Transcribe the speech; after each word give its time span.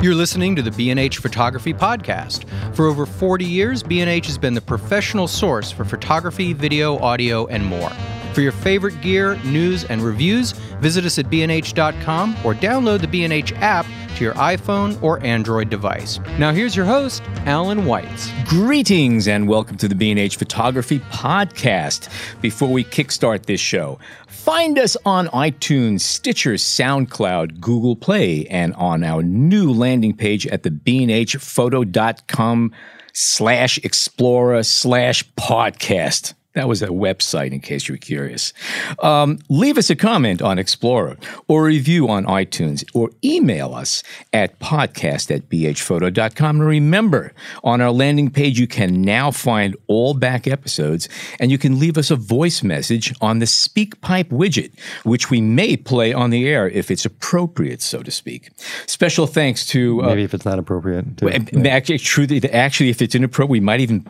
You're 0.00 0.14
listening 0.14 0.54
to 0.54 0.62
the 0.62 0.70
B&H 0.70 1.18
Photography 1.18 1.74
Podcast. 1.74 2.48
For 2.76 2.86
over 2.86 3.04
40 3.04 3.44
years, 3.44 3.82
B&H 3.82 4.26
has 4.26 4.38
been 4.38 4.54
the 4.54 4.60
professional 4.60 5.26
source 5.26 5.72
for 5.72 5.84
photography, 5.84 6.52
video, 6.52 6.98
audio, 7.00 7.48
and 7.48 7.66
more. 7.66 7.90
For 8.38 8.42
your 8.42 8.52
favorite 8.52 9.00
gear, 9.00 9.34
news, 9.42 9.82
and 9.86 10.00
reviews, 10.00 10.52
visit 10.78 11.04
us 11.04 11.18
at 11.18 11.26
bnh.com 11.26 12.36
or 12.44 12.54
download 12.54 13.00
the 13.00 13.08
B&H 13.08 13.52
app 13.54 13.84
to 14.14 14.22
your 14.22 14.34
iPhone 14.34 15.02
or 15.02 15.20
Android 15.24 15.70
device. 15.70 16.20
Now 16.38 16.52
here's 16.52 16.76
your 16.76 16.86
host, 16.86 17.20
Alan 17.46 17.80
Weitz. 17.80 18.30
Greetings 18.46 19.26
and 19.26 19.48
welcome 19.48 19.76
to 19.78 19.88
the 19.88 19.96
B&H 19.96 20.36
Photography 20.36 21.00
Podcast. 21.00 22.08
Before 22.40 22.68
we 22.68 22.84
kickstart 22.84 23.46
this 23.46 23.60
show, 23.60 23.98
find 24.28 24.78
us 24.78 24.96
on 25.04 25.26
iTunes, 25.30 26.02
Stitcher, 26.02 26.54
SoundCloud, 26.54 27.58
Google 27.58 27.96
Play, 27.96 28.46
and 28.46 28.72
on 28.74 29.02
our 29.02 29.24
new 29.24 29.72
landing 29.72 30.16
page 30.16 30.46
at 30.46 30.62
the 30.62 30.70
bnhphoto.com 30.70 32.72
slash 33.12 33.78
explorer 33.78 34.62
slash 34.62 35.28
podcast. 35.32 36.34
That 36.58 36.66
was 36.66 36.82
a 36.82 36.88
website, 36.88 37.52
in 37.52 37.60
case 37.60 37.86
you 37.86 37.92
were 37.92 37.98
curious. 37.98 38.52
Um, 38.98 39.38
leave 39.48 39.78
us 39.78 39.90
a 39.90 39.94
comment 39.94 40.42
on 40.42 40.58
Explorer 40.58 41.16
or 41.46 41.60
a 41.60 41.66
review 41.66 42.08
on 42.08 42.24
iTunes 42.24 42.84
or 42.96 43.10
email 43.22 43.76
us 43.76 44.02
at 44.32 44.58
podcast 44.58 45.32
at 45.32 45.48
bhphoto.com. 45.48 46.60
And 46.60 46.68
remember, 46.68 47.32
on 47.62 47.80
our 47.80 47.92
landing 47.92 48.28
page, 48.28 48.58
you 48.58 48.66
can 48.66 49.02
now 49.02 49.30
find 49.30 49.76
all 49.86 50.14
back 50.14 50.48
episodes 50.48 51.08
and 51.38 51.52
you 51.52 51.58
can 51.58 51.78
leave 51.78 51.96
us 51.96 52.10
a 52.10 52.16
voice 52.16 52.64
message 52.64 53.14
on 53.20 53.38
the 53.38 53.46
SpeakPipe 53.46 54.30
widget, 54.30 54.76
which 55.04 55.30
we 55.30 55.40
may 55.40 55.76
play 55.76 56.12
on 56.12 56.30
the 56.30 56.48
air 56.48 56.68
if 56.70 56.90
it's 56.90 57.04
appropriate, 57.04 57.80
so 57.82 58.02
to 58.02 58.10
speak. 58.10 58.50
Special 58.88 59.28
thanks 59.28 59.64
to. 59.66 60.02
Uh, 60.02 60.06
Maybe 60.08 60.24
if 60.24 60.34
it's 60.34 60.44
not 60.44 60.58
appropriate. 60.58 61.18
Too. 61.18 61.28
Actually, 61.68 62.50
actually, 62.50 62.90
if 62.90 63.00
it's 63.00 63.14
inappropriate, 63.14 63.48
we 63.48 63.60
might 63.60 63.78
even 63.78 64.04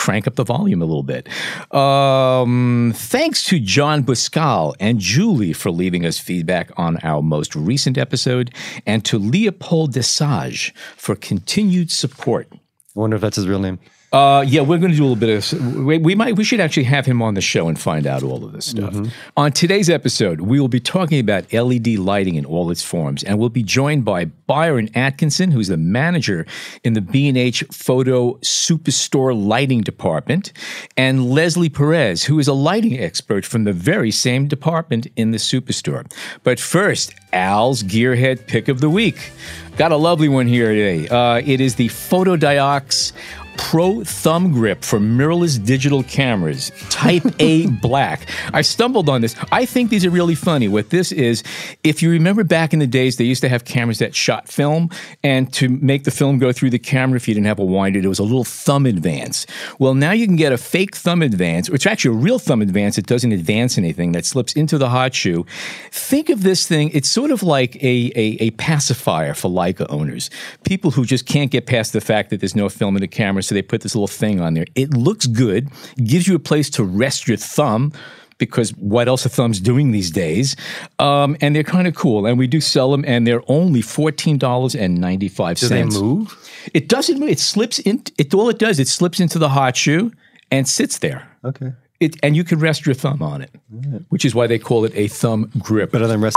crank 0.00 0.26
up 0.26 0.36
the 0.36 0.44
volume 0.44 0.80
a 0.80 0.86
little 0.86 1.02
bit. 1.02 1.28
Um, 1.74 2.94
thanks 2.96 3.44
to 3.44 3.60
John 3.60 4.02
Buscal 4.02 4.74
and 4.80 4.98
Julie 4.98 5.52
for 5.52 5.70
leaving 5.70 6.06
us 6.06 6.18
feedback 6.18 6.70
on 6.78 6.96
our 7.02 7.20
most 7.20 7.54
recent 7.54 7.98
episode, 7.98 8.50
and 8.86 9.04
to 9.04 9.18
Leopold 9.18 9.92
Desage 9.92 10.72
for 10.96 11.14
continued 11.14 11.90
support. 11.90 12.48
I 12.50 12.58
wonder 12.94 13.16
if 13.16 13.20
that's 13.20 13.36
his 13.36 13.46
real 13.46 13.60
name. 13.60 13.78
Uh, 14.12 14.44
yeah, 14.46 14.60
we're 14.60 14.78
going 14.78 14.90
to 14.90 14.96
do 14.96 15.04
a 15.04 15.06
little 15.06 15.14
bit 15.14 15.52
of. 15.52 15.76
We, 15.76 15.98
we, 15.98 16.14
might. 16.16 16.34
We 16.34 16.42
should 16.42 16.58
actually 16.58 16.84
have 16.84 17.06
him 17.06 17.22
on 17.22 17.34
the 17.34 17.40
show 17.40 17.68
and 17.68 17.78
find 17.78 18.08
out 18.08 18.24
all 18.24 18.44
of 18.44 18.52
this 18.52 18.66
stuff. 18.66 18.92
Mm-hmm. 18.92 19.10
On 19.36 19.52
today's 19.52 19.88
episode, 19.88 20.40
we 20.40 20.58
will 20.58 20.68
be 20.68 20.80
talking 20.80 21.20
about 21.20 21.52
LED 21.52 21.86
lighting 21.90 22.34
in 22.34 22.44
all 22.44 22.72
its 22.72 22.82
forms, 22.82 23.22
and 23.22 23.38
we'll 23.38 23.50
be 23.50 23.62
joined 23.62 24.04
by 24.04 24.24
Byron 24.24 24.90
Atkinson, 24.96 25.52
who's 25.52 25.68
the 25.68 25.76
manager 25.76 26.44
in 26.82 26.94
the 26.94 27.00
B 27.00 27.28
and 27.28 27.38
H 27.38 27.62
Photo 27.70 28.34
Superstore 28.38 29.32
Lighting 29.40 29.82
Department, 29.82 30.52
and 30.96 31.30
Leslie 31.30 31.68
Perez, 31.68 32.24
who 32.24 32.40
is 32.40 32.48
a 32.48 32.52
lighting 32.52 32.98
expert 32.98 33.46
from 33.46 33.62
the 33.62 33.72
very 33.72 34.10
same 34.10 34.48
department 34.48 35.06
in 35.14 35.30
the 35.30 35.38
Superstore. 35.38 36.10
But 36.42 36.58
first, 36.58 37.14
Al's 37.32 37.84
Gearhead 37.84 38.48
Pick 38.48 38.66
of 38.66 38.80
the 38.80 38.90
Week. 38.90 39.30
Got 39.76 39.92
a 39.92 39.96
lovely 39.96 40.28
one 40.28 40.46
here 40.46 40.74
today. 40.74 41.08
Uh, 41.08 41.36
it 41.36 41.60
is 41.60 41.76
the 41.76 41.88
Fotodiox 41.88 43.12
Pro 43.56 44.02
Thumb 44.04 44.52
Grip 44.52 44.82
for 44.84 44.98
mirrorless 44.98 45.64
digital 45.64 46.02
cameras, 46.02 46.72
Type 46.88 47.24
A 47.38 47.66
Black. 47.82 48.28
I 48.52 48.62
stumbled 48.62 49.08
on 49.08 49.20
this. 49.20 49.36
I 49.52 49.64
think 49.64 49.90
these 49.90 50.04
are 50.04 50.10
really 50.10 50.34
funny. 50.34 50.68
What 50.68 50.90
this 50.90 51.12
is, 51.12 51.42
if 51.84 52.02
you 52.02 52.10
remember 52.10 52.44
back 52.44 52.72
in 52.72 52.78
the 52.78 52.86
days, 52.86 53.16
they 53.16 53.24
used 53.24 53.42
to 53.42 53.48
have 53.48 53.64
cameras 53.64 53.98
that 53.98 54.14
shot 54.14 54.48
film, 54.48 54.90
and 55.22 55.52
to 55.54 55.68
make 55.68 56.04
the 56.04 56.10
film 56.10 56.38
go 56.38 56.52
through 56.52 56.70
the 56.70 56.78
camera, 56.78 57.16
if 57.16 57.28
you 57.28 57.34
didn't 57.34 57.46
have 57.46 57.58
a 57.58 57.64
winder, 57.64 57.98
it 57.98 58.06
was 58.06 58.18
a 58.18 58.24
little 58.24 58.44
thumb 58.44 58.86
advance. 58.86 59.46
Well, 59.78 59.94
now 59.94 60.12
you 60.12 60.26
can 60.26 60.36
get 60.36 60.52
a 60.52 60.58
fake 60.58 60.94
thumb 60.94 61.22
advance, 61.22 61.68
which 61.70 61.86
is 61.86 61.90
actually 61.90 62.16
a 62.16 62.20
real 62.20 62.38
thumb 62.38 62.62
advance 62.62 62.96
that 62.96 63.06
doesn't 63.06 63.32
advance 63.32 63.78
anything, 63.78 64.12
that 64.12 64.24
slips 64.26 64.52
into 64.54 64.78
the 64.78 64.88
hot 64.88 65.14
shoe. 65.14 65.46
Think 65.90 66.28
of 66.28 66.42
this 66.42 66.66
thing, 66.66 66.90
it's 66.92 67.08
sort 67.08 67.30
of 67.30 67.42
like 67.42 67.76
a, 67.76 68.12
a, 68.16 68.36
a 68.40 68.50
pacifier 68.52 69.34
for 69.34 69.48
Leica 69.50 69.86
owners. 69.88 70.30
People 70.64 70.90
who 70.90 71.04
just 71.04 71.26
can't 71.26 71.50
get 71.50 71.66
past 71.66 71.92
the 71.92 72.00
fact 72.00 72.30
that 72.30 72.40
there's 72.40 72.56
no 72.56 72.68
film 72.68 72.96
in 72.96 73.00
the 73.00 73.08
camera 73.08 73.39
so 73.42 73.54
they 73.54 73.62
put 73.62 73.82
this 73.82 73.94
little 73.94 74.08
thing 74.08 74.40
on 74.40 74.54
there. 74.54 74.66
It 74.74 74.94
looks 74.94 75.26
good, 75.26 75.68
gives 76.04 76.28
you 76.28 76.34
a 76.34 76.40
place 76.40 76.70
to 76.70 76.84
rest 76.84 77.28
your 77.28 77.36
thumb 77.36 77.92
because 78.40 78.70
what 78.70 79.06
else 79.06 79.24
are 79.24 79.28
thumbs 79.28 79.60
doing 79.60 79.92
these 79.92 80.10
days? 80.10 80.56
Um, 80.98 81.36
and 81.40 81.54
they're 81.54 81.62
kind 81.62 81.86
of 81.86 81.94
cool. 81.94 82.26
And 82.26 82.36
we 82.38 82.48
do 82.48 82.60
sell 82.60 82.90
them, 82.90 83.04
and 83.06 83.24
they're 83.26 83.42
only 83.46 83.82
fourteen 83.82 84.38
dollars 84.38 84.74
and 84.74 85.00
ninety 85.00 85.28
five 85.28 85.58
cents. 85.58 85.94
Do 85.94 86.00
they 86.00 86.06
move? 86.06 86.70
It 86.74 86.88
doesn't 86.88 87.20
move. 87.20 87.28
It 87.28 87.38
slips 87.38 87.78
in. 87.78 88.02
It 88.18 88.34
all 88.34 88.48
it 88.48 88.58
does. 88.58 88.80
It 88.80 88.88
slips 88.88 89.20
into 89.20 89.38
the 89.38 89.50
hot 89.50 89.76
shoe 89.76 90.10
and 90.50 90.66
sits 90.66 90.98
there. 90.98 91.28
Okay. 91.44 91.72
It, 92.00 92.16
and 92.22 92.34
you 92.34 92.44
can 92.44 92.58
rest 92.58 92.86
your 92.86 92.94
thumb 92.94 93.22
on 93.22 93.42
it, 93.42 93.50
right. 93.70 94.00
which 94.08 94.24
is 94.24 94.34
why 94.34 94.46
they 94.46 94.58
call 94.58 94.86
it 94.86 94.92
a 94.94 95.06
thumb 95.06 95.50
grip. 95.58 95.92
Better 95.92 96.06
than 96.06 96.22
rest. 96.22 96.34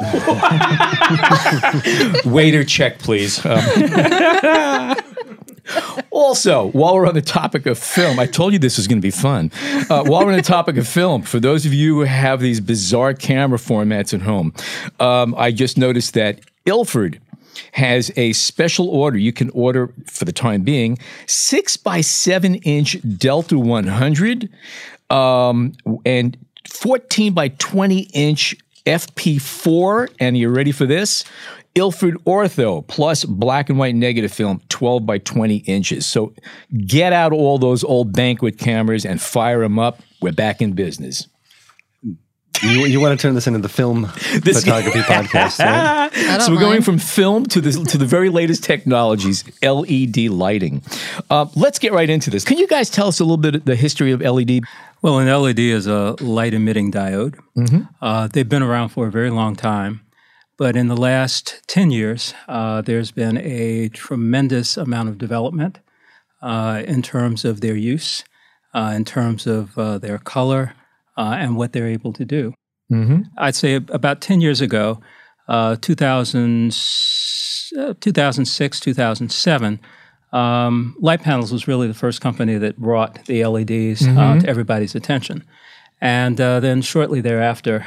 Waiter, 2.24 2.64
check, 2.64 3.00
please. 3.00 3.44
Um, 3.44 3.58
also, 6.10 6.70
while 6.70 6.94
we're 6.94 7.06
on 7.06 7.14
the 7.14 7.22
topic 7.22 7.66
of 7.66 7.78
film, 7.78 8.18
I 8.18 8.26
told 8.26 8.52
you 8.52 8.58
this 8.58 8.76
was 8.76 8.86
going 8.86 8.98
to 8.98 9.02
be 9.02 9.10
fun. 9.10 9.50
Uh, 9.90 10.04
while 10.04 10.24
we're 10.24 10.32
on 10.32 10.36
the 10.36 10.42
topic 10.42 10.76
of 10.76 10.86
film, 10.86 11.22
for 11.22 11.40
those 11.40 11.66
of 11.66 11.72
you 11.72 11.96
who 11.96 12.00
have 12.02 12.40
these 12.40 12.60
bizarre 12.60 13.14
camera 13.14 13.58
formats 13.58 14.14
at 14.14 14.22
home, 14.22 14.52
um, 15.00 15.34
I 15.36 15.52
just 15.52 15.78
noticed 15.78 16.14
that 16.14 16.40
Ilford 16.66 17.20
has 17.72 18.10
a 18.16 18.32
special 18.32 18.88
order. 18.88 19.18
You 19.18 19.32
can 19.32 19.50
order, 19.50 19.92
for 20.06 20.24
the 20.24 20.32
time 20.32 20.62
being, 20.62 20.98
six 21.26 21.76
by 21.76 22.00
seven 22.00 22.56
inch 22.56 22.96
Delta 23.18 23.58
100 23.58 24.48
um, 25.10 25.72
and 26.04 26.36
14 26.68 27.32
by 27.32 27.48
20 27.48 28.08
inch 28.12 28.56
FP4. 28.86 30.08
And 30.20 30.36
you're 30.36 30.50
ready 30.50 30.72
for 30.72 30.86
this? 30.86 31.24
Ilford 31.74 32.14
Ortho 32.24 32.86
plus 32.86 33.24
black 33.24 33.68
and 33.68 33.78
white 33.78 33.94
negative 33.94 34.32
film, 34.32 34.60
12 34.68 35.04
by 35.04 35.18
20 35.18 35.56
inches. 35.58 36.06
So 36.06 36.32
get 36.86 37.12
out 37.12 37.32
all 37.32 37.58
those 37.58 37.82
old 37.82 38.12
banquet 38.12 38.58
cameras 38.58 39.04
and 39.04 39.20
fire 39.20 39.60
them 39.60 39.78
up. 39.78 40.00
We're 40.20 40.32
back 40.32 40.62
in 40.62 40.72
business. 40.72 41.26
You, 42.62 42.86
you 42.86 43.00
want 43.00 43.18
to 43.18 43.22
turn 43.22 43.34
this 43.34 43.46
into 43.46 43.58
the 43.58 43.68
film 43.68 44.02
this, 44.42 44.60
photography 44.60 44.98
podcast, 45.00 45.58
right? 45.58 46.40
So 46.40 46.52
we're 46.52 46.60
going 46.60 46.82
from 46.82 46.98
film 46.98 47.46
to 47.46 47.60
the 47.60 47.72
to 47.72 47.98
the 47.98 48.06
very 48.06 48.30
latest 48.30 48.62
technologies, 48.62 49.44
LED 49.62 50.16
lighting. 50.28 50.82
Uh, 51.28 51.46
let's 51.56 51.78
get 51.78 51.92
right 51.92 52.08
into 52.08 52.30
this. 52.30 52.44
Can 52.44 52.58
you 52.58 52.68
guys 52.68 52.88
tell 52.88 53.08
us 53.08 53.20
a 53.20 53.24
little 53.24 53.36
bit 53.36 53.56
of 53.56 53.64
the 53.64 53.76
history 53.76 54.12
of 54.12 54.20
LED? 54.20 54.60
Well, 55.02 55.18
an 55.18 55.26
LED 55.26 55.58
is 55.58 55.86
a 55.86 56.14
light 56.20 56.54
emitting 56.54 56.90
diode. 56.92 57.38
Mm-hmm. 57.56 57.82
Uh, 58.00 58.28
they've 58.28 58.48
been 58.48 58.62
around 58.62 58.90
for 58.90 59.08
a 59.08 59.10
very 59.10 59.30
long 59.30 59.56
time. 59.56 60.00
But 60.56 60.76
in 60.76 60.86
the 60.86 60.96
last 60.96 61.62
10 61.66 61.90
years, 61.90 62.32
uh, 62.46 62.80
there's 62.80 63.10
been 63.10 63.38
a 63.38 63.88
tremendous 63.88 64.76
amount 64.76 65.08
of 65.08 65.18
development 65.18 65.80
uh, 66.42 66.82
in 66.86 67.02
terms 67.02 67.44
of 67.44 67.60
their 67.60 67.74
use, 67.74 68.22
uh, 68.72 68.92
in 68.94 69.04
terms 69.04 69.48
of 69.48 69.76
uh, 69.76 69.98
their 69.98 70.18
color, 70.18 70.74
uh, 71.16 71.36
and 71.38 71.56
what 71.56 71.72
they're 71.72 71.88
able 71.88 72.12
to 72.12 72.24
do. 72.24 72.54
Mm-hmm. 72.92 73.22
I'd 73.38 73.56
say 73.56 73.74
about 73.74 74.20
10 74.20 74.40
years 74.40 74.60
ago, 74.60 75.00
uh, 75.48 75.74
2000, 75.76 76.70
2006, 78.00 78.80
2007, 78.80 79.80
um, 80.32 80.96
Litepanels 81.02 81.50
was 81.50 81.66
really 81.66 81.88
the 81.88 81.94
first 81.94 82.20
company 82.20 82.58
that 82.58 82.76
brought 82.76 83.24
the 83.24 83.44
LEDs 83.44 84.02
mm-hmm. 84.02 84.40
to 84.40 84.48
everybody's 84.48 84.94
attention. 84.94 85.42
And 86.00 86.36
then 86.36 86.82
shortly 86.82 87.20
thereafter, 87.20 87.86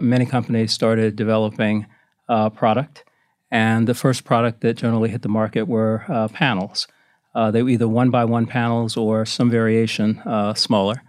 many 0.00 0.24
companies 0.26 0.72
started 0.72 1.16
developing 1.16 1.86
uh, 2.28 2.50
product. 2.50 3.04
And 3.50 3.88
the 3.88 3.94
first 3.94 4.24
product 4.24 4.60
that 4.60 4.74
generally 4.74 5.08
hit 5.08 5.22
the 5.22 5.28
market 5.28 5.64
were 5.64 6.04
uh, 6.08 6.28
panels. 6.28 6.86
Uh, 7.34 7.50
they 7.50 7.62
were 7.62 7.70
either 7.70 7.88
one 7.88 8.10
by 8.10 8.24
one 8.24 8.46
panels 8.46 8.96
or 8.96 9.24
some 9.24 9.50
variation 9.50 10.18
uh, 10.20 10.54
smaller. 10.54 11.02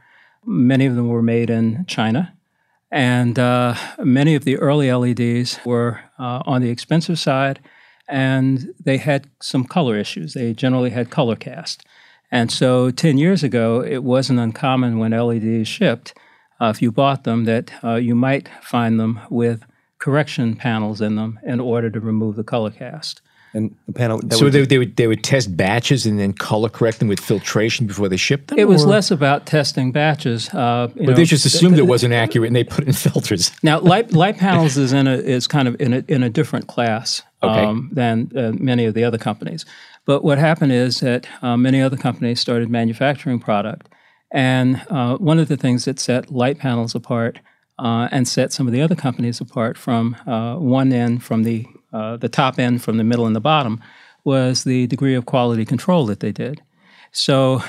Many 0.46 0.86
of 0.86 0.96
them 0.96 1.10
were 1.10 1.22
made 1.22 1.50
in 1.50 1.86
China. 1.86 2.34
And 2.92 3.38
uh, 3.38 3.76
many 4.00 4.36
of 4.36 4.46
the 4.46 4.58
early 4.58 4.92
LEDs 4.92 5.60
were 5.66 6.02
uh, 6.18 6.42
on 6.46 6.62
the 6.62 6.70
expensive 6.70 7.20
side, 7.20 7.60
and 8.08 8.74
they 8.84 8.98
had 8.98 9.28
some 9.40 9.64
color 9.64 9.96
issues. 9.98 10.34
They 10.34 10.54
generally 10.54 10.90
had 10.90 11.12
color 11.12 11.36
cast. 11.36 11.86
And 12.32 12.52
so 12.52 12.90
10 12.90 13.18
years 13.18 13.44
ago, 13.44 13.84
it 13.84 14.04
wasn't 14.04 14.40
uncommon 14.40 14.98
when 14.98 15.12
LEDs 15.12 15.68
shipped, 15.68 16.14
if 16.62 16.82
you 16.82 16.92
bought 16.92 17.26
them, 17.26 17.46
that 17.46 17.72
you 18.02 18.16
might 18.16 18.50
find 18.62 19.00
them 19.00 19.20
with 19.30 19.64
correction 20.00 20.56
panels 20.56 21.02
in 21.02 21.16
them 21.16 21.40
in 21.44 21.60
order 21.60 21.90
to 21.90 22.00
remove 22.00 22.36
the 22.36 22.44
color 22.44 22.72
cast. 22.72 23.22
And 23.52 23.76
the 23.88 23.94
panel. 23.94 24.22
So 24.32 24.46
would, 24.46 24.54
they, 24.54 24.66
they, 24.66 24.78
would 24.78 24.96
they 24.96 25.08
would 25.08 25.24
test 25.24 25.58
batches 25.58 26.06
and 26.06 26.20
then 26.20 26.34
color 26.34 26.70
correct 26.70 27.00
them 27.00 27.08
with 27.08 27.20
filtration 27.20 27.88
before 27.88 28.08
they 28.08 28.16
ship 28.16 28.46
them. 28.46 28.60
It 28.60 28.68
was 28.68 28.86
less 28.86 29.10
about 29.10 29.48
testing 29.48 29.92
batches. 29.92 30.50
Uh, 30.54 30.90
but 30.96 31.02
know, 31.02 31.14
they 31.14 31.26
just 31.26 31.48
assumed 31.48 31.80
it 31.80 31.88
wasn't 31.88 32.14
accurate 32.14 32.46
and 32.46 32.56
they 32.56 32.64
put 32.64 32.86
in 32.86 32.94
filters. 32.94 33.52
now, 33.64 33.80
light, 33.80 34.10
Litepanels 34.10 34.78
is 34.78 34.94
in 34.94 35.08
a 35.08 35.16
is 35.16 35.48
kind 35.48 35.68
of 35.68 35.76
in 35.82 35.94
a 35.94 36.04
in 36.08 36.22
a 36.22 36.30
different 36.30 36.68
class. 36.68 37.24
Okay. 37.42 37.64
um, 37.64 37.90
than 37.94 38.30
uh, 38.36 38.52
many 38.60 38.84
of 38.84 38.94
the 38.94 39.06
other 39.06 39.18
companies. 39.18 39.66
But 40.06 40.26
what 40.26 40.38
happened 40.38 40.74
is 40.74 41.00
that 41.00 41.26
uh, 41.42 41.56
many 41.56 41.82
other 41.82 41.96
companies 41.96 42.42
started 42.42 42.70
manufacturing 42.70 43.40
product. 43.40 43.88
And 44.32 44.82
uh, 44.90 45.18
one 45.18 45.40
of 45.40 45.48
the 45.48 45.58
things 45.58 45.86
that 45.86 46.00
set 46.00 46.28
Litepanels 46.28 46.96
apart 46.96 47.40
uh, 47.80 48.10
and 48.12 48.28
set 48.28 48.52
some 48.52 48.68
of 48.68 48.74
the 48.74 48.82
other 48.82 48.96
companies 48.96 49.40
apart 49.40 49.78
from 49.78 50.16
uh, 50.28 50.56
one 50.56 50.92
end, 50.92 51.24
from 51.24 51.44
the, 51.44 51.66
uh, 51.94 52.18
the 52.18 52.30
top 52.30 52.60
end, 52.60 52.84
from 52.84 52.98
the 52.98 53.04
middle 53.04 53.26
and 53.26 53.36
the 53.36 53.42
bottom, 53.42 53.82
was 54.26 54.66
the 54.66 54.86
degree 54.88 55.16
of 55.16 55.26
quality 55.26 55.66
control 55.66 56.06
that 56.06 56.20
they 56.20 56.32
did. 56.32 56.62
So 57.12 57.64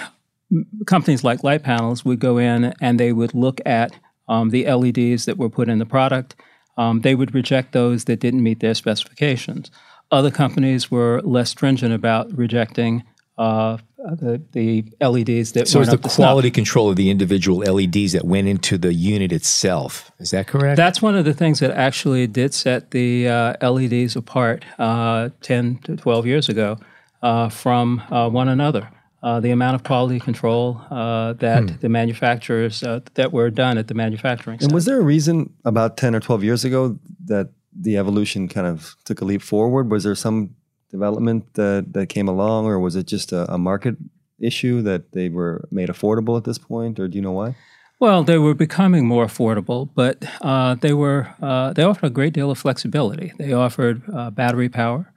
companies 0.87 1.23
like 1.23 1.43
Litepanels 1.43 2.05
would 2.05 2.19
go 2.19 2.39
in 2.39 2.75
and 2.81 2.99
they 2.99 3.13
would 3.13 3.35
look 3.35 3.61
at 3.65 3.97
um, 4.29 4.51
the 4.51 4.71
LEDs 4.71 5.25
that 5.27 5.39
were 5.39 5.49
put 5.49 5.69
in 5.69 5.79
the 5.79 5.87
product. 5.87 6.35
Um, 6.77 7.03
they 7.03 7.15
would 7.15 7.35
reject 7.35 7.73
those 7.73 8.05
that 8.05 8.21
didn't 8.21 8.43
meet 8.43 8.61
their 8.61 8.75
specifications. 8.75 9.71
Other 10.11 10.31
companies 10.31 10.91
were 10.91 11.21
less 11.23 11.51
stringent 11.51 11.95
about 11.95 12.37
rejecting 12.37 13.05
uh, 13.39 13.79
the, 14.17 14.43
the 14.53 14.85
LEDs 15.01 15.53
that 15.53 15.69
So 15.69 15.79
weren't 15.79 15.89
it's 15.89 15.91
the 15.91 15.97
up 15.99 16.03
to 16.03 16.09
snuff. 16.09 16.27
quality 16.27 16.51
control 16.51 16.91
of 16.91 16.97
the 16.97 17.11
individual 17.11 17.59
LEDs 17.59 18.13
that 18.13 18.25
went 18.25 18.49
into 18.49 18.79
the 18.79 18.93
unit 18.95 19.33
itself. 19.33 20.11
Is 20.19 20.31
that 20.31 20.47
correct? 20.47 20.77
That's 20.77 21.03
one 21.03 21.15
of 21.17 21.25
the 21.25 21.35
things 21.35 21.59
that 21.61 21.71
actually 21.73 22.27
did 22.27 22.55
set 22.55 22.91
the 22.93 23.29
uh, 23.29 23.71
LEDs 23.71 24.17
apart 24.17 24.65
uh, 24.79 25.31
10 25.43 25.79
to 25.85 25.97
12 25.97 26.27
years 26.27 26.49
ago 26.49 26.79
uh, 27.23 27.49
from 27.49 28.01
uh, 28.11 28.29
one 28.29 28.49
another. 28.49 28.89
Uh, 29.23 29.39
the 29.39 29.51
amount 29.51 29.75
of 29.75 29.83
quality 29.85 30.19
control 30.19 30.81
uh, 30.91 31.35
that 31.35 31.61
Hmm. 31.69 31.77
the 31.81 31.89
manufacturers 31.91 32.83
uh, 32.83 33.01
that 33.15 33.33
were 33.33 33.51
done 33.51 33.77
at 33.77 33.87
the 33.89 33.95
manufacturing 33.95 34.55
And 34.55 34.71
site. 34.71 34.73
was 34.73 34.87
there 34.87 34.99
a 34.99 35.05
reason 35.05 35.53
about 35.67 35.99
10 35.99 36.15
or 36.15 36.21
12 36.21 36.43
years 36.43 36.65
ago 36.65 36.99
that 37.27 37.51
the 37.79 37.99
evolution 37.99 38.49
kind 38.49 38.67
of 38.67 38.97
took 39.05 39.21
a 39.21 39.27
leap 39.27 39.43
forward? 39.43 39.91
Was 39.91 40.05
there 40.05 40.15
some 40.15 40.55
development 40.91 41.55
that, 41.55 41.93
that 41.93 42.09
came 42.09 42.29
along, 42.29 42.67
or 42.67 42.79
was 42.79 42.97
it 42.97 43.07
just 43.07 43.33
a, 43.33 43.53
a 43.53 43.59
market 43.59 43.97
issue 44.39 44.83
that 44.83 45.13
they 45.13 45.29
were 45.29 45.69
made 45.71 45.89
affordable 45.89 46.37
at 46.37 46.45
this 46.45 46.59
point, 46.59 46.99
or 46.99 47.09
do 47.09 47.17
you 47.17 47.23
know 47.23 47.33
why? 47.33 47.55
Well, 47.99 48.25
they 48.25 48.39
were 48.39 48.55
becoming 48.55 49.07
more 49.07 49.27
affordable, 49.27 49.91
but 49.95 50.25
uh, 50.41 50.75
they 50.77 50.95
were 50.95 51.35
uh, 51.43 51.75
they 51.75 51.83
offered 51.83 52.07
a 52.07 52.11
great 52.11 52.33
deal 52.33 52.51
of 52.51 52.59
flexibility. 52.59 53.33
They 53.39 53.53
offered 53.53 54.03
uh, 54.11 54.31
battery 54.31 54.71
power 54.71 55.13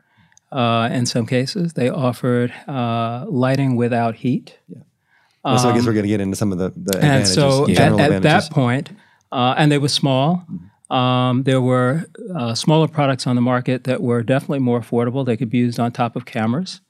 uh, 0.51 0.89
in 0.91 1.05
some 1.05 1.25
cases. 1.25 1.73
They 1.73 1.89
offered 1.89 2.51
uh, 2.67 3.25
lighting 3.29 3.77
without 3.77 4.15
heat. 4.15 4.59
Yeah, 4.67 5.57
so 5.57 5.69
I 5.69 5.73
guess 5.73 5.85
we're 5.85 5.93
going 5.93 6.03
to 6.03 6.09
get 6.09 6.21
into 6.21 6.35
some 6.35 6.51
of 6.51 6.57
the, 6.57 6.73
the 6.75 6.97
Um, 6.97 7.03
and 7.03 7.23
advantages, 7.23 7.33
so 7.33 7.69
at, 7.69 7.77
general 7.77 8.01
at 8.01 8.21
that 8.23 8.51
point, 8.51 8.91
uh, 9.31 9.55
and 9.57 9.71
they 9.71 9.77
were 9.77 9.89
small. 9.89 10.45
Um, 10.93 11.43
there 11.43 11.59
were 11.59 12.05
uh, 12.35 12.53
smaller 12.53 12.87
products 12.87 13.25
on 13.25 13.35
the 13.35 13.41
market 13.41 13.85
that 13.85 14.01
were 14.01 14.21
definitely 14.21 14.59
more 14.59 14.79
affordable. 14.79 15.25
They 15.25 15.35
could 15.35 15.49
be 15.49 15.57
used 15.57 15.79
on 15.79 15.91
top 15.91 16.15
of 16.15 16.25
cameras 16.25 16.81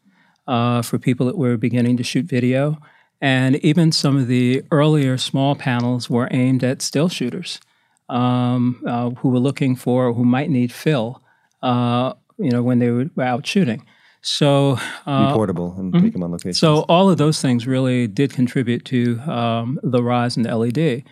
uh, 0.46 0.82
for 0.82 1.00
people 1.00 1.26
that 1.28 1.38
were 1.38 1.56
beginning 1.56 1.96
to 1.98 2.04
shoot 2.04 2.26
video. 2.26 2.78
And 3.22 3.56
even 3.58 3.94
some 3.94 4.18
of 4.18 4.28
the 4.28 4.64
earlier 4.72 5.18
small 5.18 5.56
panels 5.56 6.10
were 6.10 6.28
aimed 6.32 6.66
at 6.66 6.82
still 6.82 7.08
shooters 7.08 7.62
um, 8.10 8.84
uh, 8.86 9.12
who 9.12 9.30
were 9.30 9.40
looking 9.40 9.78
for, 9.78 10.12
who 10.14 10.26
might 10.26 10.50
need 10.50 10.74
fill, 10.74 11.24
uh, 11.62 12.14
you 12.38 12.52
know, 12.52 12.62
when 12.62 12.80
they 12.80 12.92
were 12.92 13.10
out 13.22 13.48
shooting. 13.48 13.86
So 14.22 14.78
uh, 15.06 15.28
Be 15.28 15.34
portable 15.34 15.76
and 15.78 15.94
take 15.94 16.12
them 16.12 16.24
on 16.24 16.32
location. 16.32 16.54
so 16.54 16.82
all 16.90 17.10
of 17.10 17.18
those 17.18 17.42
things 17.42 17.66
really 17.66 18.08
did 18.08 18.34
contribute 18.34 18.84
to 18.86 19.20
um, 19.22 19.80
the 19.82 20.04
rise 20.04 20.36
in 20.36 20.44
the 20.44 20.56
LED. 20.56 21.04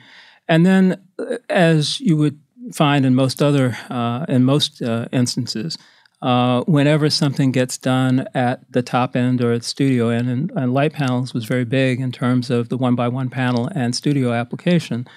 And 0.50 0.66
then, 0.66 1.02
uh, 1.18 1.38
as 1.50 2.02
you 2.02 2.18
would 2.18 2.40
find 2.74 3.06
in 3.06 3.16
most 3.16 3.42
other 3.42 3.78
uh, 3.90 4.26
in 4.28 4.44
most 4.44 4.82
uh, 4.82 5.08
instances, 5.12 5.78
uh, 6.22 6.62
whenever 6.62 7.10
something 7.10 7.52
gets 7.52 7.78
done 7.78 8.28
at 8.34 8.60
the 8.72 8.82
top 8.82 9.16
end 9.16 9.42
or 9.42 9.52
at 9.54 9.64
studio 9.64 10.10
end, 10.10 10.30
and, 10.30 10.52
and 10.52 10.72
Litepanels 10.72 11.34
was 11.34 11.46
very 11.46 11.66
big 11.66 12.00
in 12.00 12.12
terms 12.12 12.50
of 12.50 12.70
the 12.70 12.78
one 12.78 12.96
by 12.96 13.08
one 13.08 13.30
panel 13.30 13.70
and 13.74 13.96
studio 13.96 14.34
application. 14.34 15.08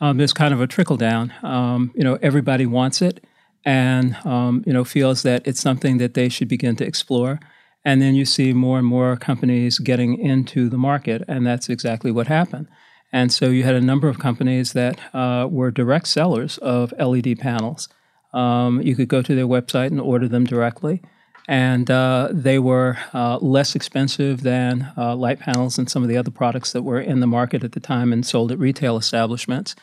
Um, 0.00 0.16
there's 0.16 0.32
kind 0.32 0.54
of 0.54 0.60
a 0.60 0.66
trickle 0.66 0.96
down. 0.96 1.32
Um, 1.42 1.92
you 1.94 2.02
know, 2.02 2.18
everybody 2.22 2.66
wants 2.66 3.02
it, 3.02 3.24
and 3.64 4.16
um, 4.24 4.62
you 4.66 4.72
know 4.72 4.84
feels 4.84 5.22
that 5.22 5.46
it's 5.46 5.60
something 5.60 5.98
that 5.98 6.14
they 6.14 6.28
should 6.28 6.48
begin 6.48 6.76
to 6.76 6.86
explore. 6.86 7.40
And 7.86 8.00
then 8.00 8.14
you 8.14 8.24
see 8.24 8.54
more 8.54 8.78
and 8.78 8.86
more 8.86 9.14
companies 9.16 9.78
getting 9.78 10.18
into 10.18 10.70
the 10.70 10.78
market, 10.78 11.22
and 11.28 11.46
that's 11.46 11.68
exactly 11.68 12.10
what 12.10 12.28
happened. 12.28 12.66
And 13.14 13.32
so 13.32 13.48
you 13.48 13.62
had 13.62 13.76
a 13.76 13.80
number 13.80 14.08
of 14.08 14.18
companies 14.18 14.72
that 14.72 14.98
uh, 15.14 15.46
were 15.48 15.70
direct 15.70 16.08
sellers 16.08 16.58
of 16.58 16.92
LED 16.98 17.38
panels. 17.38 17.88
Um, 18.32 18.82
you 18.82 18.96
could 18.96 19.06
go 19.06 19.22
to 19.22 19.36
their 19.36 19.46
website 19.46 19.86
and 19.86 20.00
order 20.00 20.26
them 20.26 20.44
directly, 20.44 21.00
and 21.46 21.88
uh, 21.92 22.30
they 22.32 22.58
were 22.58 22.98
uh, 23.12 23.38
less 23.38 23.76
expensive 23.76 24.42
than 24.42 24.92
uh, 24.96 25.14
Litepanels 25.14 25.78
and 25.78 25.88
some 25.88 26.02
of 26.02 26.08
the 26.08 26.16
other 26.16 26.32
products 26.32 26.72
that 26.72 26.82
were 26.82 27.00
in 27.00 27.20
the 27.20 27.28
market 27.28 27.62
at 27.62 27.70
the 27.70 27.78
time 27.78 28.12
and 28.12 28.26
sold 28.26 28.50
at 28.50 28.58
retail 28.58 28.96
establishments. 28.96 29.76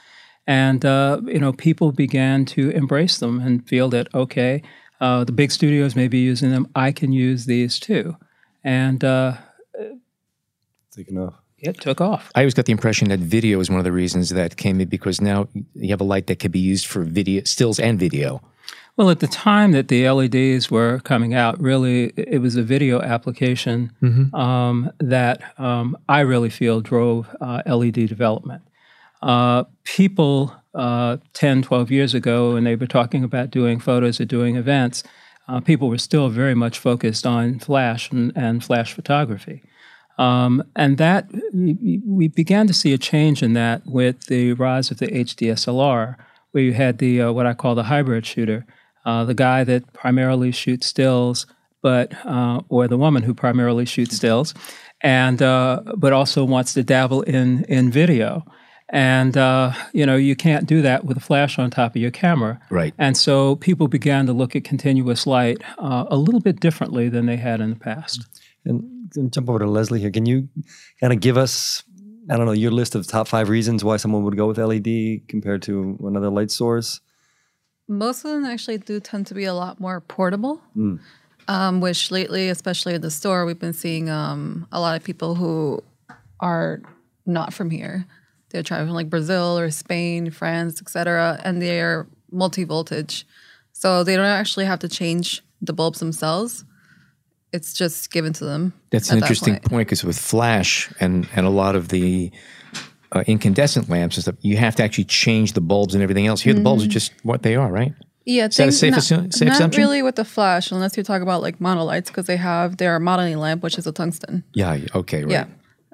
And 0.46 0.84
uh, 0.84 1.22
you 1.26 1.40
know, 1.40 1.54
people 1.54 1.94
began 1.94 2.44
to 2.48 2.72
embrace 2.72 3.18
them 3.18 3.40
and 3.40 3.66
feel 3.66 3.88
that 3.92 4.14
okay, 4.14 4.62
uh, 5.00 5.24
the 5.24 5.32
big 5.32 5.54
studios 5.54 5.96
may 5.96 6.10
be 6.10 6.20
using 6.20 6.52
them. 6.52 6.68
I 6.76 6.92
can 6.92 7.14
use 7.14 7.46
these 7.46 7.80
too, 7.80 8.18
and 8.62 9.00
Taking 10.92 11.18
off. 11.18 11.41
It 11.62 11.80
took 11.80 12.02
off. 12.02 12.32
I 12.36 12.42
always 12.42 12.54
got 12.54 12.66
the 12.66 12.72
impression 12.72 13.10
that 13.10 13.20
video 13.20 13.60
is 13.60 13.70
one 13.70 13.80
of 13.80 13.84
the 13.86 13.92
reasons 13.92 14.30
that 14.30 14.58
came 14.58 14.82
in 14.82 14.90
because 14.90 15.22
now 15.22 15.48
you 15.76 15.90
have 15.90 16.02
a 16.02 16.06
light 16.06 16.28
that 16.28 16.40
can 16.40 16.52
be 16.52 16.60
used 16.60 16.88
for 16.88 17.04
video, 17.04 17.44
stills 17.46 17.80
and 17.80 18.00
video. 18.00 18.42
Well, 18.98 19.10
at 19.10 19.20
the 19.20 19.28
time 19.28 19.72
that 19.72 19.88
the 19.88 20.10
LEDs 20.10 20.70
were 20.70 21.00
coming 21.00 21.34
out, 21.34 21.60
really, 21.62 22.12
it 22.18 22.42
was 22.42 22.56
a 22.58 22.64
video 22.64 23.02
application 23.02 23.92
um, 24.34 24.92
that 25.00 25.58
um, 25.58 25.98
I 26.10 26.20
really 26.20 26.50
feel 26.50 26.82
drove 26.82 27.28
uh, 27.40 27.62
LED 27.66 28.08
development. 28.08 28.64
Uh, 29.22 29.64
people 29.84 30.54
uh, 30.74 31.18
10, 31.34 31.62
12 31.64 31.92
years 31.92 32.14
ago, 32.14 32.54
when 32.54 32.64
they 32.64 32.76
were 32.76 32.88
talking 32.88 33.24
about 33.24 33.50
doing 33.50 33.80
photos 33.80 34.20
or 34.20 34.26
doing 34.26 34.56
events, 34.56 35.04
uh, 35.48 35.60
people 35.60 35.90
were 35.90 35.98
still 35.98 36.30
very 36.30 36.56
much 36.56 36.78
focused 36.78 37.26
on 37.26 37.60
flash 37.60 38.12
and, 38.12 38.32
and 38.36 38.64
flash 38.64 38.94
photography. 38.94 39.64
Um, 40.22 40.64
and 40.76 41.00
that 41.00 41.32
we 41.52 42.00
we 42.06 42.28
began 42.28 42.68
to 42.68 42.74
see 42.74 42.94
a 42.94 42.98
change 43.00 43.42
in 43.42 43.54
that 43.54 43.82
with 43.88 44.28
the 44.28 44.54
rise 44.54 44.92
of 44.92 45.00
the 45.00 45.08
HDSLR, 45.08 46.16
where 46.52 46.64
you 46.64 46.74
had 46.74 47.00
the 47.00 47.24
uh, 47.24 47.32
what 47.32 47.48
I 47.48 47.56
call 47.56 47.74
the 47.74 47.84
hybrid 47.84 48.24
shooter, 48.24 48.68
uh, 49.04 49.26
the 49.26 49.34
guy 49.34 49.64
that 49.64 49.94
primarily 49.94 50.52
shoots 50.52 50.86
stills, 50.86 51.48
but 51.82 52.14
uh, 52.24 52.62
or 52.70 52.88
the 52.88 53.00
woman 53.00 53.24
who 53.24 53.34
primarily 53.34 53.86
shoots 53.86 54.16
stills, 54.16 54.54
and 55.02 55.42
uh, 55.42 55.82
but 55.98 56.14
also 56.14 56.44
wants 56.44 56.76
to 56.76 56.84
dabble 56.84 57.24
in 57.24 57.64
in 57.64 57.90
video. 57.90 58.46
And 58.90 59.36
uh, 59.36 59.74
you 59.92 60.06
know 60.06 60.18
you 60.18 60.36
can't 60.36 60.68
do 60.68 60.84
that 60.84 61.04
with 61.04 61.18
a 61.18 61.22
flash 61.22 61.58
on 61.58 61.72
top 61.72 61.96
of 61.96 62.02
your 62.02 62.12
camera, 62.12 62.62
Right. 62.70 62.94
And 63.00 63.18
so 63.18 63.56
people 63.56 63.88
began 63.88 64.28
to 64.28 64.34
look 64.34 64.56
at 64.56 64.66
continuous 64.66 65.26
light 65.26 65.64
uh, 65.80 66.06
a 66.10 66.18
little 66.18 66.42
bit 66.42 66.60
differently 66.60 67.10
than 67.10 67.26
they 67.26 67.38
had 67.38 67.60
in 67.60 67.72
the 67.72 67.80
past. 67.80 68.28
And, 68.66 68.84
and 68.84 69.01
jump 69.30 69.50
over 69.50 69.60
to 69.60 69.66
Leslie 69.66 70.00
here. 70.00 70.12
Can 70.12 70.26
you 70.26 70.50
kind 71.00 71.14
of 71.14 71.20
give 71.20 71.38
us, 71.38 71.84
I 72.30 72.38
don't 72.38 72.46
know, 72.46 72.52
your 72.52 72.72
list 72.72 72.96
of 72.96 73.08
top 73.08 73.28
five 73.28 73.50
reasons 73.50 73.84
why 73.84 73.98
someone 73.98 74.24
would 74.24 74.38
go 74.38 74.48
with 74.48 74.58
LED 74.58 75.28
compared 75.28 75.62
to 75.64 75.98
another 76.04 76.30
light 76.30 76.52
source? 76.52 77.02
Most 77.88 78.24
of 78.24 78.32
them 78.32 78.46
actually 78.46 78.78
do 78.78 79.00
tend 79.00 79.28
to 79.28 79.34
be 79.34 79.44
a 79.46 79.54
lot 79.54 79.80
more 79.80 80.00
portable, 80.02 80.62
um, 81.48 81.82
which 81.82 82.12
lately, 82.12 82.50
especially 82.50 82.94
at 82.94 83.02
the 83.02 83.12
store, 83.12 83.46
we've 83.46 83.60
been 83.60 83.74
seeing 83.74 84.10
um, 84.10 84.68
a 84.72 84.80
lot 84.80 84.96
of 84.96 85.04
people 85.04 85.36
who 85.36 85.84
are 86.40 86.82
not 87.26 87.54
from 87.54 87.70
here. 87.70 88.06
They're 88.50 88.64
traveling 88.64 88.94
like 88.94 89.10
Brazil 89.10 89.58
or 89.58 89.70
Spain, 89.72 90.32
France, 90.32 90.82
etc., 90.82 91.40
and 91.44 91.62
they 91.62 91.82
are 91.82 92.08
multi-voltage, 92.32 93.26
so 93.74 94.04
they 94.04 94.16
don't 94.16 94.26
actually 94.26 94.66
have 94.66 94.80
to 94.80 94.88
change 94.88 95.42
the 95.62 95.74
bulbs 95.74 96.00
themselves. 96.00 96.64
It's 97.54 97.74
just 97.74 98.12
given 98.12 98.34
to 98.34 98.46
them. 98.46 98.74
That's 98.92 99.10
an 99.12 99.18
interesting 99.18 99.56
point. 99.56 99.70
point 99.70 99.88
because 99.88 100.04
with 100.04 100.18
flash 100.18 100.92
and, 101.00 101.28
and 101.36 101.46
a 101.46 101.50
lot 101.50 101.76
of 101.76 101.90
the 101.90 102.32
uh, 103.12 103.24
incandescent 103.28 103.90
lamps 103.90 104.16
and 104.16 104.24
stuff, 104.24 104.36
you 104.42 104.58
have 104.58 104.76
to 104.78 104.84
actually 104.84 105.04
change 105.06 105.54
the 105.54 105.62
bulbs 105.62 105.94
and 105.94 106.02
everything 106.02 106.28
else. 106.28 106.42
Here, 106.42 106.54
the 106.54 106.62
bulbs 106.62 106.86
are 106.86 106.88
just 106.88 107.12
what 107.24 107.44
they 107.44 107.56
are, 107.56 107.70
right? 107.72 107.94
Yeah, 108.24 108.48
that 108.48 108.54
a 108.54 108.64
things- 108.64 108.78
safe 108.80 108.92
not, 108.92 109.00
assu- 109.02 109.34
safe 109.34 109.48
not 109.60 109.76
really 109.76 110.02
with 110.02 110.16
the 110.16 110.24
flash, 110.24 110.72
unless 110.72 110.96
you 110.96 111.04
talk 111.04 111.22
about 111.22 111.42
like 111.42 111.60
monolights, 111.60 112.08
because 112.08 112.26
they 112.28 112.38
have 112.38 112.78
their 112.78 113.00
modeling 113.00 113.38
lamp, 113.38 113.64
which 113.64 113.78
is 113.78 113.86
a 113.88 113.92
tungsten. 113.92 114.44
Yeah. 114.54 114.78
Okay. 114.96 115.24
Right. 115.26 115.32
Yeah. 115.32 115.46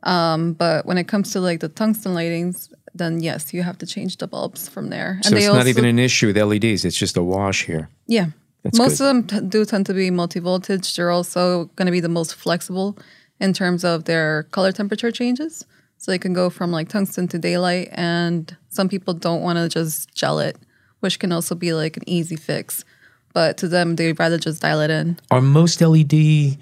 Um, 0.03 0.53
but 0.53 0.85
when 0.85 0.97
it 0.97 1.07
comes 1.07 1.31
to 1.31 1.39
like 1.39 1.59
the 1.61 1.69
tungsten 1.69 2.13
lightings, 2.13 2.71
then 2.93 3.21
yes, 3.23 3.53
you 3.53 3.63
have 3.63 3.77
to 3.79 3.85
change 3.85 4.17
the 4.17 4.27
bulbs 4.27 4.67
from 4.69 4.89
there. 4.89 5.13
And 5.23 5.25
So 5.25 5.35
it's 5.37 5.47
not 5.47 5.67
even 5.67 5.85
an 5.85 5.99
issue 5.99 6.27
with 6.27 6.37
LEDs. 6.37 6.85
It's 6.85 6.97
just 6.97 7.17
a 7.17 7.23
wash 7.23 7.65
here. 7.65 7.89
yeah. 8.07 8.27
That's 8.63 8.77
most 8.77 8.97
good. 8.97 9.15
of 9.15 9.27
them 9.27 9.43
t- 9.43 9.47
do 9.47 9.65
tend 9.65 9.85
to 9.85 9.93
be 9.93 10.09
multi-voltage. 10.11 10.95
They're 10.95 11.11
also 11.11 11.65
going 11.75 11.85
to 11.85 11.91
be 11.91 11.99
the 11.99 12.09
most 12.09 12.35
flexible 12.35 12.97
in 13.39 13.53
terms 13.53 13.83
of 13.83 14.05
their 14.05 14.43
color 14.51 14.71
temperature 14.71 15.11
changes. 15.11 15.65
So 15.97 16.11
they 16.11 16.19
can 16.19 16.33
go 16.33 16.49
from 16.49 16.71
like 16.71 16.89
tungsten 16.89 17.27
to 17.29 17.39
daylight, 17.39 17.89
and 17.91 18.55
some 18.69 18.87
people 18.87 19.13
don't 19.13 19.41
want 19.41 19.57
to 19.57 19.67
just 19.67 20.13
gel 20.13 20.39
it, 20.39 20.57
which 20.99 21.19
can 21.19 21.31
also 21.31 21.55
be 21.55 21.73
like 21.73 21.97
an 21.97 22.03
easy 22.07 22.35
fix. 22.35 22.85
but 23.33 23.57
to 23.57 23.67
them, 23.67 23.95
they'd 23.95 24.19
rather 24.19 24.37
just 24.37 24.61
dial 24.61 24.81
it 24.81 24.89
in. 24.89 25.17
Are 25.31 25.41
most 25.41 25.81
LED 25.81 26.57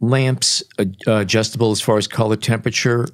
lamps 0.00 0.62
uh, 0.78 0.84
adjustable 1.06 1.70
as 1.70 1.80
far 1.80 1.98
as 1.98 2.06
color 2.08 2.36
temperature? 2.36 3.06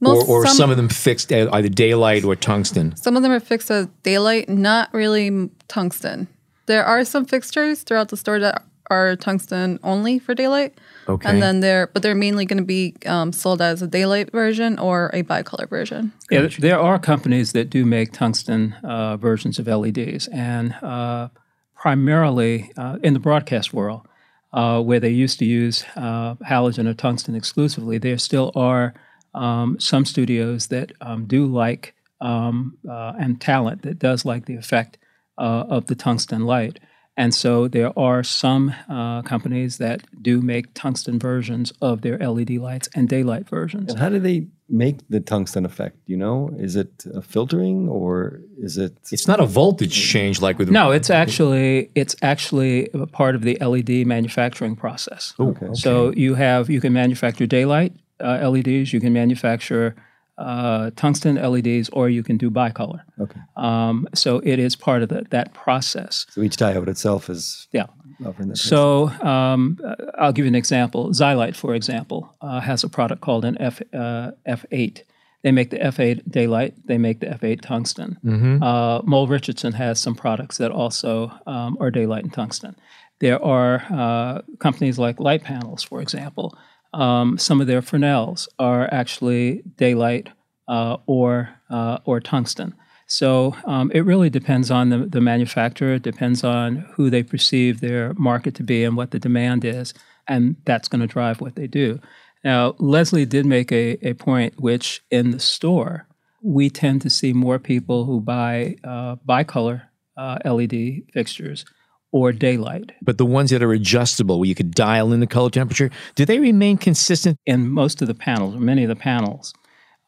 Most, 0.00 0.28
or, 0.28 0.42
or 0.42 0.46
some, 0.46 0.56
some, 0.56 0.70
of 0.70 0.76
them 0.76 0.90
fixed 0.90 1.32
at 1.32 1.52
either 1.54 1.70
daylight 1.70 2.24
or 2.24 2.36
tungsten? 2.36 2.94
Some 2.96 3.16
of 3.16 3.22
them 3.22 3.32
are 3.32 3.40
fixed 3.40 3.70
at 3.70 4.02
daylight, 4.02 4.48
not 4.48 4.92
really 4.92 5.50
tungsten. 5.68 6.28
There 6.66 6.84
are 6.84 7.04
some 7.04 7.24
fixtures 7.24 7.82
throughout 7.82 8.08
the 8.08 8.16
store 8.16 8.38
that 8.40 8.64
are 8.90 9.16
tungsten 9.16 9.78
only 9.82 10.18
for 10.18 10.34
daylight. 10.34 10.74
Okay. 11.08 11.28
And 11.28 11.42
then 11.42 11.60
they're, 11.60 11.88
but 11.88 12.02
they're 12.02 12.14
mainly 12.14 12.44
going 12.44 12.58
to 12.58 12.64
be 12.64 12.94
um, 13.06 13.32
sold 13.32 13.62
as 13.62 13.82
a 13.82 13.86
daylight 13.86 14.32
version 14.32 14.78
or 14.78 15.10
a 15.12 15.22
bicolor 15.22 15.68
version. 15.68 16.12
Yeah, 16.30 16.48
there 16.58 16.78
are 16.78 16.98
companies 16.98 17.52
that 17.52 17.70
do 17.70 17.84
make 17.84 18.12
tungsten 18.12 18.74
uh, 18.84 19.16
versions 19.16 19.58
of 19.58 19.66
LEDs, 19.66 20.28
and 20.28 20.74
uh, 20.82 21.28
primarily 21.74 22.72
uh, 22.76 22.98
in 23.02 23.14
the 23.14 23.20
broadcast 23.20 23.72
world, 23.72 24.06
uh, 24.52 24.80
where 24.80 25.00
they 25.00 25.10
used 25.10 25.38
to 25.38 25.44
use 25.44 25.84
uh, 25.96 26.34
halogen 26.36 26.88
or 26.88 26.94
tungsten 26.94 27.34
exclusively, 27.34 27.98
there 27.98 28.18
still 28.18 28.50
are 28.54 28.94
um, 29.34 29.78
some 29.78 30.04
studios 30.04 30.68
that 30.68 30.92
um, 31.00 31.26
do 31.26 31.46
like 31.46 31.94
um, 32.20 32.78
uh, 32.88 33.12
and 33.18 33.40
talent 33.40 33.82
that 33.82 33.98
does 33.98 34.24
like 34.24 34.46
the 34.46 34.56
effect 34.56 34.98
of 35.44 35.86
the 35.86 35.94
tungsten 35.94 36.44
light. 36.44 36.80
And 37.18 37.34
so 37.34 37.66
there 37.66 37.98
are 37.98 38.22
some 38.22 38.74
uh, 38.90 39.22
companies 39.22 39.78
that 39.78 40.02
do 40.20 40.42
make 40.42 40.74
tungsten 40.74 41.18
versions 41.18 41.72
of 41.80 42.02
their 42.02 42.18
LED 42.18 42.50
lights 42.50 42.90
and 42.94 43.08
daylight 43.08 43.48
versions. 43.48 43.90
And 43.90 43.98
how 43.98 44.10
do 44.10 44.18
they 44.18 44.48
make 44.68 44.98
the 45.08 45.20
tungsten 45.20 45.64
effect? 45.64 45.96
You 46.04 46.18
know, 46.18 46.50
is 46.58 46.76
it 46.76 47.06
a 47.14 47.22
filtering 47.22 47.88
or 47.88 48.40
is 48.58 48.76
it? 48.76 48.98
It's 49.10 49.26
not 49.26 49.40
a 49.40 49.46
voltage 49.46 49.94
change 49.94 50.42
like 50.42 50.58
with. 50.58 50.68
No, 50.68 50.90
it's 50.90 51.08
actually 51.08 51.90
it's 51.94 52.14
actually 52.20 52.90
a 52.92 53.06
part 53.06 53.34
of 53.34 53.42
the 53.42 53.56
LED 53.62 54.06
manufacturing 54.06 54.76
process. 54.76 55.32
okay. 55.40 55.68
So 55.72 56.12
you 56.12 56.34
have 56.34 56.68
you 56.68 56.82
can 56.82 56.92
manufacture 56.92 57.46
daylight 57.46 57.94
uh, 58.20 58.48
LEDs, 58.48 58.92
you 58.92 59.00
can 59.00 59.12
manufacture 59.12 59.94
uh, 60.38 60.90
tungsten 60.96 61.36
LEDs, 61.36 61.88
or 61.90 62.08
you 62.08 62.22
can 62.22 62.36
do 62.36 62.50
bicolor. 62.50 63.00
Okay. 63.20 63.40
Um, 63.56 64.08
so 64.14 64.40
it 64.44 64.58
is 64.58 64.76
part 64.76 65.02
of 65.02 65.08
the, 65.08 65.26
that 65.30 65.54
process. 65.54 66.26
So 66.30 66.42
each 66.42 66.56
diode 66.56 66.88
itself 66.88 67.30
is 67.30 67.68
yeah. 67.72 67.86
offering 68.24 68.48
that. 68.48 68.58
So 68.58 69.08
um, 69.22 69.78
I'll 70.18 70.32
give 70.32 70.44
you 70.44 70.50
an 70.50 70.54
example. 70.54 71.10
Zylight, 71.10 71.56
for 71.56 71.74
example, 71.74 72.34
uh, 72.40 72.60
has 72.60 72.84
a 72.84 72.88
product 72.88 73.22
called 73.22 73.44
an 73.44 73.56
F 73.60 73.80
uh, 73.94 74.32
F8. 74.46 75.02
They 75.42 75.52
make 75.52 75.70
the 75.70 75.78
F8 75.78 76.30
daylight. 76.30 76.74
They 76.86 76.98
make 76.98 77.20
the 77.20 77.26
F8 77.26 77.60
tungsten. 77.60 78.18
Mm-hmm. 78.24 78.62
Uh, 78.62 79.02
Mole 79.02 79.28
Richardson 79.28 79.72
has 79.74 80.00
some 80.00 80.14
products 80.14 80.58
that 80.58 80.72
also 80.72 81.30
um, 81.46 81.76
are 81.78 81.90
daylight 81.90 82.24
and 82.24 82.32
tungsten. 82.32 82.74
There 83.20 83.42
are 83.42 83.84
uh, 83.90 84.42
companies 84.58 84.98
like 84.98 85.16
Litepanels, 85.16 85.86
for 85.86 86.02
example, 86.02 86.58
um, 86.96 87.36
some 87.38 87.60
of 87.60 87.66
their 87.66 87.82
Fresnels 87.82 88.48
are 88.58 88.88
actually 88.92 89.62
daylight 89.76 90.30
uh, 90.66 90.96
or 91.06 91.50
uh, 91.70 91.98
or 92.04 92.20
tungsten. 92.20 92.74
So 93.06 93.54
um, 93.66 93.92
it 93.94 94.00
really 94.00 94.30
depends 94.30 94.70
on 94.70 94.88
the, 94.88 94.98
the 94.98 95.20
manufacturer. 95.20 95.94
It 95.94 96.02
depends 96.02 96.42
on 96.42 96.76
who 96.94 97.08
they 97.08 97.22
perceive 97.22 97.80
their 97.80 98.14
market 98.14 98.56
to 98.56 98.64
be 98.64 98.82
and 98.82 98.96
what 98.96 99.12
the 99.12 99.20
demand 99.20 99.64
is, 99.64 99.94
and 100.26 100.56
that's 100.64 100.88
going 100.88 101.02
to 101.02 101.06
drive 101.06 101.40
what 101.40 101.54
they 101.54 101.68
do. 101.68 102.00
Now, 102.42 102.74
Leslie 102.78 103.26
did 103.26 103.46
make 103.46 103.70
a, 103.70 103.98
a 104.06 104.14
point 104.14 104.54
which 104.58 105.02
in 105.10 105.30
the 105.30 105.38
store 105.38 106.08
we 106.42 106.70
tend 106.70 107.02
to 107.02 107.10
see 107.10 107.32
more 107.32 107.58
people 107.58 108.04
who 108.04 108.20
buy 108.20 108.76
uh, 108.84 109.16
bicolor 109.28 109.82
uh, 110.16 110.38
LED 110.44 111.02
fixtures 111.12 111.64
or 112.12 112.32
daylight. 112.32 112.92
But 113.02 113.18
the 113.18 113.26
ones 113.26 113.50
that 113.50 113.62
are 113.62 113.72
adjustable, 113.72 114.38
where 114.38 114.48
you 114.48 114.54
could 114.54 114.74
dial 114.74 115.12
in 115.12 115.20
the 115.20 115.26
color 115.26 115.50
temperature, 115.50 115.90
do 116.14 116.24
they 116.24 116.38
remain 116.38 116.78
consistent? 116.78 117.38
In 117.46 117.68
most 117.68 118.00
of 118.02 118.08
the 118.08 118.14
panels, 118.14 118.54
or 118.54 118.60
many 118.60 118.84
of 118.84 118.88
the 118.88 118.96
panels, 118.96 119.52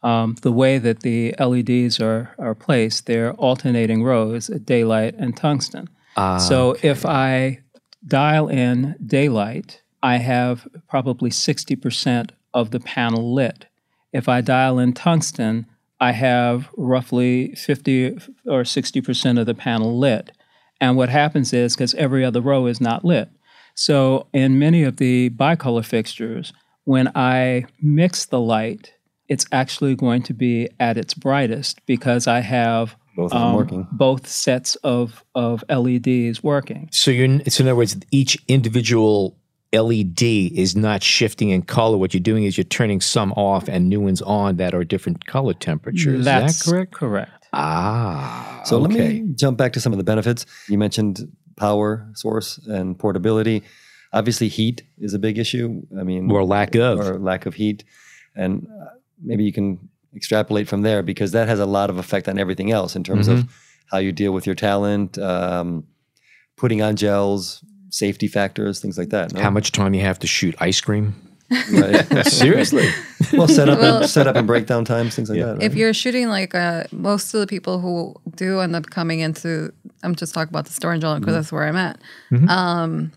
um, 0.03 0.37
the 0.43 0.53
way 0.53 0.79
that 0.79 1.01
the 1.01 1.35
LEDs 1.39 2.01
are, 2.01 2.35
are 2.39 2.55
placed, 2.55 3.07
they're 3.07 3.33
alternating 3.35 4.05
rows, 4.05 4.49
at 4.49 4.65
daylight 4.65 5.15
and 5.19 5.37
tungsten. 5.37 5.89
Ah, 6.17 6.39
so 6.39 6.71
okay. 6.71 6.89
if 6.89 7.05
I 7.05 7.61
dial 8.07 8.49
in 8.49 8.97
daylight, 9.05 9.83
I 10.03 10.19
have 10.19 10.67
probably 10.89 11.31
60% 11.31 12.31
of 12.55 12.71
the 12.71 12.81
panel 12.81 13.35
lit. 13.35 13.67
If 14.13 14.29
I 14.29 14.41
dial 14.41 14.79
in 14.79 14.93
tungsten, 14.93 15.67
I 16.01 16.13
have 16.13 16.69
roughly 16.77 17.55
50 17.55 18.19
or 18.47 18.63
60% 18.63 19.41
of 19.41 19.47
the 19.47 19.55
panel 19.55 19.99
lit. 19.99 20.31
And 20.81 20.97
what 20.97 21.09
happens 21.09 21.53
is 21.53 21.75
because 21.75 21.95
every 21.95 22.25
other 22.25 22.41
row 22.41 22.67
is 22.67 22.81
not 22.81 23.05
lit. 23.05 23.29
So 23.75 24.27
in 24.33 24.59
many 24.59 24.83
of 24.83 24.97
the 24.97 25.31
bicolor 25.31 25.85
fixtures, 25.85 26.53
when 26.85 27.11
I 27.15 27.67
mix 27.81 28.27
the 28.27 28.41
light, 28.41 28.95
it's 29.29 29.47
actually 29.53 29.95
going 29.95 30.23
to 30.25 30.35
be 30.35 30.69
at 30.81 30.97
its 30.97 31.15
brightest 31.15 31.85
because 31.87 32.27
I 32.27 32.41
have 32.41 32.97
both 33.15 33.33
um, 33.33 33.55
working. 33.55 33.87
both 33.93 34.27
sets 34.27 34.77
of, 34.77 35.25
of 35.35 35.63
LEDs 35.69 36.43
working. 36.43 36.89
So 36.93 37.11
you're 37.11 37.41
so 37.49 37.63
in 37.63 37.69
other 37.69 37.77
words, 37.77 37.97
each 38.11 38.39
individual 38.49 39.37
LED 39.73 40.23
is 40.23 40.75
not 40.75 41.03
shifting 41.03 41.51
in 41.51 41.63
color. 41.63 41.99
What 41.99 42.15
you're 42.15 42.23
doing 42.23 42.45
is 42.45 42.57
you're 42.57 42.65
turning 42.65 43.01
some 43.01 43.33
off 43.33 43.69
and 43.69 43.89
new 43.89 44.01
ones 44.01 44.23
on 44.23 44.57
that 44.57 44.75
are 44.75 44.83
different 44.83 45.27
color 45.27 45.53
temperatures. 45.53 46.25
That's 46.25 46.55
is 46.55 46.65
that 46.65 46.71
correct? 46.71 46.93
Correct. 46.93 47.38
Ah. 47.53 48.63
So 48.65 48.77
okay. 48.77 48.83
let 48.83 48.91
me 48.91 49.33
jump 49.35 49.57
back 49.59 49.73
to 49.75 49.81
some 49.81 49.93
of 49.93 49.99
the 49.99 50.05
benefits. 50.05 50.47
You 50.69 50.79
mentioned 50.79 51.31
power 51.57 52.09
source 52.15 52.59
and 52.67 52.99
portability. 52.99 53.63
Obviously, 54.13 54.49
heat 54.49 54.83
is 54.99 55.15
a 55.15 55.19
big 55.19 55.39
issue. 55.39 55.83
I 55.99 56.03
mean, 56.03 56.31
or 56.31 56.45
lack 56.45 56.75
of. 56.75 56.99
or 57.01 57.19
lack 57.19 57.47
of 57.47 57.55
heat, 57.55 57.85
and 58.35 58.67
uh, 58.81 58.87
maybe 59.23 59.45
you 59.45 59.53
can 59.53 59.79
extrapolate 60.15 60.67
from 60.69 60.83
there 60.83 61.03
because 61.03 61.33
that 61.33 61.49
has 61.49 61.61
a 61.61 61.67
lot 61.67 61.91
of 61.91 61.99
effect 61.99 62.29
on 62.29 62.39
everything 62.39 62.71
else 62.73 62.97
in 62.97 63.05
terms 63.05 63.29
Mm-hmm. 63.29 63.39
of 63.41 63.55
how 63.91 63.99
you 63.99 64.13
deal 64.13 64.33
with 64.33 64.45
your 64.47 64.55
talent, 64.55 65.19
um, 65.19 65.85
putting 66.57 66.83
on 66.83 66.95
gels, 66.97 67.63
safety 67.91 68.29
factors, 68.29 68.81
things 68.81 68.99
like 68.99 69.09
that. 69.11 69.33
no? 69.33 69.41
How 69.41 69.51
much 69.51 69.73
time 69.73 69.95
you 69.95 70.03
have 70.03 70.19
to 70.21 70.27
shoot 70.27 70.55
ice 70.61 70.81
cream? 70.81 71.15
Right. 71.51 72.27
Seriously. 72.27 72.89
well, 73.33 73.49
set 73.49 73.69
up, 73.69 73.79
Well- 73.79 73.99
and, 74.03 74.11
set 74.11 74.27
up 74.27 74.37
and 74.37 74.47
breakdown 74.47 74.85
times, 74.85 75.15
things 75.17 75.31
like 75.31 75.41
that. 75.41 75.55
Right? 75.55 75.63
If 75.63 75.75
you're 75.75 75.95
shooting 75.95 76.29
like 76.29 76.55
uh, 76.55 76.85
most 76.93 77.33
of 77.35 77.41
the 77.41 77.47
people 77.47 77.81
who 77.81 78.15
do 78.37 78.61
end 78.61 78.77
up 78.77 78.87
coming 78.91 79.21
into, 79.21 79.73
I'm 80.03 80.15
just 80.15 80.35
talking 80.35 80.51
about 80.51 80.67
the 80.67 80.73
store 80.73 80.93
in 80.95 81.01
general 81.01 81.19
because 81.21 81.35
that's 81.35 81.53
where 81.53 81.65
I'm 81.65 81.77
at. 81.77 81.99
Um, 82.49 83.13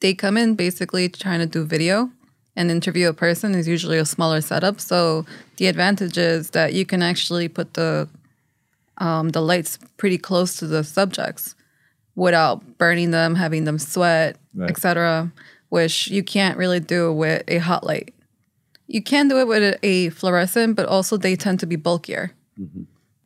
they 0.00 0.14
come 0.14 0.36
in 0.36 0.54
basically 0.54 1.08
trying 1.08 1.40
to 1.40 1.46
do 1.46 1.64
video 1.64 2.10
and 2.56 2.70
interview 2.70 3.08
a 3.08 3.12
person 3.14 3.54
is 3.54 3.66
usually 3.66 3.98
a 3.98 4.04
smaller 4.04 4.40
setup. 4.40 4.80
So 4.80 5.26
the 5.56 5.66
advantage 5.66 6.16
is 6.18 6.50
that 6.50 6.72
you 6.72 6.86
can 6.86 7.02
actually 7.02 7.48
put 7.48 7.74
the 7.74 8.08
um, 8.98 9.30
the 9.30 9.40
lights 9.42 9.76
pretty 9.96 10.18
close 10.18 10.56
to 10.58 10.66
the 10.68 10.84
subjects 10.84 11.56
without 12.14 12.78
burning 12.78 13.10
them, 13.10 13.34
having 13.34 13.64
them 13.64 13.78
sweat, 13.78 14.36
Right. 14.54 14.70
etc. 14.70 15.32
Which 15.74 16.06
you 16.06 16.22
can't 16.22 16.56
really 16.56 16.78
do 16.78 17.12
with 17.12 17.42
a 17.48 17.58
hot 17.58 17.82
light. 17.84 18.14
You 18.86 19.02
can 19.02 19.26
do 19.26 19.38
it 19.38 19.48
with 19.48 19.78
a, 19.82 20.10
fluorescent, 20.10 20.76
but 20.76 20.86
also 20.86 21.16
they 21.16 21.34
tend 21.34 21.58
to 21.60 21.66
be 21.66 21.74
bulkier. 21.74 22.30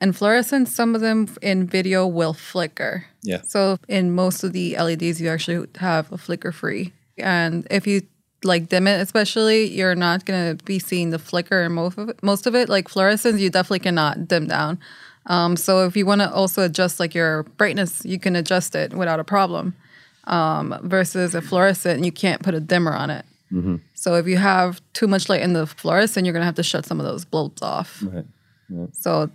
And 0.00 0.16
fluorescent, 0.16 0.68
some 0.68 0.94
of 0.94 1.02
them 1.02 1.28
in 1.42 1.66
video 1.66 2.06
will 2.06 2.32
flicker. 2.32 3.04
Yeah. 3.22 3.42
So 3.42 3.76
in 3.86 4.14
most 4.14 4.44
of 4.44 4.54
the 4.54 4.76
LEDs, 4.78 5.20
you 5.20 5.28
actually 5.28 5.68
have 5.76 6.10
a 6.10 6.16
flicker 6.16 6.50
free. 6.50 6.94
And 7.18 7.66
if 7.70 7.86
you 7.86 8.00
like 8.44 8.70
dim 8.70 8.86
it, 8.86 8.98
especially, 9.00 9.66
you're 9.66 9.94
not 9.94 10.24
gonna 10.24 10.54
be 10.64 10.78
seeing 10.78 11.10
the 11.10 11.18
flicker 11.18 11.60
in 11.64 11.72
most 11.72 11.98
of 11.98 12.08
it. 12.08 12.22
Most 12.22 12.46
of 12.46 12.54
it, 12.54 12.70
like 12.70 12.88
fluorescents, 12.88 13.40
you 13.40 13.50
definitely 13.50 13.80
cannot 13.80 14.26
dim 14.26 14.46
down. 14.46 14.78
Um, 15.26 15.56
so 15.56 15.84
if 15.84 15.98
you 15.98 16.06
want 16.06 16.22
to 16.22 16.32
also 16.32 16.62
adjust 16.62 16.98
like 16.98 17.14
your 17.14 17.42
brightness, 17.58 18.02
you 18.06 18.18
can 18.18 18.34
adjust 18.36 18.74
it 18.74 18.94
without 18.94 19.20
a 19.20 19.24
problem. 19.24 19.74
Um, 20.28 20.78
versus 20.82 21.34
a 21.34 21.40
fluorescent, 21.40 22.04
you 22.04 22.12
can't 22.12 22.42
put 22.42 22.54
a 22.54 22.60
dimmer 22.60 22.92
on 22.92 23.08
it. 23.10 23.24
So 23.94 24.14
if 24.16 24.26
you 24.26 24.36
have 24.36 24.80
too 24.92 25.06
much 25.08 25.28
light 25.30 25.40
in 25.40 25.54
the 25.54 25.66
fluorescent, 25.66 26.26
you're 26.26 26.34
gonna 26.34 26.44
have 26.44 26.56
to 26.56 26.62
shut 26.62 26.84
some 26.84 27.00
of 27.00 27.06
those 27.06 27.24
bulbs 27.24 27.62
off. 27.62 28.02
Right. 28.06 28.26
So 28.92 29.30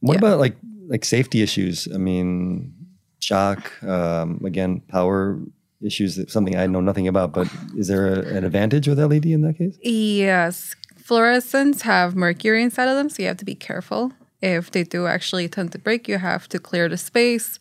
What 0.00 0.14
Yeah. 0.14 0.18
about 0.18 0.40
like 0.40 0.56
like 0.88 1.04
safety 1.04 1.42
issues? 1.42 1.86
I 1.94 1.98
mean, 1.98 2.72
shock, 3.20 3.72
um, 3.84 4.40
again, 4.44 4.80
power 4.88 5.38
issues. 5.80 6.18
Something 6.32 6.56
I 6.56 6.66
know 6.66 6.80
nothing 6.80 7.06
about. 7.08 7.32
But 7.32 7.48
is 7.76 7.86
there 7.88 8.06
a, 8.06 8.18
an 8.36 8.44
advantage 8.44 8.86
with 8.88 8.98
LED 8.98 9.26
in 9.26 9.42
that 9.42 9.56
case? 9.58 9.76
Yes, 9.82 10.74
fluorescents 11.00 11.82
have 11.82 12.14
mercury 12.16 12.62
inside 12.62 12.88
of 12.88 12.96
them, 12.96 13.08
so 13.08 13.22
you 13.22 13.28
have 13.28 13.36
to 13.38 13.44
be 13.44 13.54
careful. 13.54 14.12
If 14.42 14.70
they 14.70 14.82
do 14.84 15.06
actually 15.06 15.48
tend 15.48 15.72
to 15.72 15.78
break, 15.78 16.08
you 16.08 16.18
have 16.18 16.48
to 16.48 16.58
clear 16.58 16.88
the 16.88 16.96
space 16.98 17.58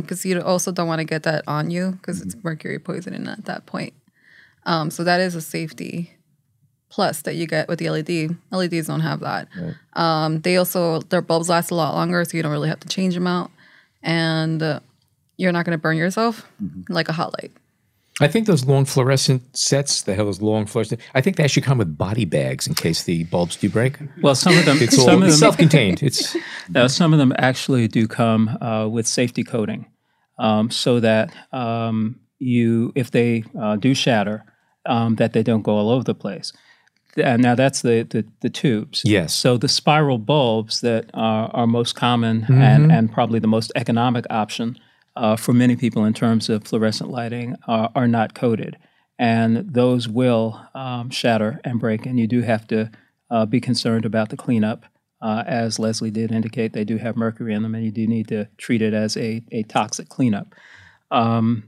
because 0.00 0.24
you 0.26 0.40
also 0.42 0.72
don't 0.72 0.88
want 0.88 0.98
to 0.98 1.04
get 1.04 1.22
that 1.22 1.44
on 1.46 1.70
you 1.70 1.92
because 1.92 2.20
it's 2.20 2.34
mercury 2.42 2.78
poisoning 2.78 3.26
at 3.28 3.44
that 3.44 3.64
point. 3.66 3.94
Um, 4.66 4.90
so 4.90 5.04
that 5.04 5.20
is 5.20 5.34
a 5.36 5.40
safety 5.40 6.12
plus 6.90 7.22
that 7.22 7.36
you 7.36 7.46
get 7.46 7.68
with 7.68 7.78
the 7.78 7.88
LED. 7.90 8.36
LEDs 8.50 8.86
don't 8.88 9.00
have 9.00 9.20
that. 9.20 9.46
Um, 9.94 10.40
they 10.40 10.56
also 10.56 11.00
their 11.00 11.22
bulbs 11.22 11.48
last 11.48 11.70
a 11.70 11.74
lot 11.74 11.94
longer, 11.94 12.24
so 12.24 12.36
you 12.36 12.42
don't 12.42 12.52
really 12.52 12.68
have 12.68 12.80
to 12.80 12.88
change 12.88 13.14
them 13.14 13.26
out. 13.26 13.50
And 14.02 14.62
uh, 14.62 14.80
you're 15.36 15.52
not 15.52 15.64
going 15.64 15.76
to 15.78 15.80
burn 15.82 15.96
yourself 15.96 16.46
Mm-hmm. 16.62 16.92
like 16.92 17.08
a 17.08 17.12
hot 17.12 17.32
light. 17.40 17.52
I 18.20 18.28
think 18.28 18.46
those 18.46 18.64
long 18.64 18.84
fluorescent 18.84 19.56
sets, 19.56 20.02
they 20.02 20.14
have 20.14 20.26
those 20.26 20.42
long 20.42 20.66
fluorescent. 20.66 21.00
I 21.14 21.20
think 21.20 21.36
they 21.36 21.44
actually 21.44 21.62
come 21.62 21.78
with 21.78 21.96
body 21.96 22.24
bags 22.24 22.66
in 22.66 22.74
case 22.74 23.04
the 23.04 23.24
bulbs 23.24 23.56
do 23.56 23.70
break. 23.70 23.98
Well, 24.22 24.34
some 24.34 24.56
of 24.58 24.64
them, 24.64 24.78
It's 24.80 24.96
some 24.96 25.08
all 25.08 25.14
of 25.14 25.20
them, 25.20 25.30
self-contained. 25.30 26.02
It's 26.02 26.36
uh, 26.74 26.88
some 26.88 27.12
of 27.12 27.18
them 27.18 27.32
actually 27.38 27.86
do 27.88 28.08
come 28.08 28.48
uh, 28.60 28.88
with 28.88 29.06
safety 29.06 29.44
coating, 29.44 29.86
um, 30.38 30.70
so 30.70 31.00
that 31.00 31.32
um, 31.52 32.18
you, 32.38 32.92
if 32.94 33.10
they 33.10 33.44
uh, 33.60 33.76
do 33.76 33.94
shatter, 33.94 34.44
um, 34.86 35.16
that 35.16 35.32
they 35.32 35.42
don't 35.42 35.62
go 35.62 35.76
all 35.76 35.90
over 35.90 36.04
the 36.04 36.14
place. 36.14 36.52
And 37.16 37.42
now 37.42 37.54
that's 37.54 37.82
the, 37.82 38.06
the 38.08 38.24
the 38.42 38.50
tubes. 38.50 39.02
Yes. 39.04 39.34
So 39.34 39.56
the 39.56 39.68
spiral 39.68 40.18
bulbs 40.18 40.82
that 40.82 41.10
are, 41.14 41.50
are 41.52 41.66
most 41.66 41.94
common 41.94 42.46
and, 42.48 42.92
and 42.92 43.10
probably 43.10 43.40
the 43.40 43.48
most 43.48 43.72
economic 43.74 44.24
option 44.30 44.78
uh, 45.18 45.36
for 45.36 45.52
many 45.52 45.76
people 45.76 46.04
in 46.04 46.14
terms 46.14 46.48
of 46.48 46.64
fluorescent 46.64 47.10
lighting 47.10 47.56
are, 47.66 47.90
are 47.94 48.08
not 48.08 48.34
coated, 48.34 48.76
and 49.18 49.56
those 49.74 50.08
will 50.08 50.60
um, 50.74 51.10
shatter 51.10 51.60
and 51.64 51.80
break. 51.80 52.06
And 52.06 52.18
you 52.18 52.28
do 52.28 52.40
have 52.42 52.66
to 52.68 52.90
uh, 53.30 53.44
be 53.46 53.60
concerned 53.60 54.04
about 54.04 54.28
the 54.30 54.36
cleanup. 54.36 54.84
Uh, 55.20 55.42
as 55.46 55.78
Leslie 55.80 56.12
did 56.12 56.30
indicate, 56.30 56.72
they 56.72 56.84
do 56.84 56.96
have 56.96 57.16
mercury 57.16 57.52
in 57.52 57.62
them, 57.64 57.74
and 57.74 57.84
you 57.84 57.90
do 57.90 58.06
need 58.06 58.28
to 58.28 58.48
treat 58.56 58.80
it 58.80 58.94
as 58.94 59.16
a, 59.16 59.42
a 59.50 59.64
toxic 59.64 60.08
cleanup. 60.08 60.54
Um, 61.10 61.64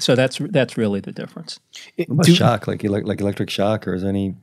so 0.00 0.14
that's 0.14 0.38
that's 0.50 0.76
really 0.76 1.00
the 1.00 1.12
difference. 1.12 1.60
What 1.96 2.08
about 2.08 2.26
Do- 2.26 2.34
shock, 2.34 2.66
like 2.66 2.80
elec- 2.80 3.06
like 3.06 3.20
electric 3.20 3.50
shock, 3.50 3.86
or 3.86 3.94
is 3.94 4.02
there 4.02 4.08
any 4.08 4.34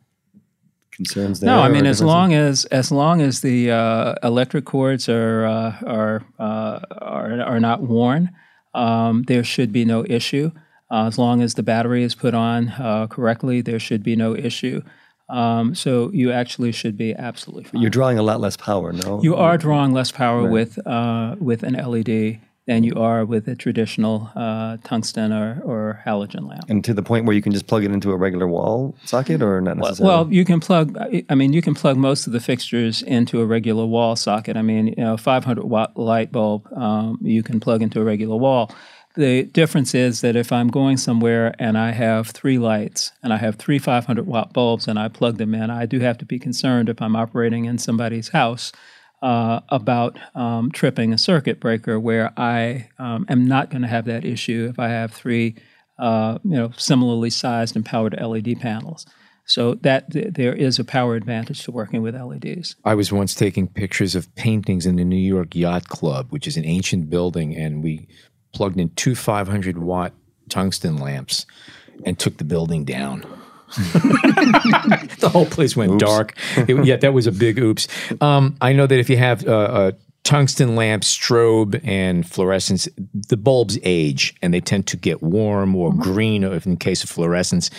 concerns 0.91 1.39
there? 1.39 1.49
No, 1.49 1.61
I 1.61 1.69
mean 1.69 1.87
as 1.87 1.97
differences? 1.97 2.05
long 2.05 2.33
as 2.33 2.65
as 2.65 2.91
long 2.91 3.21
as 3.21 3.41
the 3.41 3.71
uh, 3.71 4.15
electric 4.23 4.65
cords 4.65 5.09
are 5.09 5.45
uh, 5.45 5.75
are, 5.85 6.23
uh, 6.39 6.79
are 6.99 7.41
are 7.41 7.59
not 7.59 7.81
worn, 7.81 8.29
um, 8.73 9.23
there 9.23 9.43
should 9.43 9.71
be 9.71 9.85
no 9.85 10.05
issue. 10.07 10.51
Uh, 10.89 11.07
as 11.07 11.17
long 11.17 11.41
as 11.41 11.53
the 11.53 11.63
battery 11.63 12.03
is 12.03 12.15
put 12.15 12.33
on 12.33 12.69
uh, 12.69 13.07
correctly, 13.07 13.61
there 13.61 13.79
should 13.79 14.03
be 14.03 14.15
no 14.15 14.35
issue. 14.35 14.81
Um, 15.29 15.73
so 15.73 16.11
you 16.11 16.33
actually 16.33 16.73
should 16.73 16.97
be 16.97 17.13
absolutely 17.15 17.63
fine. 17.63 17.81
you're 17.81 17.89
drawing 17.89 18.17
a 18.17 18.21
lot 18.23 18.41
less 18.41 18.57
power. 18.57 18.91
No, 18.91 19.21
You 19.23 19.35
are 19.35 19.57
drawing 19.57 19.93
less 19.93 20.11
power 20.11 20.45
with 20.49 20.85
uh, 20.85 21.35
with 21.39 21.63
an 21.63 21.75
LED 21.75 22.39
than 22.67 22.83
you 22.83 22.93
are 22.95 23.25
with 23.25 23.47
a 23.47 23.55
traditional 23.55 24.29
uh, 24.35 24.77
tungsten 24.83 25.33
or, 25.33 25.61
or 25.63 26.01
halogen 26.05 26.47
lamp. 26.47 26.63
and 26.69 26.83
to 26.83 26.93
the 26.93 27.01
point 27.01 27.25
where 27.25 27.35
you 27.35 27.41
can 27.41 27.51
just 27.51 27.67
plug 27.67 27.83
it 27.83 27.91
into 27.91 28.11
a 28.11 28.17
regular 28.17 28.47
wall 28.47 28.95
socket, 29.03 29.41
or 29.41 29.59
not 29.61 29.77
necessarily. 29.77 30.07
Well, 30.07 30.31
you 30.31 30.45
can 30.45 30.59
plug. 30.59 30.95
I 31.29 31.35
mean, 31.35 31.53
you 31.53 31.61
can 31.61 31.73
plug 31.73 31.97
most 31.97 32.27
of 32.27 32.33
the 32.33 32.39
fixtures 32.39 33.01
into 33.01 33.41
a 33.41 33.45
regular 33.45 33.85
wall 33.85 34.15
socket. 34.15 34.57
I 34.57 34.61
mean, 34.61 34.87
you 34.87 34.95
know, 34.97 35.17
500 35.17 35.63
watt 35.63 35.97
light 35.97 36.31
bulb 36.31 36.71
um, 36.73 37.17
you 37.21 37.43
can 37.43 37.59
plug 37.59 37.81
into 37.81 37.99
a 37.99 38.03
regular 38.03 38.35
wall. 38.35 38.71
The 39.15 39.43
difference 39.43 39.93
is 39.93 40.21
that 40.21 40.37
if 40.37 40.53
I'm 40.53 40.69
going 40.69 40.95
somewhere 40.95 41.53
and 41.59 41.77
I 41.77 41.91
have 41.91 42.29
three 42.29 42.57
lights 42.57 43.11
and 43.21 43.33
I 43.33 43.37
have 43.37 43.55
three 43.55 43.77
500 43.77 44.25
watt 44.25 44.53
bulbs 44.53 44.87
and 44.87 44.97
I 44.97 45.09
plug 45.09 45.37
them 45.37 45.53
in, 45.53 45.69
I 45.69 45.85
do 45.85 45.99
have 45.99 46.17
to 46.19 46.25
be 46.25 46.39
concerned 46.39 46.87
if 46.87 47.01
I'm 47.01 47.15
operating 47.15 47.65
in 47.65 47.77
somebody's 47.77 48.29
house 48.29 48.71
uh, 49.21 49.61
about 49.69 50.17
um, 50.35 50.71
tripping 50.71 51.13
a 51.13 51.17
circuit 51.17 51.59
breaker 51.59 51.99
where 51.99 52.33
I 52.37 52.89
um, 52.97 53.25
am 53.29 53.45
not 53.45 53.69
going 53.69 53.83
to 53.83 53.87
have 53.87 54.05
that 54.05 54.25
issue 54.25 54.67
if 54.69 54.79
I 54.79 54.89
have 54.89 55.11
three, 55.11 55.55
uh, 55.99 56.39
you 56.43 56.57
know, 56.57 56.71
similarly 56.77 57.29
sized 57.29 57.75
and 57.75 57.85
powered 57.85 58.19
LED 58.19 58.59
panels. 58.59 59.05
So 59.45 59.75
that 59.75 60.11
th- 60.11 60.33
there 60.33 60.53
is 60.53 60.79
a 60.79 60.83
power 60.83 61.15
advantage 61.15 61.63
to 61.65 61.71
working 61.71 62.01
with 62.01 62.15
LEDs. 62.15 62.75
I 62.85 62.95
was 62.95 63.11
once 63.11 63.35
taking 63.35 63.67
pictures 63.67 64.15
of 64.15 64.33
paintings 64.35 64.85
in 64.85 64.95
the 64.95 65.03
New 65.03 65.15
York 65.15 65.55
Yacht 65.55 65.87
Club, 65.87 66.27
which 66.29 66.47
is 66.47 66.57
an 66.57 66.65
ancient 66.65 67.09
building, 67.09 67.55
and 67.55 67.83
we 67.83 68.07
plugged 68.53 68.79
in 68.79 68.89
two 68.91 69.15
500 69.15 69.77
watt 69.77 70.13
tungsten 70.49 70.97
lamps 70.97 71.45
and 72.05 72.17
took 72.17 72.37
the 72.37 72.43
building 72.43 72.85
down. 72.85 73.25
the 75.19 75.29
whole 75.31 75.45
place 75.45 75.75
went 75.75 75.99
dark. 75.99 76.35
It- 76.57 76.85
yeah, 76.85 76.97
that 76.97 77.13
was 77.13 77.27
a 77.27 77.31
big 77.31 77.57
oops. 77.59 77.87
Um, 78.21 78.55
I 78.61 78.73
know 78.73 78.87
that 78.87 78.99
if 78.99 79.09
you 79.09 79.17
have 79.17 79.47
uh, 79.47 79.91
a 79.93 79.93
tungsten 80.23 80.75
lamp, 80.75 81.03
strobe, 81.03 81.81
and 81.83 82.29
fluorescence, 82.29 82.87
the 83.29 83.37
bulbs 83.37 83.77
age 83.83 84.35
and 84.41 84.53
they 84.53 84.61
tend 84.61 84.85
to 84.87 84.97
get 84.97 85.23
warm 85.23 85.75
or 85.75 85.91
green 85.93 86.43
if 86.43 86.65
in 86.65 86.77
case 86.77 87.03
of 87.03 87.09
fluorescence. 87.09 87.69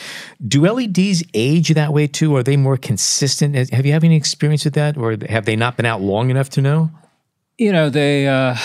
Do 0.46 0.62
LEDs 0.70 1.22
age 1.34 1.68
that 1.74 1.92
way 1.92 2.06
too? 2.08 2.34
Are 2.36 2.42
they 2.42 2.56
more 2.56 2.76
consistent? 2.76 3.70
Have 3.70 3.86
you 3.86 3.92
had 3.92 4.02
any 4.04 4.16
experience 4.16 4.64
with 4.64 4.74
that, 4.74 4.96
or 4.96 5.16
have 5.28 5.44
they 5.44 5.56
not 5.56 5.76
been 5.76 5.86
out 5.86 6.00
long 6.00 6.30
enough 6.30 6.50
to 6.50 6.60
know? 6.60 6.90
You 7.58 7.70
know, 7.72 7.90
they 7.90 8.26
uh, 8.26 8.56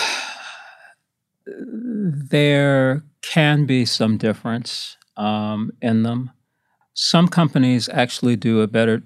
there 1.45 3.03
can 3.21 3.65
be 3.65 3.85
some 3.85 4.17
difference 4.17 4.97
um, 5.17 5.71
in 5.81 6.03
them. 6.03 6.31
Some 6.99 7.27
companies 7.27 7.87
actually 7.89 8.35
do 8.35 8.61
a 8.61 8.67
better. 8.67 9.03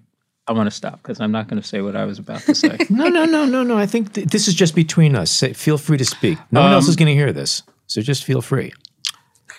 I 0.48 0.54
want 0.54 0.68
to 0.68 0.72
stop 0.72 1.04
because 1.04 1.20
I'm 1.20 1.34
not 1.34 1.50
going 1.50 1.62
to 1.62 1.68
say 1.68 1.82
what 1.82 1.94
I 1.94 2.06
was 2.06 2.20
about 2.20 2.40
to 2.44 2.56
say. 2.56 2.78
No, 2.90 3.10
no, 3.10 3.26
no, 3.26 3.44
no, 3.44 3.64
no. 3.64 3.78
I 3.78 3.86
think 3.86 4.14
th- 4.14 4.28
this 4.28 4.48
is 4.48 4.54
just 4.54 4.76
between 4.76 5.14
us. 5.14 5.30
Say, 5.30 5.52
feel 5.52 5.78
free 5.78 5.98
to 5.98 6.06
speak. 6.06 6.40
No 6.52 6.62
one 6.62 6.72
else 6.72 6.86
um, 6.86 6.92
is 6.92 6.96
going 6.96 7.10
to 7.10 7.14
hear 7.14 7.34
this, 7.34 7.64
so 7.88 8.02
just 8.02 8.24
feel 8.24 8.42
free. 8.42 8.72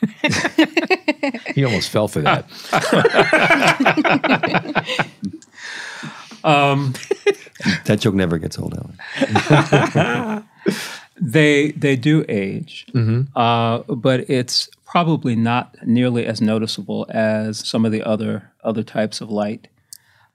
he 1.54 1.62
almost 1.62 1.90
fell 1.90 2.08
for 2.08 2.22
that. 2.22 2.46
Um, 6.44 6.94
that 7.84 8.00
joke 8.00 8.16
never 8.16 8.36
gets 8.36 8.58
old, 8.58 8.74
Alan. 8.74 10.44
They 11.20 11.70
they 11.70 11.94
do 11.94 12.24
age, 12.28 12.84
mm-hmm. 12.92 13.38
uh, 13.38 13.78
but 13.94 14.28
it's 14.28 14.68
probably 14.92 15.34
not 15.34 15.74
nearly 15.86 16.26
as 16.26 16.42
noticeable 16.42 17.06
as 17.08 17.66
some 17.66 17.86
of 17.86 17.92
the 17.92 18.02
other 18.02 18.52
other 18.62 18.82
types 18.82 19.22
of 19.22 19.30
light. 19.30 19.68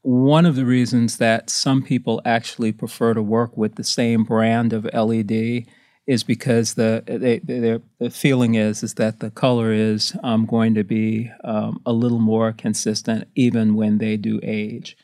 One 0.02 0.48
of 0.48 0.56
the 0.56 0.66
reasons 0.66 1.18
that 1.18 1.52
some 1.52 1.84
people 1.84 2.24
actually 2.26 2.72
prefer 2.72 3.14
to 3.14 3.22
work 3.22 3.56
with 3.56 3.76
the 3.76 3.84
same 3.84 4.24
brand 4.24 4.74
of 4.74 4.90
LED 4.92 5.68
is 6.08 6.24
because 6.24 6.74
the 6.74 7.04
they, 7.06 7.38
the 7.38 8.10
feeling 8.10 8.56
is 8.56 8.82
is 8.82 8.96
that 8.96 9.20
the 9.20 9.30
color 9.30 9.72
is 9.72 10.16
um, 10.24 10.48
going 10.48 10.74
to 10.74 10.84
be 10.84 11.30
um, 11.44 11.80
a 11.86 11.94
little 11.94 12.20
more 12.20 12.52
consistent 12.52 13.28
even 13.36 13.76
when 13.76 14.00
they 14.00 14.18
do 14.18 14.40
age. 14.42 14.98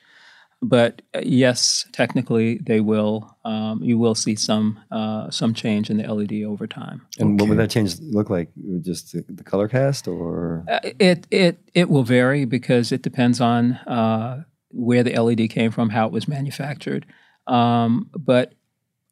But 0.63 1.02
uh, 1.13 1.19
yes, 1.23 1.86
technically 1.91 2.58
they 2.58 2.80
will. 2.80 3.38
Um, 3.43 3.84
you 3.84 3.97
will 3.97 4.15
see 4.15 4.36
some 4.36 4.80
uh, 4.91 5.30
some 5.30 5.54
change 5.54 5.89
in 5.89 5.97
the 5.97 6.06
LED 6.06 6.45
over 6.45 6.67
time. 6.67 7.06
And 7.19 7.38
what 7.39 7.49
would 7.49 7.60
that 7.60 7.69
change 7.69 7.99
look 7.99 8.30
like? 8.30 8.49
Just 8.82 9.12
the, 9.12 9.26
the 9.28 9.43
color 9.43 9.67
cast, 9.67 10.08
or 10.08 10.63
Uh, 10.69 10.80
It 10.99 11.28
it 11.30 11.60
it 11.73 11.89
will 11.89 12.04
vary 12.04 12.45
because 12.45 12.93
it 12.93 13.02
depends 13.02 13.41
on 13.41 13.73
uh, 13.88 14.43
where 14.69 15.04
the 15.04 15.13
LED 15.13 15.49
came 15.49 15.69
from, 15.69 15.89
how 15.89 16.08
it 16.08 16.13
was 16.13 16.28
manufactured. 16.30 17.06
Um, 17.45 18.10
but 18.17 18.54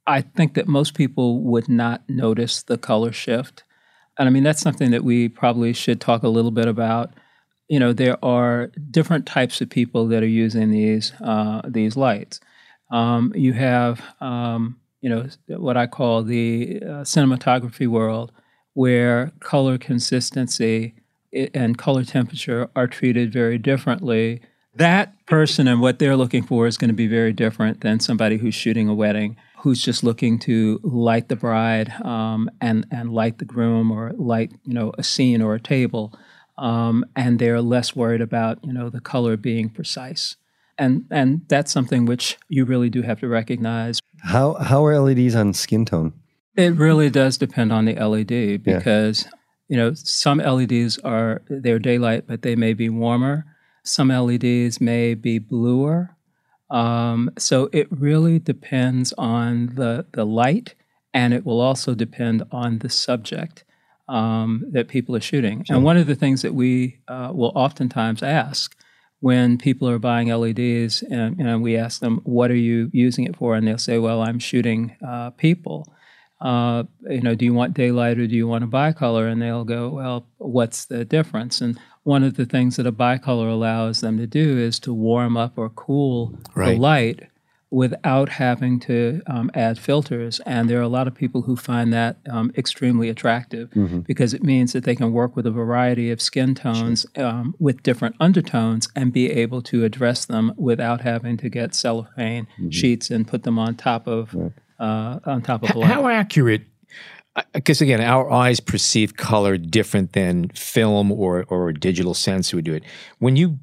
I 0.07 0.21
think 0.21 0.53
that 0.53 0.67
most 0.69 0.93
people 0.93 1.41
would 1.43 1.67
not 1.67 2.01
notice 2.07 2.63
the 2.63 2.77
color 2.77 3.11
shift, 3.11 3.65
and 4.17 4.29
I 4.29 4.31
mean 4.31 4.43
that's 4.43 4.61
something 4.61 4.91
that 4.91 5.03
we 5.03 5.27
probably 5.27 5.73
should 5.73 5.99
talk 5.99 6.23
a 6.23 6.29
little 6.29 6.51
bit 6.51 6.69
about. 6.69 7.13
You 7.71 7.79
know, 7.79 7.93
there 7.93 8.17
are 8.23 8.67
different 8.91 9.25
types 9.25 9.61
of 9.61 9.69
people 9.69 10.05
that 10.09 10.21
are 10.21 10.27
using 10.43 10.71
these 10.71 11.13
uh, 11.21 11.61
these 11.65 11.95
lights. 11.95 12.41
Um, 12.91 13.31
you 13.33 13.53
have 13.53 14.01
um, 14.19 14.77
you 14.99 15.09
know 15.09 15.29
what 15.47 15.77
I 15.77 15.87
call 15.87 16.21
the 16.21 16.81
uh, 16.83 16.87
cinematography 17.05 17.87
world, 17.87 18.33
where 18.73 19.31
color 19.39 19.77
consistency 19.77 20.95
and 21.31 21.77
color 21.77 22.03
temperature 22.03 22.69
are 22.75 22.87
treated 22.87 23.31
very 23.31 23.57
differently. 23.57 24.41
That 24.75 25.13
person 25.25 25.65
and 25.69 25.79
what 25.79 25.97
they're 25.97 26.17
looking 26.17 26.43
for 26.43 26.67
is 26.67 26.77
going 26.77 26.89
to 26.89 26.93
be 27.05 27.07
very 27.07 27.31
different 27.31 27.79
than 27.79 28.01
somebody 28.01 28.35
who's 28.35 28.53
shooting 28.53 28.89
a 28.89 28.93
wedding, 28.93 29.37
who's 29.59 29.81
just 29.81 30.03
looking 30.03 30.39
to 30.39 30.81
light 30.83 31.29
the 31.29 31.37
bride 31.37 31.89
um, 32.01 32.49
and 32.59 32.85
and 32.91 33.13
light 33.13 33.37
the 33.37 33.45
groom 33.45 33.91
or 33.91 34.11
light 34.17 34.51
you 34.65 34.73
know 34.73 34.91
a 34.97 35.03
scene 35.03 35.41
or 35.41 35.55
a 35.55 35.59
table, 35.61 36.13
um, 36.57 37.05
and 37.15 37.39
they're 37.39 37.61
less 37.61 37.95
worried 37.95 38.21
about 38.21 38.63
you 38.63 38.73
know 38.73 38.89
the 38.89 39.01
color 39.01 39.37
being 39.37 39.69
precise. 39.69 40.35
And 40.77 41.05
and 41.11 41.41
that's 41.47 41.71
something 41.71 42.05
which 42.05 42.37
you 42.49 42.65
really 42.65 42.89
do 42.89 43.01
have 43.03 43.19
to 43.19 43.27
recognize 43.27 43.99
how 44.23 44.53
how 44.55 44.85
are 44.85 44.99
LEDs 44.99 45.35
on 45.35 45.53
skin 45.53 45.85
tone? 45.85 46.13
it 46.55 46.75
really 46.75 47.09
does 47.09 47.37
depend 47.37 47.71
on 47.71 47.85
the 47.85 47.95
LED 47.95 48.63
because 48.63 49.27
you 49.67 49.77
know 49.77 49.93
some 49.93 50.39
LEDs 50.39 50.97
are 50.99 51.41
they're 51.49 51.79
daylight, 51.79 52.25
but 52.27 52.41
they 52.41 52.55
may 52.55 52.73
be 52.73 52.89
warmer. 52.89 53.45
Some 53.83 54.09
LEDs 54.09 54.79
may 54.79 55.13
be 55.13 55.39
bluer. 55.39 56.15
Um, 56.69 57.31
so 57.37 57.69
it 57.73 57.87
really 57.91 58.39
depends 58.39 59.13
on 59.17 59.75
the 59.75 60.05
the 60.13 60.25
light, 60.25 60.75
and 61.13 61.33
it 61.33 61.45
will 61.45 61.61
also 61.61 61.93
depend 61.93 62.43
on 62.51 62.79
the 62.79 62.89
subject 62.89 63.63
um, 64.11 64.63
that 64.71 64.87
people 64.87 65.15
are 65.15 65.21
shooting. 65.21 65.65
And 65.69 65.83
one 65.83 65.97
of 65.97 66.07
the 66.07 66.15
things 66.15 66.41
that 66.41 66.53
we 66.53 66.99
uh, 67.07 67.31
will 67.33 67.53
oftentimes 67.55 68.21
ask 68.21 68.75
when 69.19 69.57
people 69.57 69.87
are 69.89 69.99
buying 69.99 70.27
LEDs, 70.29 71.03
and 71.03 71.37
you 71.37 71.43
know, 71.43 71.57
we 71.59 71.77
ask 71.77 72.01
them, 72.01 72.21
"What 72.23 72.51
are 72.51 72.55
you 72.55 72.89
using 72.91 73.25
it 73.25 73.35
for?" 73.35 73.55
and 73.55 73.67
they'll 73.67 73.77
say, 73.77 73.97
"Well, 73.97 74.21
I'm 74.21 74.39
shooting 74.39 74.95
uh, 75.05 75.29
people." 75.31 75.87
uh, 76.41 76.83
you 77.07 77.21
know, 77.21 77.35
do 77.35 77.45
you 77.45 77.53
want 77.53 77.75
daylight 77.75 78.17
or 78.17 78.25
do 78.25 78.35
you 78.35 78.47
want 78.47 78.63
a 78.63 78.67
bicolor? 78.67 79.31
And 79.31 79.39
they'll 79.39 79.63
go, 79.63 79.89
well, 79.89 80.25
what's 80.39 80.85
the 80.85 81.05
difference? 81.05 81.61
And 81.61 81.79
one 82.01 82.23
of 82.23 82.33
the 82.33 82.47
things 82.47 82.77
that 82.77 82.87
a 82.87 82.91
bicolor 82.91 83.51
allows 83.51 84.01
them 84.01 84.17
to 84.17 84.25
do 84.25 84.57
is 84.57 84.79
to 84.79 84.91
warm 84.91 85.37
up 85.37 85.53
or 85.55 85.69
cool 85.69 86.35
Right. 86.55 86.73
the 86.73 86.79
light 86.81 87.27
without 87.71 88.27
having 88.29 88.79
to 88.81 89.21
um, 89.27 89.49
add 89.53 89.79
filters. 89.79 90.41
And 90.45 90.69
there 90.69 90.77
are 90.77 90.83
a 90.83 90.89
lot 90.89 91.07
of 91.07 91.15
people 91.15 91.43
who 91.43 91.55
find 91.55 91.93
that 91.93 92.17
um, 92.29 92.51
extremely 92.57 93.07
attractive 93.07 93.69
because 94.05 94.33
it 94.33 94.43
means 94.43 94.73
that 94.73 94.83
they 94.83 94.95
can 94.95 95.13
work 95.13 95.35
with 95.37 95.47
a 95.47 95.51
variety 95.51 96.11
of 96.11 96.21
skin 96.21 96.53
tones 96.53 97.05
um, 97.15 97.55
with 97.59 97.81
different 97.81 98.15
undertones 98.19 98.89
and 98.93 99.13
be 99.13 99.31
able 99.31 99.61
to 99.63 99.85
address 99.85 100.25
them 100.25 100.53
without 100.57 101.01
having 101.01 101.37
to 101.37 101.49
get 101.49 101.73
cellophane 101.73 102.45
sheets 102.69 103.09
and 103.09 103.25
put 103.25 103.43
them 103.43 103.57
on 103.57 103.75
top 103.75 104.05
of 104.05 104.35
uh, 104.79 105.19
on 105.25 105.41
top 105.41 105.63
of 105.63 105.69
H- 105.69 105.75
light. 105.77 105.91
How 105.91 106.07
accurate? 106.07 106.63
Because 107.53 107.79
again, 107.79 108.01
our 108.01 108.29
eyes 108.29 108.59
perceive 108.59 109.15
color 109.15 109.57
different 109.57 110.11
than 110.11 110.49
film 110.49 111.09
or 111.11 111.45
or 111.47 111.71
digital 111.71 112.13
sensor 112.13 112.57
would 112.57 112.65
do 112.65 112.73
it. 112.73 112.83
When 113.19 113.37
you 113.37 113.59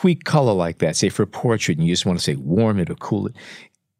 tweak 0.00 0.24
color 0.24 0.52
like 0.52 0.78
that, 0.78 0.96
say 0.96 1.08
for 1.08 1.22
a 1.22 1.26
portrait, 1.26 1.78
and 1.78 1.86
you 1.86 1.92
just 1.92 2.06
want 2.06 2.18
to 2.18 2.22
say 2.24 2.34
warm 2.36 2.78
it 2.78 2.90
or 2.90 2.94
cool 2.96 3.26
it, 3.26 3.34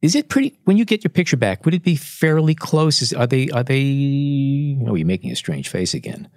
is 0.00 0.14
it 0.14 0.28
pretty? 0.28 0.56
When 0.64 0.76
you 0.76 0.84
get 0.84 1.02
your 1.02 1.10
picture 1.10 1.36
back, 1.36 1.64
would 1.64 1.74
it 1.74 1.82
be 1.82 1.96
fairly 1.96 2.54
close? 2.54 3.02
Is, 3.02 3.12
are 3.12 3.26
they? 3.26 3.48
Are 3.50 3.64
they? 3.64 4.78
Oh, 4.86 4.94
you're 4.94 5.06
making 5.06 5.32
a 5.32 5.36
strange 5.36 5.68
face 5.68 5.94
again. 5.94 6.28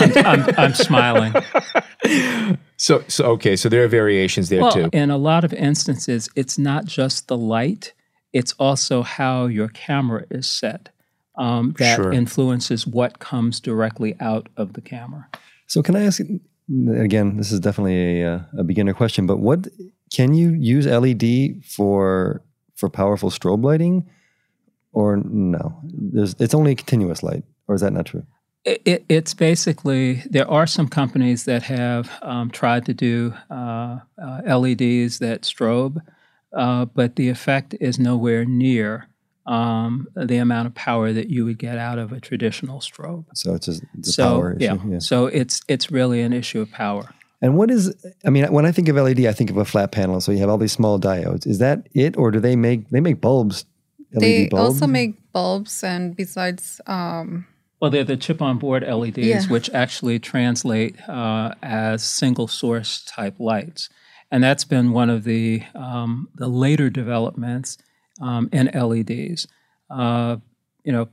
I'm, 0.00 0.44
I'm 0.58 0.74
smiling. 0.74 1.32
So, 2.78 3.02
so 3.08 3.24
okay, 3.32 3.56
so 3.56 3.70
there 3.70 3.82
are 3.84 3.88
variations 3.88 4.50
there 4.50 4.60
Well, 4.60 4.70
too. 4.70 4.90
in 4.92 5.10
a 5.10 5.16
lot 5.16 5.44
of 5.44 5.54
instances, 5.54 6.28
it's 6.36 6.58
not 6.58 6.84
just 6.84 7.26
the 7.26 7.36
light; 7.36 7.94
it's 8.34 8.52
also 8.58 9.02
how 9.02 9.46
your 9.46 9.68
camera 9.68 10.24
is 10.30 10.46
set 10.46 10.90
um, 11.38 11.74
that 11.78 11.96
Sure. 11.96 12.12
influences 12.12 12.86
what 12.86 13.18
comes 13.18 13.60
directly 13.60 14.14
out 14.20 14.50
of 14.58 14.74
the 14.74 14.82
camera. 14.82 15.26
So 15.66 15.82
can 15.82 15.96
I 15.96 16.02
ask 16.04 16.20
again? 16.68 17.36
This 17.36 17.52
is 17.52 17.60
definitely 17.60 18.22
a, 18.22 18.34
uh, 18.34 18.40
a 18.58 18.64
beginner 18.64 18.94
question, 18.94 19.26
but 19.26 19.38
what 19.38 19.66
can 20.12 20.34
you 20.34 20.50
use 20.50 20.86
LED 20.86 21.64
for 21.64 22.42
for 22.74 22.88
powerful 22.88 23.30
strobe 23.30 23.64
lighting, 23.64 24.08
or 24.92 25.16
no? 25.16 25.80
There's 25.84 26.34
it's 26.38 26.54
only 26.54 26.74
continuous 26.74 27.22
light, 27.22 27.44
or 27.68 27.74
is 27.74 27.80
that 27.80 27.92
not 27.92 28.06
true? 28.06 28.24
It, 28.64 28.82
it, 28.84 29.04
it's 29.08 29.32
basically 29.32 30.24
there 30.28 30.50
are 30.50 30.66
some 30.66 30.88
companies 30.88 31.44
that 31.44 31.62
have 31.62 32.10
um, 32.22 32.50
tried 32.50 32.84
to 32.86 32.94
do 32.94 33.32
uh, 33.48 34.00
uh, 34.20 34.58
LEDs 34.58 35.20
that 35.20 35.42
strobe, 35.42 36.02
uh, 36.52 36.84
but 36.86 37.14
the 37.14 37.28
effect 37.28 37.76
is 37.80 37.98
nowhere 37.98 38.44
near 38.44 39.08
um, 39.46 40.08
the 40.16 40.36
amount 40.38 40.66
of 40.66 40.74
power 40.74 41.12
that 41.12 41.28
you 41.28 41.44
would 41.44 41.58
get 41.58 41.78
out 41.78 41.98
of 41.98 42.12
a 42.12 42.20
traditional 42.20 42.80
strobe. 42.80 43.24
So 43.34 43.54
it's 43.54 43.66
just 43.66 43.82
it's 43.98 44.08
a 44.08 44.12
so 44.12 44.24
power 44.28 44.56
yeah, 44.58 44.74
issue. 44.74 45.00
so 45.00 45.26
it's 45.26 45.60
it's 45.68 45.90
really 45.90 46.20
an 46.22 46.32
issue 46.32 46.60
of 46.60 46.70
power. 46.70 47.14
And 47.42 47.56
what 47.56 47.70
is? 47.70 47.94
I 48.24 48.30
mean, 48.30 48.50
when 48.52 48.64
I 48.66 48.72
think 48.72 48.88
of 48.88 48.96
LED, 48.96 49.26
I 49.26 49.32
think 49.32 49.50
of 49.50 49.56
a 49.58 49.64
flat 49.64 49.92
panel. 49.92 50.20
So 50.20 50.32
you 50.32 50.38
have 50.38 50.48
all 50.48 50.58
these 50.58 50.72
small 50.72 50.98
diodes. 50.98 51.46
Is 51.46 51.58
that 51.58 51.86
it, 51.94 52.16
or 52.16 52.30
do 52.30 52.40
they 52.40 52.56
make 52.56 52.88
they 52.90 53.00
make 53.00 53.20
bulbs? 53.20 53.64
LED 54.14 54.22
They 54.22 54.48
bulbs? 54.48 54.64
also 54.64 54.86
make 54.86 55.16
bulbs, 55.32 55.84
and 55.84 56.16
besides, 56.16 56.80
um, 56.86 57.46
Well, 57.80 57.90
they're 57.90 58.04
the 58.04 58.16
chip 58.16 58.40
on 58.40 58.58
board 58.58 58.82
LEDs, 58.84 59.18
Yeah. 59.18 59.42
which 59.48 59.68
actually 59.70 60.18
translate 60.18 60.96
uh, 61.08 61.54
as 61.62 62.02
single 62.02 62.48
source 62.48 63.02
type 63.04 63.38
lights. 63.38 63.90
And 64.30 64.42
that's 64.42 64.64
been 64.64 64.92
one 64.92 65.10
of 65.10 65.24
the, 65.24 65.62
um, 65.74 66.28
the 66.34 66.48
later 66.48 66.88
developments 66.90 67.76
um, 68.20 68.48
in 68.52 68.66
LEDs. 68.74 69.46
Uh, 69.90 70.36
you 70.84 70.92
know, 70.92 71.08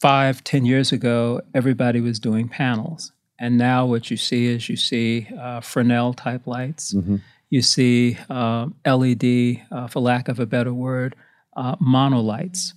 five, 0.00 0.42
ten 0.44 0.64
years 0.64 0.92
ago, 0.92 1.40
everybody 1.54 2.00
was 2.00 2.18
doing 2.18 2.48
panels. 2.48 3.12
And 3.38 3.56
now 3.56 3.86
what 3.86 4.10
you 4.10 4.16
see 4.16 4.46
is 4.46 4.68
you 4.68 4.76
see 4.76 5.26
uh, 5.38 5.60
Fresnel 5.60 6.12
type 6.12 6.46
lights. 6.46 6.92
You 7.48 7.62
see 7.62 8.18
uh, 8.28 8.68
LED, 8.86 9.62
uh, 9.72 9.86
for 9.88 10.00
lack 10.00 10.28
of 10.28 10.38
a 10.38 10.46
better 10.46 10.74
word, 10.74 11.16
uh, 11.56 11.76
monolights 11.76 12.74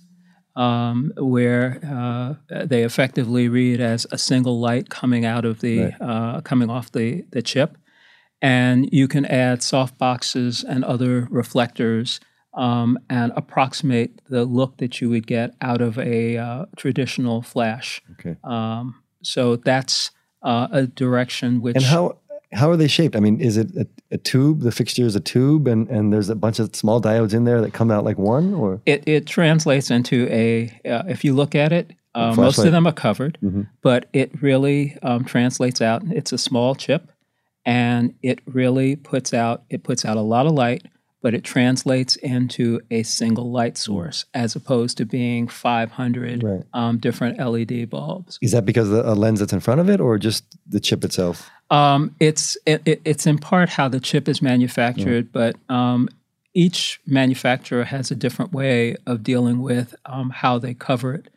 um, 0.56 1.12
where 1.16 1.80
uh, 1.84 2.64
they 2.64 2.82
effectively 2.84 3.48
read 3.48 3.80
as 3.80 4.06
a 4.12 4.18
single 4.18 4.60
light 4.60 4.88
coming 4.88 5.24
out 5.24 5.44
of 5.44 5.60
the 5.60 5.92
uh, 6.00 6.40
coming 6.42 6.70
off 6.70 6.92
the 6.92 7.24
the 7.30 7.42
chip, 7.42 7.76
and 8.40 8.88
you 8.92 9.08
can 9.08 9.24
add 9.26 9.62
soft 9.62 9.98
boxes 9.98 10.64
and 10.64 10.84
other 10.84 11.26
reflectors 11.30 12.20
um, 12.54 12.98
and 13.10 13.32
approximate 13.36 14.20
the 14.28 14.44
look 14.44 14.76
that 14.78 15.00
you 15.00 15.10
would 15.10 15.26
get 15.26 15.54
out 15.60 15.80
of 15.80 15.98
a 15.98 16.36
uh, 16.36 16.66
traditional 16.76 17.42
flash. 17.42 18.00
Okay. 18.12 18.36
Um, 18.44 19.02
so 19.22 19.56
that's 19.56 20.10
uh, 20.42 20.68
a 20.70 20.86
direction 20.86 21.60
which 21.60 21.76
And 21.76 21.84
how 21.84 22.18
how 22.52 22.70
are 22.70 22.76
they 22.76 22.86
shaped? 22.86 23.16
I 23.16 23.20
mean, 23.20 23.40
is 23.40 23.56
it 23.56 23.74
a, 23.76 23.86
a 24.12 24.18
tube? 24.18 24.60
The 24.60 24.70
fixture 24.70 25.04
is 25.04 25.16
a 25.16 25.20
tube, 25.20 25.66
and 25.66 25.88
and 25.88 26.12
there's 26.12 26.28
a 26.28 26.36
bunch 26.36 26.58
of 26.58 26.74
small 26.76 27.00
diodes 27.00 27.34
in 27.34 27.44
there 27.44 27.60
that 27.60 27.72
come 27.72 27.90
out 27.90 28.04
like 28.04 28.18
one, 28.18 28.54
or 28.54 28.80
it, 28.86 29.02
it 29.06 29.26
translates 29.26 29.90
into 29.90 30.28
a 30.30 30.66
uh, 30.88 31.02
if 31.08 31.24
you 31.24 31.34
look 31.34 31.54
at 31.54 31.72
it 31.72 31.92
uh, 32.14 32.34
most 32.34 32.58
of 32.58 32.72
them 32.72 32.86
are 32.86 32.92
covered 32.92 33.38
but 33.82 34.08
it 34.12 34.30
really 34.42 34.96
um, 35.02 35.24
translates 35.24 35.80
out 35.80 36.02
it's 36.10 36.32
a 36.32 36.38
small 36.38 36.74
chip 36.74 37.10
and 37.66 38.14
it 38.22 38.40
really 38.46 38.96
puts 38.96 39.34
out 39.34 39.64
it 39.70 39.82
puts 39.82 40.04
out 40.04 40.16
a 40.16 40.20
lot 40.20 40.46
of 40.46 40.52
light 40.52 40.86
but 41.24 41.32
it 41.32 41.42
translates 41.42 42.16
into 42.16 42.82
a 42.90 43.02
single 43.02 43.50
light 43.50 43.78
source 43.78 44.26
as 44.34 44.54
opposed 44.54 44.98
to 44.98 45.06
being 45.06 45.48
500 45.48 46.42
Right. 46.42 46.62
um, 46.74 46.98
different 46.98 47.38
led 47.38 47.88
bulbs 47.88 48.38
is 48.42 48.52
that 48.52 48.66
because 48.66 48.90
of 48.90 48.94
the 48.96 49.10
a 49.10 49.14
lens 49.14 49.40
that's 49.40 49.54
in 49.54 49.60
front 49.60 49.80
of 49.80 49.88
it, 49.88 50.00
or 50.00 50.18
just 50.18 50.44
the 50.68 50.80
chip 50.80 51.02
itself? 51.02 51.48
Um, 51.70 52.14
it's 52.20 52.58
it, 52.66 52.82
it- 52.84 53.00
it's 53.06 53.26
in 53.26 53.38
part 53.38 53.70
how 53.70 53.88
the 53.88 54.00
chip 54.00 54.28
is 54.28 54.42
manufactured, 54.42 55.32
but 55.32 55.56
um, 55.70 56.10
each 56.52 57.00
manufacturer 57.06 57.84
has 57.84 58.10
a 58.10 58.14
different 58.14 58.52
way 58.52 58.96
of 59.06 59.22
dealing 59.22 59.62
with 59.62 59.94
um, 60.04 60.28
how 60.28 60.58
they 60.58 60.74
cover 60.74 61.14
it, 61.14 61.28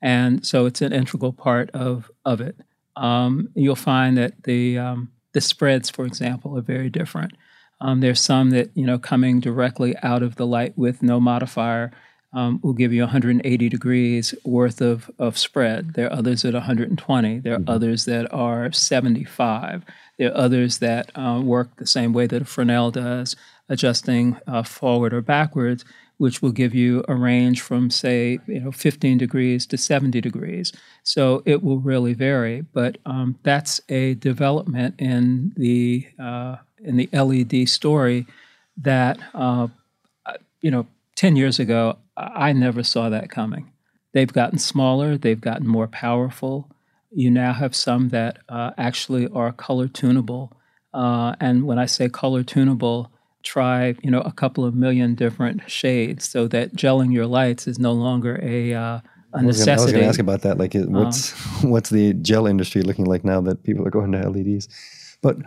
and 0.00 0.46
so 0.46 0.66
it's 0.66 0.80
an 0.82 0.92
integral 0.92 1.32
part 1.32 1.68
of 1.74 2.10
of 2.24 2.40
it. 2.40 2.54
Um, 2.96 3.48
you'll 3.56 3.74
find 3.94 4.16
that 4.18 4.44
the 4.44 4.78
um, 4.78 5.10
the 5.32 5.40
spreads, 5.40 5.90
for 5.90 6.04
example, 6.06 6.56
are 6.56 6.62
very 6.62 6.90
different. 6.90 7.32
Um, 7.82 8.00
there's 8.00 8.20
some 8.20 8.50
that 8.50 8.70
you 8.74 8.86
know 8.86 8.98
coming 8.98 9.40
directly 9.40 9.94
out 10.02 10.22
of 10.22 10.36
the 10.36 10.46
light 10.46 10.76
with 10.78 11.02
no 11.02 11.20
modifier 11.20 11.92
um, 12.32 12.60
will 12.62 12.72
give 12.72 12.92
you 12.92 13.02
180 13.02 13.68
degrees 13.68 14.34
worth 14.44 14.80
of, 14.80 15.10
of 15.18 15.36
spread. 15.36 15.94
There 15.94 16.06
are 16.06 16.12
others 16.12 16.44
at 16.44 16.54
120. 16.54 17.40
There 17.40 17.54
are 17.54 17.64
others 17.66 18.06
that 18.06 18.32
are 18.32 18.72
75. 18.72 19.84
There 20.18 20.30
are 20.30 20.36
others 20.36 20.78
that 20.78 21.10
uh, 21.14 21.42
work 21.44 21.76
the 21.76 21.86
same 21.86 22.12
way 22.12 22.26
that 22.28 22.42
a 22.42 22.44
Fresnel 22.44 22.90
does, 22.90 23.36
adjusting 23.68 24.38
uh, 24.46 24.62
forward 24.62 25.12
or 25.12 25.20
backwards, 25.20 25.84
which 26.18 26.40
will 26.40 26.52
give 26.52 26.74
you 26.74 27.04
a 27.08 27.14
range 27.14 27.60
from 27.60 27.90
say 27.90 28.38
you 28.46 28.60
know 28.60 28.72
15 28.72 29.18
degrees 29.18 29.66
to 29.66 29.76
70 29.76 30.20
degrees. 30.20 30.72
So 31.02 31.42
it 31.44 31.62
will 31.62 31.80
really 31.80 32.14
vary, 32.14 32.62
but 32.72 32.98
um, 33.04 33.38
that's 33.42 33.80
a 33.88 34.14
development 34.14 34.94
in 34.98 35.52
the 35.56 36.06
uh, 36.18 36.56
in 36.84 36.96
the 36.96 37.08
LED 37.12 37.68
story 37.68 38.26
that 38.76 39.18
uh, 39.34 39.68
you 40.60 40.70
know 40.70 40.86
10 41.16 41.36
years 41.36 41.58
ago 41.58 41.98
I 42.16 42.52
never 42.52 42.82
saw 42.82 43.08
that 43.08 43.30
coming. 43.30 43.72
They've 44.12 44.32
gotten 44.32 44.58
smaller, 44.58 45.16
they've 45.16 45.40
gotten 45.40 45.66
more 45.66 45.88
powerful. 45.88 46.68
You 47.10 47.30
now 47.30 47.52
have 47.54 47.74
some 47.74 48.10
that 48.10 48.38
uh, 48.48 48.72
actually 48.76 49.28
are 49.28 49.52
color 49.52 49.88
tunable. 49.88 50.52
Uh, 50.94 51.34
and 51.40 51.64
when 51.66 51.78
I 51.78 51.86
say 51.86 52.08
color 52.08 52.42
tunable, 52.42 53.10
try 53.42 53.94
you 54.02 54.10
know 54.10 54.20
a 54.20 54.32
couple 54.32 54.64
of 54.64 54.74
million 54.74 55.14
different 55.14 55.68
shades 55.70 56.28
so 56.28 56.46
that 56.48 56.74
gelling 56.76 57.12
your 57.12 57.26
lights 57.26 57.66
is 57.66 57.78
no 57.78 57.92
longer 57.92 58.38
a, 58.42 58.72
uh, 58.74 59.00
a 59.34 59.38
I 59.38 59.42
was 59.42 59.58
gonna- 59.58 59.72
I 59.72 59.84
was 59.84 59.92
going 59.92 60.02
to 60.04 60.08
ask 60.08 60.20
about 60.20 60.42
that. 60.42 60.58
Like, 60.58 60.74
what's 60.74 61.30
what's 61.64 61.90
the 61.90 62.12
gel 62.14 62.46
industry 62.46 62.82
looking 62.82 63.06
like 63.06 63.24
now 63.24 63.40
that 63.40 63.62
people 63.64 63.86
are 63.86 63.90
going 63.90 64.12
to 64.12 64.28
LEDs? 64.28 64.68
But 65.22 65.38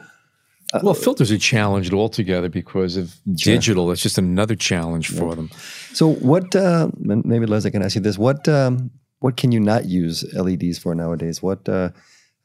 well, 0.82 0.94
filters 0.94 1.32
are 1.32 1.38
challenged 1.38 1.94
altogether 1.94 2.50
because 2.50 2.98
of 2.98 3.16
digital. 3.34 3.92
It's 3.92 4.02
just 4.02 4.18
another 4.18 4.56
challenge 4.56 5.10
for 5.10 5.36
them. 5.36 5.50
so 5.94 6.14
what? 6.14 6.56
Uh, 6.56 6.90
and 7.08 7.24
maybe 7.26 7.46
Leslie 7.46 7.72
can 7.72 7.84
ask 7.84 7.96
you 7.96 8.02
this. 8.02 8.18
What 8.18 8.48
um, 8.48 8.92
what 9.20 9.38
can 9.38 9.52
you 9.52 9.60
not 9.60 9.86
use 9.86 10.24
LEDs 10.34 10.78
for 10.78 10.96
nowadays? 10.96 11.42
What? 11.42 11.68
Uh, 11.70 11.90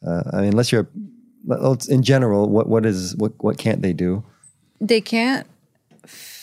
uh, 0.07 0.23
I 0.33 0.37
mean, 0.43 0.51
unless 0.51 0.71
you're 0.73 0.89
in 1.89 2.03
general, 2.03 2.49
what 2.49 2.69
what 2.69 2.87
is 2.87 3.17
what 3.17 3.33
what 3.43 3.59
can't 3.59 3.83
they 3.83 3.93
do? 3.93 4.25
they 4.81 5.01
can't 5.01 5.47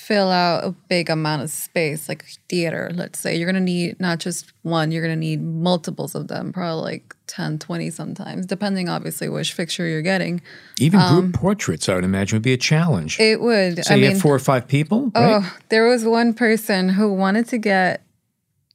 fill 0.07 0.31
out 0.31 0.63
a 0.63 0.71
big 0.87 1.09
amount 1.09 1.41
of 1.41 1.49
space 1.49 2.07
like 2.07 2.23
theater 2.47 2.89
let's 2.93 3.19
say 3.19 3.35
you're 3.35 3.51
going 3.51 3.61
to 3.61 3.71
need 3.71 3.99
not 3.99 4.19
just 4.19 4.53
one 4.61 4.89
you're 4.89 5.03
going 5.03 5.13
to 5.13 5.19
need 5.19 5.41
multiples 5.41 6.15
of 6.15 6.29
them 6.29 6.53
probably 6.53 6.81
like 6.81 7.13
10 7.27 7.59
20 7.59 7.89
sometimes 7.89 8.45
depending 8.45 8.87
obviously 8.87 9.27
which 9.27 9.51
fixture 9.51 9.85
you're 9.85 10.01
getting 10.01 10.41
Even 10.79 11.01
group 11.01 11.25
um, 11.25 11.31
portraits, 11.33 11.89
I 11.89 11.95
would 11.95 12.05
imagine, 12.05 12.37
would 12.37 12.43
be 12.43 12.53
a 12.53 12.57
challenge. 12.57 13.19
it 13.19 13.41
would 13.41 13.83
so 13.83 13.93
i 13.93 13.97
you 13.97 14.03
mean 14.03 14.11
have 14.11 14.21
four 14.21 14.33
or 14.33 14.39
five 14.39 14.65
people, 14.65 15.11
oh, 15.13 15.21
right? 15.21 15.43
oh 15.43 15.57
there 15.67 15.85
was 15.85 16.05
one 16.05 16.33
person 16.33 16.87
who 16.87 17.11
wanted 17.11 17.49
to 17.49 17.57
get 17.57 18.01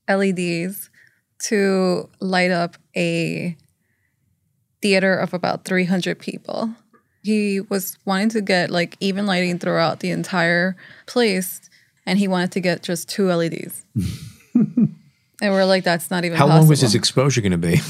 leds 0.06 0.90
to 1.44 2.10
light 2.20 2.50
up 2.50 2.76
a 2.94 3.56
theater 4.82 5.16
of 5.16 5.32
about 5.32 5.64
300 5.64 6.18
people. 6.18 6.74
He 7.22 7.60
was 7.60 7.98
wanting 8.04 8.30
to 8.30 8.40
get 8.40 8.70
like 8.70 8.96
even 9.00 9.26
lighting 9.26 9.58
throughout 9.58 10.00
the 10.00 10.10
entire 10.10 10.76
place, 11.06 11.60
and 12.06 12.18
he 12.18 12.28
wanted 12.28 12.52
to 12.52 12.60
get 12.60 12.82
just 12.82 13.08
two 13.08 13.26
LEDs. 13.26 13.84
and 14.54 14.96
we're 15.40 15.64
like, 15.64 15.84
that's 15.84 16.10
not 16.10 16.24
even 16.24 16.36
How 16.36 16.46
possible. 16.46 16.60
long 16.60 16.68
was 16.68 16.80
his 16.80 16.94
exposure 16.94 17.40
going 17.40 17.52
to 17.52 17.58
be? 17.58 17.80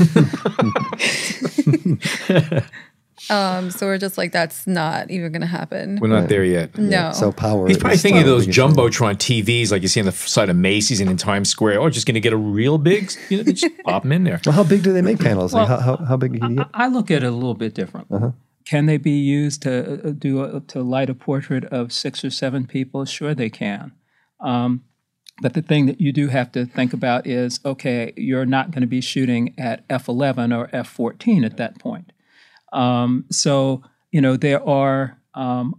Um, 3.31 3.71
so 3.71 3.87
we're 3.87 3.99
just 3.99 4.19
like, 4.19 4.33
that's 4.33 4.67
not 4.67 5.11
even 5.11 5.31
going 5.33 5.43
to 5.43 5.47
happen. 5.47 5.99
We're 6.01 6.09
not 6.09 6.29
there 6.29 6.45
yet. 6.45 6.77
no. 6.77 7.13
So 7.13 7.31
power. 7.31 7.69
He's 7.69 7.79
probably 7.79 7.99
thinking 7.99 8.21
of 8.23 8.27
those 8.27 8.47
the 8.47 8.53
biggest 8.53 8.77
jumbotron 8.77 9.15
TVs 9.15 9.71
like 9.71 9.83
you 9.83 9.89
see 9.89 10.01
on 10.01 10.07
the 10.07 10.13
side 10.13 10.51
of 10.51 10.57
Macy's 10.57 11.01
and 11.01 11.09
in 11.09 11.17
Times 11.17 11.49
Square. 11.49 11.81
Oh, 11.81 11.89
just 11.89 12.07
going 12.07 12.15
to 12.15 12.21
get 12.21 12.33
a 12.33 12.37
real 12.37 12.79
big, 12.79 13.13
you 13.29 13.39
know, 13.39 13.53
just 13.53 13.67
pop 13.85 14.03
them 14.03 14.13
in 14.13 14.25
there. 14.25 14.41
Well, 14.45 14.55
how 14.55 14.65
big 14.65 14.83
do 14.83 14.93
they 14.93 15.03
make 15.03 15.21
panels? 15.21 15.55
Like 15.55 15.69
how, 15.69 15.79
how, 15.79 15.97
how 15.97 16.17
big 16.17 16.41
can 16.41 16.51
you 16.51 16.57
get? 16.57 16.69
I 16.75 16.89
look 16.89 17.11
at 17.11 17.23
it 17.23 17.27
a 17.27 17.31
little 17.31 17.55
bit 17.55 17.75
different. 17.75 18.09
Can 18.65 18.87
they 18.87 18.97
be 18.97 19.13
used 19.13 19.63
to 19.63 20.09
uh, 20.09 20.13
do 20.13 20.43
a, 20.43 20.61
to 20.61 20.83
light 20.83 21.11
a 21.11 21.15
portrait 21.15 21.65
of 21.67 21.93
six 21.93 22.25
or 22.25 22.31
seven 22.31 22.67
people? 22.67 23.05
Sure, 23.05 23.35
they 23.35 23.51
can. 23.51 23.93
Um, 24.41 24.85
but 25.41 25.55
the 25.55 25.63
thing 25.63 25.87
that 25.87 26.01
you 26.01 26.13
do 26.13 26.29
have 26.29 26.53
to 26.53 26.67
think 26.67 26.93
about 26.93 27.27
is, 27.27 27.59
okay, 27.65 28.13
you're 28.17 28.47
not 28.47 28.71
going 28.71 28.83
to 28.83 28.87
be 28.87 29.01
shooting 29.01 29.55
at 29.59 29.87
f11 29.89 30.57
or 30.57 30.69
f14 30.69 31.45
at 31.45 31.57
that 31.57 31.79
point. 31.79 32.13
Um, 32.73 33.27
so 33.31 33.83
you 34.11 34.21
know 34.21 34.37
there 34.37 34.67
are 34.67 35.19
um, 35.35 35.75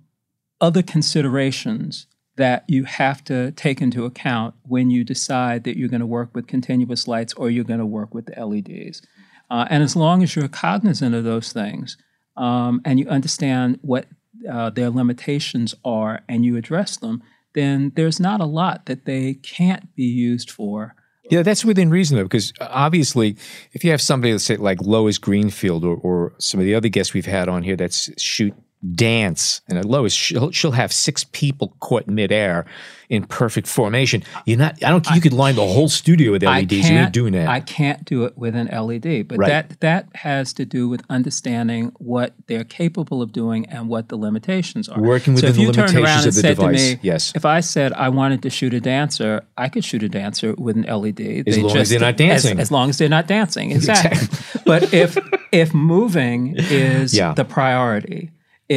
other 0.61 0.81
considerations 0.81 2.07
that 2.35 2.63
you 2.67 2.85
have 2.85 3.23
to 3.25 3.51
take 3.51 3.81
into 3.81 4.05
account 4.05 4.55
when 4.63 4.89
you 4.89 5.03
decide 5.03 5.63
that 5.63 5.77
you're 5.77 5.89
going 5.89 5.99
to 5.99 6.05
work 6.05 6.33
with 6.33 6.47
continuous 6.47 7.07
lights 7.07 7.33
or 7.35 7.49
you're 7.49 7.63
going 7.63 7.79
to 7.79 7.85
work 7.85 8.13
with 8.13 8.25
the 8.25 8.45
LEDs. 8.45 9.03
Uh, 9.51 9.67
and 9.69 9.83
as 9.83 9.95
long 9.95 10.23
as 10.23 10.35
you're 10.35 10.47
cognizant 10.47 11.13
of 11.13 11.23
those 11.23 11.53
things 11.53 11.95
um, 12.37 12.81
and 12.85 12.99
you 12.99 13.07
understand 13.07 13.79
what 13.81 14.07
uh, 14.49 14.69
their 14.69 14.89
limitations 14.89 15.75
are 15.85 16.21
and 16.27 16.45
you 16.45 16.57
address 16.57 16.97
them, 16.97 17.23
then 17.53 17.91
there's 17.95 18.19
not 18.19 18.41
a 18.41 18.45
lot 18.45 18.85
that 18.87 19.05
they 19.05 19.35
can't 19.35 19.95
be 19.95 20.03
used 20.03 20.49
for. 20.49 20.95
Yeah, 21.29 21.41
that's 21.41 21.63
within 21.63 21.89
reason 21.89 22.17
though, 22.17 22.23
because 22.23 22.51
obviously, 22.59 23.37
if 23.71 23.83
you 23.83 23.91
have 23.91 24.01
somebody 24.01 24.33
let's 24.33 24.43
say 24.43 24.57
like 24.57 24.81
Lois 24.81 25.17
Greenfield 25.17 25.85
or, 25.85 25.95
or 25.95 26.33
some 26.37 26.59
of 26.59 26.65
the 26.65 26.75
other 26.75 26.89
guests 26.89 27.13
we've 27.13 27.25
had 27.25 27.47
on 27.47 27.63
here 27.63 27.77
that's 27.77 28.09
shoot 28.21 28.53
dance, 28.95 29.61
and 29.67 29.77
at 29.77 29.85
Lois 29.85 30.13
she'll, 30.13 30.51
she'll 30.51 30.71
have 30.71 30.91
six 30.91 31.23
people 31.31 31.75
caught 31.79 32.07
midair 32.07 32.65
in 33.09 33.25
perfect 33.25 33.67
formation. 33.67 34.23
You're 34.45 34.57
not. 34.57 34.83
I 34.83 34.89
don't. 34.89 35.07
You 35.11 35.21
could 35.21 35.33
line 35.33 35.55
the 35.55 35.65
whole 35.67 35.89
studio 35.89 36.31
with 36.31 36.43
LEDs. 36.43 36.71
You're 36.71 36.81
can't 36.83 37.13
doing 37.13 37.33
that. 37.33 37.47
I 37.47 37.59
can't 37.59 38.03
do 38.05 38.23
it 38.25 38.37
with 38.37 38.55
an 38.55 38.67
LED, 38.67 39.27
but 39.27 39.37
Right. 39.37 39.47
that 39.49 39.79
that 39.81 40.07
has 40.15 40.51
to 40.53 40.65
do 40.65 40.87
with 40.89 41.03
understanding 41.09 41.91
what 41.99 42.33
they're 42.47 42.63
capable 42.63 43.21
of 43.21 43.31
doing 43.31 43.65
and 43.67 43.87
what 43.87 44.09
the 44.09 44.15
limitations 44.17 44.89
are. 44.89 44.99
Working 44.99 45.37
so 45.37 45.47
within 45.47 45.49
if 45.49 45.55
the 45.55 45.61
you 45.61 45.71
turned 45.71 45.93
limitations 45.93 46.03
around 46.05 46.27
of 46.27 46.33
the 46.35 46.41
said 46.41 46.55
device, 46.57 46.89
to 46.89 46.93
me, 46.95 46.99
yes. 47.03 47.31
if 47.35 47.45
I 47.45 47.59
said 47.59 47.93
I 47.93 48.09
wanted 48.09 48.41
to 48.43 48.49
shoot 48.49 48.73
a 48.73 48.79
dancer, 48.81 49.43
I 49.57 49.69
could 49.69 49.83
shoot 49.83 50.01
a 50.03 50.09
dancer 50.09 50.55
with 50.57 50.75
an 50.75 50.83
LED. 50.83 51.43
As 51.47 51.55
They 51.55 51.61
long 51.61 51.77
as 51.77 51.89
they're 51.89 51.99
not 51.99 52.17
dancing. 52.17 52.53
As, 52.59 52.67
as 52.67 52.71
long 52.71 52.89
as 52.89 52.97
they're 52.97 53.09
not 53.09 53.27
dancing, 53.27 53.71
exactly. 53.77 54.27
but 54.65 54.93
if 54.93 55.17
if 55.51 55.73
moving 55.73 56.55
is 56.57 57.13
Yeah. 57.13 57.33
the 57.33 57.45
priority, 57.45 58.31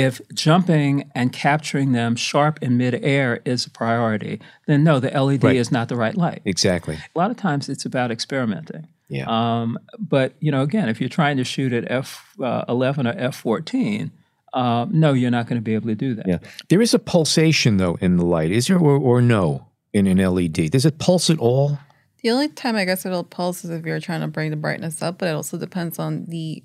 if 0.04 0.20
jumping 0.34 1.10
and 1.14 1.32
capturing 1.32 1.92
them 1.92 2.16
sharp 2.16 2.54
in 2.62 2.76
midair 2.76 3.40
is 3.44 3.64
a 3.66 3.70
priority, 3.70 4.40
then 4.66 4.84
no, 4.84 5.00
the 5.00 5.10
LED 5.10 5.42
Right. 5.44 5.56
is 5.56 5.70
not 5.72 5.88
the 5.88 5.96
right 5.96 6.16
light 6.16 6.42
exactly. 6.44 6.96
a 6.96 7.18
lot 7.18 7.30
of 7.30 7.36
times 7.36 7.68
it's 7.68 7.86
about 7.86 8.10
experimenting. 8.10 8.86
Yeah. 9.08 9.26
Um, 9.28 9.78
but 9.98 10.34
you 10.40 10.50
know, 10.52 10.62
again, 10.62 10.88
if 10.88 11.00
you're 11.00 11.08
trying 11.20 11.36
to 11.38 11.44
shoot 11.44 11.72
at 11.72 11.84
f 11.90 12.08
uh, 12.42 12.64
11 12.68 13.06
or 13.06 13.14
f 13.16 13.36
14, 13.36 14.10
uh, 14.52 14.86
no, 14.90 15.12
you're 15.12 15.30
not 15.30 15.46
going 15.48 15.60
to 15.60 15.62
be 15.70 15.74
able 15.74 15.88
to 15.88 15.94
do 15.94 16.14
that. 16.14 16.26
Yeah. 16.26 16.38
There 16.68 16.82
is 16.82 16.92
a 16.94 16.98
pulsation 16.98 17.76
though 17.78 17.96
in 18.00 18.16
the 18.16 18.24
light. 18.24 18.50
Is 18.50 18.66
there 18.66 18.78
or, 18.78 18.96
or 18.98 19.20
no 19.22 19.66
in 19.92 20.06
an 20.06 20.18
LED? 20.18 20.70
Does 20.72 20.84
it 20.84 20.98
pulse 20.98 21.30
at 21.30 21.38
all? 21.38 21.78
The 22.22 22.30
only 22.32 22.48
time 22.48 22.74
I 22.76 22.84
guess 22.84 23.06
it'll 23.06 23.22
pulse 23.24 23.64
is 23.64 23.70
if 23.70 23.86
you're 23.86 24.00
trying 24.00 24.22
to 24.22 24.26
bring 24.28 24.50
the 24.50 24.56
brightness 24.56 25.00
up, 25.02 25.18
but 25.18 25.28
it 25.28 25.34
also 25.34 25.56
depends 25.56 25.98
on 25.98 26.24
the 26.26 26.62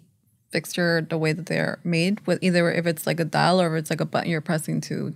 fixture, 0.52 1.06
the 1.10 1.18
way 1.18 1.34
that 1.34 1.46
they're 1.48 1.80
made, 1.84 2.26
with 2.28 2.40
either 2.42 2.72
if 2.72 2.86
it's 2.86 3.08
like 3.08 3.20
a 3.20 3.26
dial 3.26 3.62
or 3.62 3.76
if 3.76 3.82
it's 3.82 3.90
like 3.90 4.02
a 4.02 4.06
button 4.06 4.30
you're 4.30 4.42
pressing 4.42 4.82
to 4.82 5.14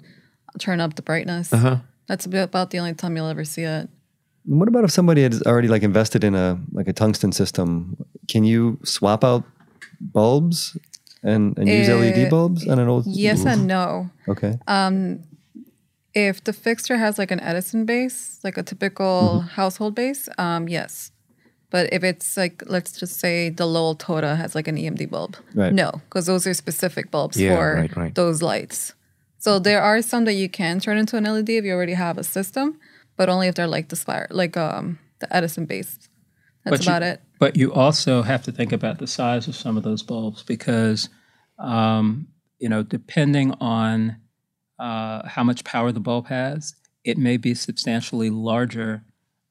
turn 0.59 0.79
up 0.79 0.95
the 0.95 1.01
brightness. 1.01 1.51
Uh-huh. 1.53 1.77
That's 2.07 2.25
about 2.25 2.69
the 2.69 2.79
only 2.79 2.93
time 2.93 3.15
you'll 3.17 3.27
ever 3.27 3.45
see 3.45 3.63
it. 3.63 3.89
What 4.45 4.67
about 4.67 4.83
if 4.83 4.91
somebody 4.91 5.23
has 5.23 5.41
already 5.43 5.67
like 5.67 5.81
invested 5.81 6.23
in 6.23 6.35
a 6.35 6.59
like 6.71 6.87
a 6.87 6.93
tungsten 6.93 7.31
system? 7.31 7.97
Can 8.27 8.43
you 8.43 8.79
swap 8.83 9.23
out 9.23 9.43
bulbs 9.99 10.77
and, 11.23 11.57
and 11.57 11.67
use 11.67 11.89
Uh, 11.89 11.97
LED 11.97 12.29
bulbs 12.29 12.67
on 12.67 12.77
an 12.77 12.87
old? 12.87 13.05
Yes 13.07 13.43
and 13.45 13.65
no. 13.75 14.09
Okay. 14.27 14.59
Um, 14.67 15.23
if 16.13 16.43
the 16.43 16.53
fixture 16.53 16.97
has 16.97 17.17
like 17.17 17.31
an 17.31 17.39
Edison 17.41 17.85
base, 17.85 18.39
like 18.43 18.57
a 18.57 18.63
typical 18.63 19.41
household 19.41 19.95
base, 19.95 20.29
um, 20.37 20.69
yes. 20.69 21.11
But 21.75 21.89
if 21.91 22.05
it's 22.05 22.37
like, 22.37 22.63
let's 22.67 22.93
just 22.97 23.19
say 23.19 23.49
the 23.49 23.65
Lowell 23.65 23.95
Toda 23.95 24.37
has 24.37 24.55
like 24.55 24.69
an 24.69 24.77
EMD 24.77 25.09
bulb, 25.09 25.35
Right. 25.53 25.73
no, 25.73 25.91
because 26.07 26.25
those 26.25 26.47
are 26.47 26.53
specific 26.53 27.11
bulbs 27.11 27.35
Yeah, 27.37 27.53
for 27.57 27.75
right, 27.75 27.95
right. 27.97 28.15
those 28.15 28.41
lights. 28.41 28.93
So 29.39 29.59
there 29.59 29.81
are 29.81 30.01
some 30.01 30.23
that 30.23 30.35
you 30.35 30.47
can 30.47 30.79
turn 30.79 30.97
into 30.97 31.17
an 31.17 31.25
LED 31.25 31.49
if 31.49 31.65
you 31.65 31.73
already 31.73 31.95
have 31.95 32.17
a 32.17 32.23
system, 32.23 32.79
but 33.17 33.27
only 33.27 33.49
if 33.49 33.55
they're 33.55 33.67
like 33.67 33.89
the 33.89 33.97
Spire, 33.97 34.27
like 34.31 34.55
um, 34.55 34.99
the 35.19 35.27
Edison 35.35 35.65
based. 35.65 36.07
That's 36.63 36.77
But 36.77 36.85
you- 36.85 36.91
about 36.93 37.03
it. 37.03 37.21
But 37.41 37.57
you 37.57 37.73
also 37.73 38.21
have 38.21 38.41
to 38.43 38.53
think 38.53 38.71
about 38.71 38.99
the 38.99 39.07
size 39.07 39.49
of 39.49 39.55
some 39.57 39.75
of 39.75 39.83
those 39.83 40.01
bulbs 40.01 40.43
because, 40.43 41.09
um, 41.59 42.29
you 42.57 42.69
know, 42.69 42.83
depending 42.83 43.51
on 43.59 44.15
uh, 44.79 45.27
how 45.27 45.43
much 45.43 45.65
power 45.65 45.91
the 45.91 45.99
bulb 45.99 46.27
has, 46.27 46.73
it 47.03 47.17
may 47.17 47.35
be 47.35 47.53
substantially 47.53 48.29
larger 48.29 49.03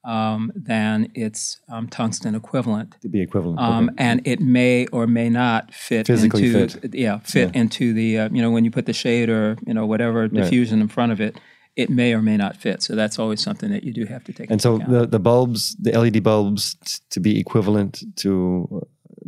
um, 0.05 0.51
than 0.55 1.09
its 1.15 1.59
um, 1.67 1.87
tungsten 1.87 2.35
equivalent. 2.35 2.95
To 3.01 3.09
be 3.09 3.21
equivalent. 3.21 3.59
um, 3.59 3.91
and 3.97 4.21
it 4.25 4.39
may 4.39 4.85
or 4.87 5.07
may 5.07 5.29
not 5.29 5.73
fit 5.73 6.07
Physically 6.07 6.45
into 6.47 6.79
fit. 6.79 6.93
yeah 6.95 7.19
fit 7.19 7.55
into 7.55 7.93
the 7.93 8.19
uh, 8.19 8.29
you 8.31 8.41
know 8.41 8.51
when 8.51 8.63
you 8.65 8.71
put 8.71 8.85
the 8.85 8.93
shade 8.93 9.29
or 9.29 9.57
you 9.65 9.73
know 9.73 9.85
whatever 9.85 10.27
diffusion 10.27 10.79
in 10.81 10.87
front 10.87 11.11
of 11.11 11.19
it 11.19 11.35
it 11.75 11.89
may 11.89 12.13
or 12.13 12.21
may 12.21 12.37
not 12.37 12.55
fit 12.55 12.81
so 12.83 12.95
that's 12.95 13.17
always 13.19 13.41
something 13.41 13.69
that 13.71 13.83
you 13.83 13.91
do 13.91 14.05
have 14.05 14.23
to 14.23 14.31
take 14.31 14.49
And 14.51 14.53
into 14.53 14.63
so 14.63 14.75
account. 14.75 14.91
the, 14.91 15.07
the 15.07 15.19
bulbs, 15.19 15.75
the 15.81 15.91
LED 15.91 16.23
bulbs, 16.23 16.75
t- 16.75 16.99
to 17.09 17.19
be 17.19 17.39
equivalent 17.39 18.03
to 18.17 18.31
uh, 18.75 18.79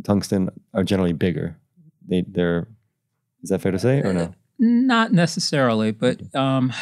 tungsten, 0.04 0.48
are 0.72 0.84
generally 0.84 1.12
bigger. 1.12 1.58
They 2.08 2.24
they're. 2.26 2.68
Is 3.42 3.50
that 3.50 3.60
fair 3.60 3.72
to 3.72 3.78
say 3.78 4.00
or 4.00 4.12
no? 4.14 4.34
Not 4.58 5.12
necessarily, 5.12 5.90
but 5.92 6.34
um, 6.34 6.72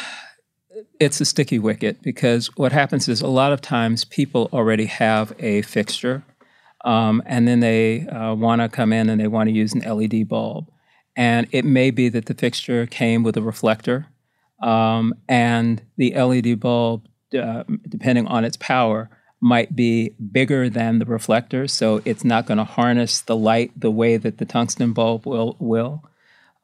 it's 0.99 1.21
a 1.21 1.25
sticky 1.25 1.59
wicket 1.59 2.01
because 2.01 2.47
what 2.57 2.71
happens 2.71 3.07
is 3.07 3.21
a 3.21 3.27
lot 3.27 3.51
of 3.51 3.61
times 3.61 4.05
people 4.05 4.49
already 4.51 4.85
have 4.85 5.33
a 5.39 5.61
fixture 5.63 6.23
um, 6.85 7.21
and 7.25 7.47
then 7.47 7.59
they 7.59 8.07
uh, 8.07 8.33
want 8.33 8.61
to 8.61 8.69
come 8.69 8.93
in 8.93 9.09
and 9.09 9.19
they 9.19 9.27
want 9.27 9.49
to 9.49 9.55
use 9.55 9.73
an 9.73 9.81
LED 9.81 10.27
bulb. 10.27 10.69
And 11.15 11.47
it 11.51 11.65
may 11.65 11.91
be 11.91 12.09
that 12.09 12.27
the 12.27 12.33
fixture 12.33 12.85
came 12.85 13.23
with 13.23 13.35
a 13.37 13.41
reflector 13.41 14.07
um, 14.61 15.13
and 15.27 15.81
the 15.97 16.13
LED 16.13 16.59
bulb, 16.59 17.07
uh, 17.37 17.63
depending 17.87 18.27
on 18.27 18.45
its 18.45 18.57
power, 18.57 19.09
might 19.41 19.75
be 19.75 20.15
bigger 20.31 20.69
than 20.69 20.99
the 20.99 21.05
reflector. 21.05 21.67
So 21.67 22.01
it's 22.05 22.23
not 22.23 22.45
going 22.45 22.57
to 22.57 22.63
harness 22.63 23.21
the 23.21 23.35
light 23.35 23.71
the 23.79 23.91
way 23.91 24.17
that 24.17 24.37
the 24.37 24.45
tungsten 24.45 24.93
bulb 24.93 25.25
will. 25.25 25.55
will. 25.59 26.03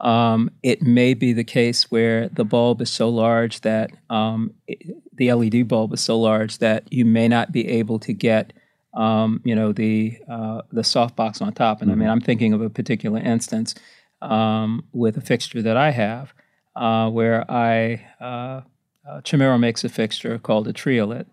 Um, 0.04 0.52
it 0.64 0.82
may 0.82 1.14
be 1.14 1.32
the 1.34 1.46
case 1.46 1.90
where 1.90 2.28
the 2.28 2.44
bulb 2.44 2.82
is 2.82 2.90
so 2.92 3.08
large 3.10 3.62
that 3.62 3.90
um, 4.10 4.54
it- 4.68 4.98
the 5.16 5.32
LED 5.32 5.68
bulb 5.68 5.94
is 5.94 6.02
so 6.02 6.20
large 6.20 6.58
that 6.58 6.84
you 6.92 7.06
may 7.06 7.28
not 7.28 7.52
be 7.52 7.68
able 7.68 8.00
to 8.00 8.14
get, 8.14 8.52
um, 8.96 9.42
you 9.46 9.56
know, 9.56 9.72
the 9.72 10.18
uh, 10.30 10.62
the 10.72 10.82
softbox 10.82 11.42
on 11.42 11.54
top. 11.54 11.82
And 11.82 11.92
I 11.92 11.96
mean, 11.96 12.10
I'm 12.10 12.20
thinking 12.22 12.52
of 12.54 12.62
a 12.62 12.70
particular 12.70 13.20
instance 13.20 13.76
um, 14.22 14.84
with 14.92 15.16
a 15.18 15.22
fixture 15.22 15.62
that 15.62 15.78
I 15.78 15.92
have 15.92 16.34
uh, 16.76 17.10
where 17.12 17.50
I 17.50 18.06
uh, 18.20 18.62
uh, 19.08 19.22
Chimera 19.24 19.58
makes 19.60 19.84
a 19.84 19.90
fixture 19.90 20.38
called 20.40 20.68
a 20.68 20.74
triolet, 20.74 21.28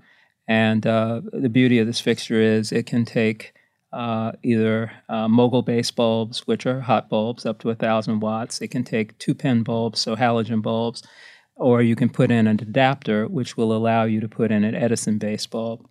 and 0.47 0.87
uh, 0.87 1.23
the 1.33 1.49
beauty 1.49 1.79
of 1.79 1.87
this 1.87 2.01
fixture 2.01 2.41
is 2.41 2.71
it 2.73 2.87
can 2.87 3.05
take 3.05 3.53
uh, 3.93 4.33
either 4.43 4.93
uh, 5.09 5.29
mogul 5.29 5.63
base 5.63 5.91
bulbs, 5.91 6.47
which 6.47 6.67
are 6.67 6.81
hot 6.81 7.09
bulbs 7.09 7.45
up 7.45 7.59
to 7.61 7.71
a 7.71 7.75
thousand 7.75 8.21
watts. 8.21 8.61
It 8.61 8.69
can 8.69 8.85
take 8.85 9.19
two 9.19 9.35
pin 9.35 9.63
bulbs, 9.63 10.01
so 10.01 10.17
halogen 10.17 10.63
bulbs, 10.63 11.03
or 11.57 11.83
you 11.83 11.97
can 11.97 12.09
put 12.09 12.31
in 12.31 12.47
an 12.47 12.61
adapter, 12.61 13.27
which 13.27 13.57
will 13.57 13.73
allow 13.73 14.05
you 14.05 14.21
to 14.21 14.29
put 14.29 14.51
in 14.51 14.65
an 14.65 14.75
Edison 14.75 15.19
base 15.19 15.47
bulb. 15.47 15.87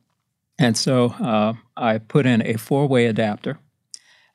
And 0.58 0.78
so 0.78 1.08
uh, 1.08 1.54
I 1.78 2.00
put 2.00 2.26
in 2.26 2.46
a 2.46 2.58
four 2.58 2.88
way 2.88 3.06
adapter. 3.06 3.60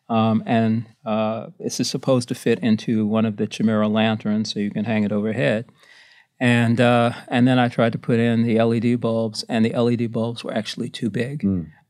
Um, 0.08 0.42
and 0.46 0.86
uh, 1.06 1.48
this 1.58 1.80
is 1.80 1.88
supposed 1.88 2.28
to 2.28 2.34
fit 2.34 2.58
into 2.60 3.06
one 3.06 3.24
of 3.24 3.36
the 3.36 3.46
Chimera 3.46 3.88
lanterns, 3.88 4.52
so 4.52 4.60
you 4.60 4.70
can 4.70 4.84
hang 4.84 5.04
it 5.04 5.12
overhead. 5.12 5.66
And 6.38 6.80
uh, 6.80 7.12
and 7.28 7.48
then 7.48 7.58
I 7.58 7.68
tried 7.68 7.92
to 7.92 7.98
put 7.98 8.18
in 8.18 8.42
the 8.42 8.60
LED 8.60 9.00
bulbs, 9.00 9.44
and 9.48 9.64
the 9.64 9.72
LED 9.72 10.12
bulbs 10.12 10.44
were 10.44 10.52
actually 10.52 10.90
too 10.90 11.08
big. 11.08 11.42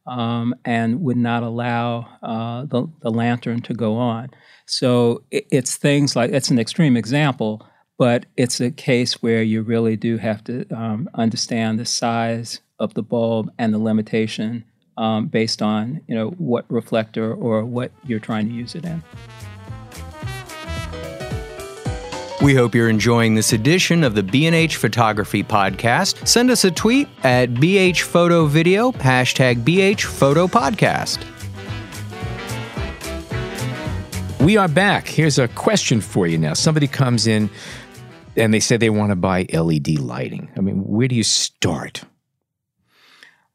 Um, 0.06 0.54
and 0.64 1.00
would 1.00 1.16
not 1.16 1.42
allow 1.42 2.06
uh, 2.22 2.64
the, 2.66 2.86
the 3.02 3.10
lantern 3.10 3.62
to 3.62 3.74
go 3.74 3.96
on. 3.96 4.30
So 4.66 5.24
it, 5.30 5.46
it's 5.50 5.76
things 5.76 6.16
like 6.16 6.30
it's 6.30 6.50
an 6.50 6.58
extreme 6.58 6.96
example, 6.96 7.66
but 7.98 8.26
it's 8.36 8.60
a 8.60 8.70
case 8.70 9.22
where 9.22 9.42
you 9.42 9.62
really 9.62 9.96
do 9.96 10.18
have 10.18 10.44
to 10.44 10.66
um, 10.74 11.08
understand 11.14 11.78
the 11.78 11.84
size 11.84 12.60
of 12.78 12.94
the 12.94 13.02
bulb 13.02 13.50
and 13.58 13.72
the 13.72 13.78
limitation 13.78 14.64
um, 14.96 15.26
based 15.26 15.62
on 15.62 16.00
you 16.06 16.14
know 16.14 16.30
what 16.30 16.64
reflector 16.70 17.32
or 17.34 17.64
what 17.64 17.90
you're 18.04 18.20
trying 18.20 18.48
to 18.48 18.54
use 18.54 18.74
it 18.74 18.84
in. 18.84 19.02
We 22.42 22.54
hope 22.54 22.74
you're 22.74 22.88
enjoying 22.90 23.36
this 23.36 23.52
edition 23.52 24.02
of 24.02 24.16
the 24.16 24.22
B&H 24.22 24.76
Photography 24.76 25.44
Podcast. 25.44 26.26
Send 26.26 26.50
us 26.50 26.64
a 26.64 26.70
tweet 26.70 27.08
at 27.22 27.50
BH 27.50 28.00
Photo 28.00 28.46
Video, 28.46 28.90
hashtag 28.92 29.62
BH 29.62 30.02
Photo 30.02 30.48
Podcast. 30.48 31.24
We 34.40 34.56
are 34.56 34.68
back. 34.68 35.06
Here's 35.06 35.38
a 35.38 35.48
question 35.48 36.00
for 36.00 36.26
you 36.26 36.36
now. 36.36 36.54
Somebody 36.54 36.88
comes 36.88 37.26
in 37.28 37.48
and 38.36 38.52
they 38.52 38.60
say 38.60 38.76
they 38.76 38.90
want 38.90 39.10
to 39.10 39.16
buy 39.16 39.46
LED 39.52 40.00
lighting. 40.00 40.50
I 40.56 40.60
mean, 40.60 40.78
where 40.84 41.06
do 41.06 41.14
you 41.14 41.22
start? 41.22 42.02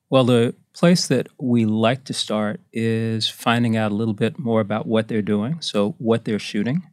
Well, 0.09 0.23
the 0.23 0.55
place 0.73 1.07
that 1.07 1.27
we 1.37 1.65
like 1.65 2.05
to 2.05 2.13
start 2.13 2.61
is 2.71 3.29
finding 3.29 3.75
out 3.75 3.91
a 3.91 3.95
little 3.95 4.13
bit 4.13 4.39
more 4.39 4.61
about 4.61 4.87
what 4.87 5.09
they're 5.09 5.21
doing. 5.21 5.59
So, 5.61 5.95
what 5.99 6.23
they're 6.25 6.39
shooting, 6.39 6.87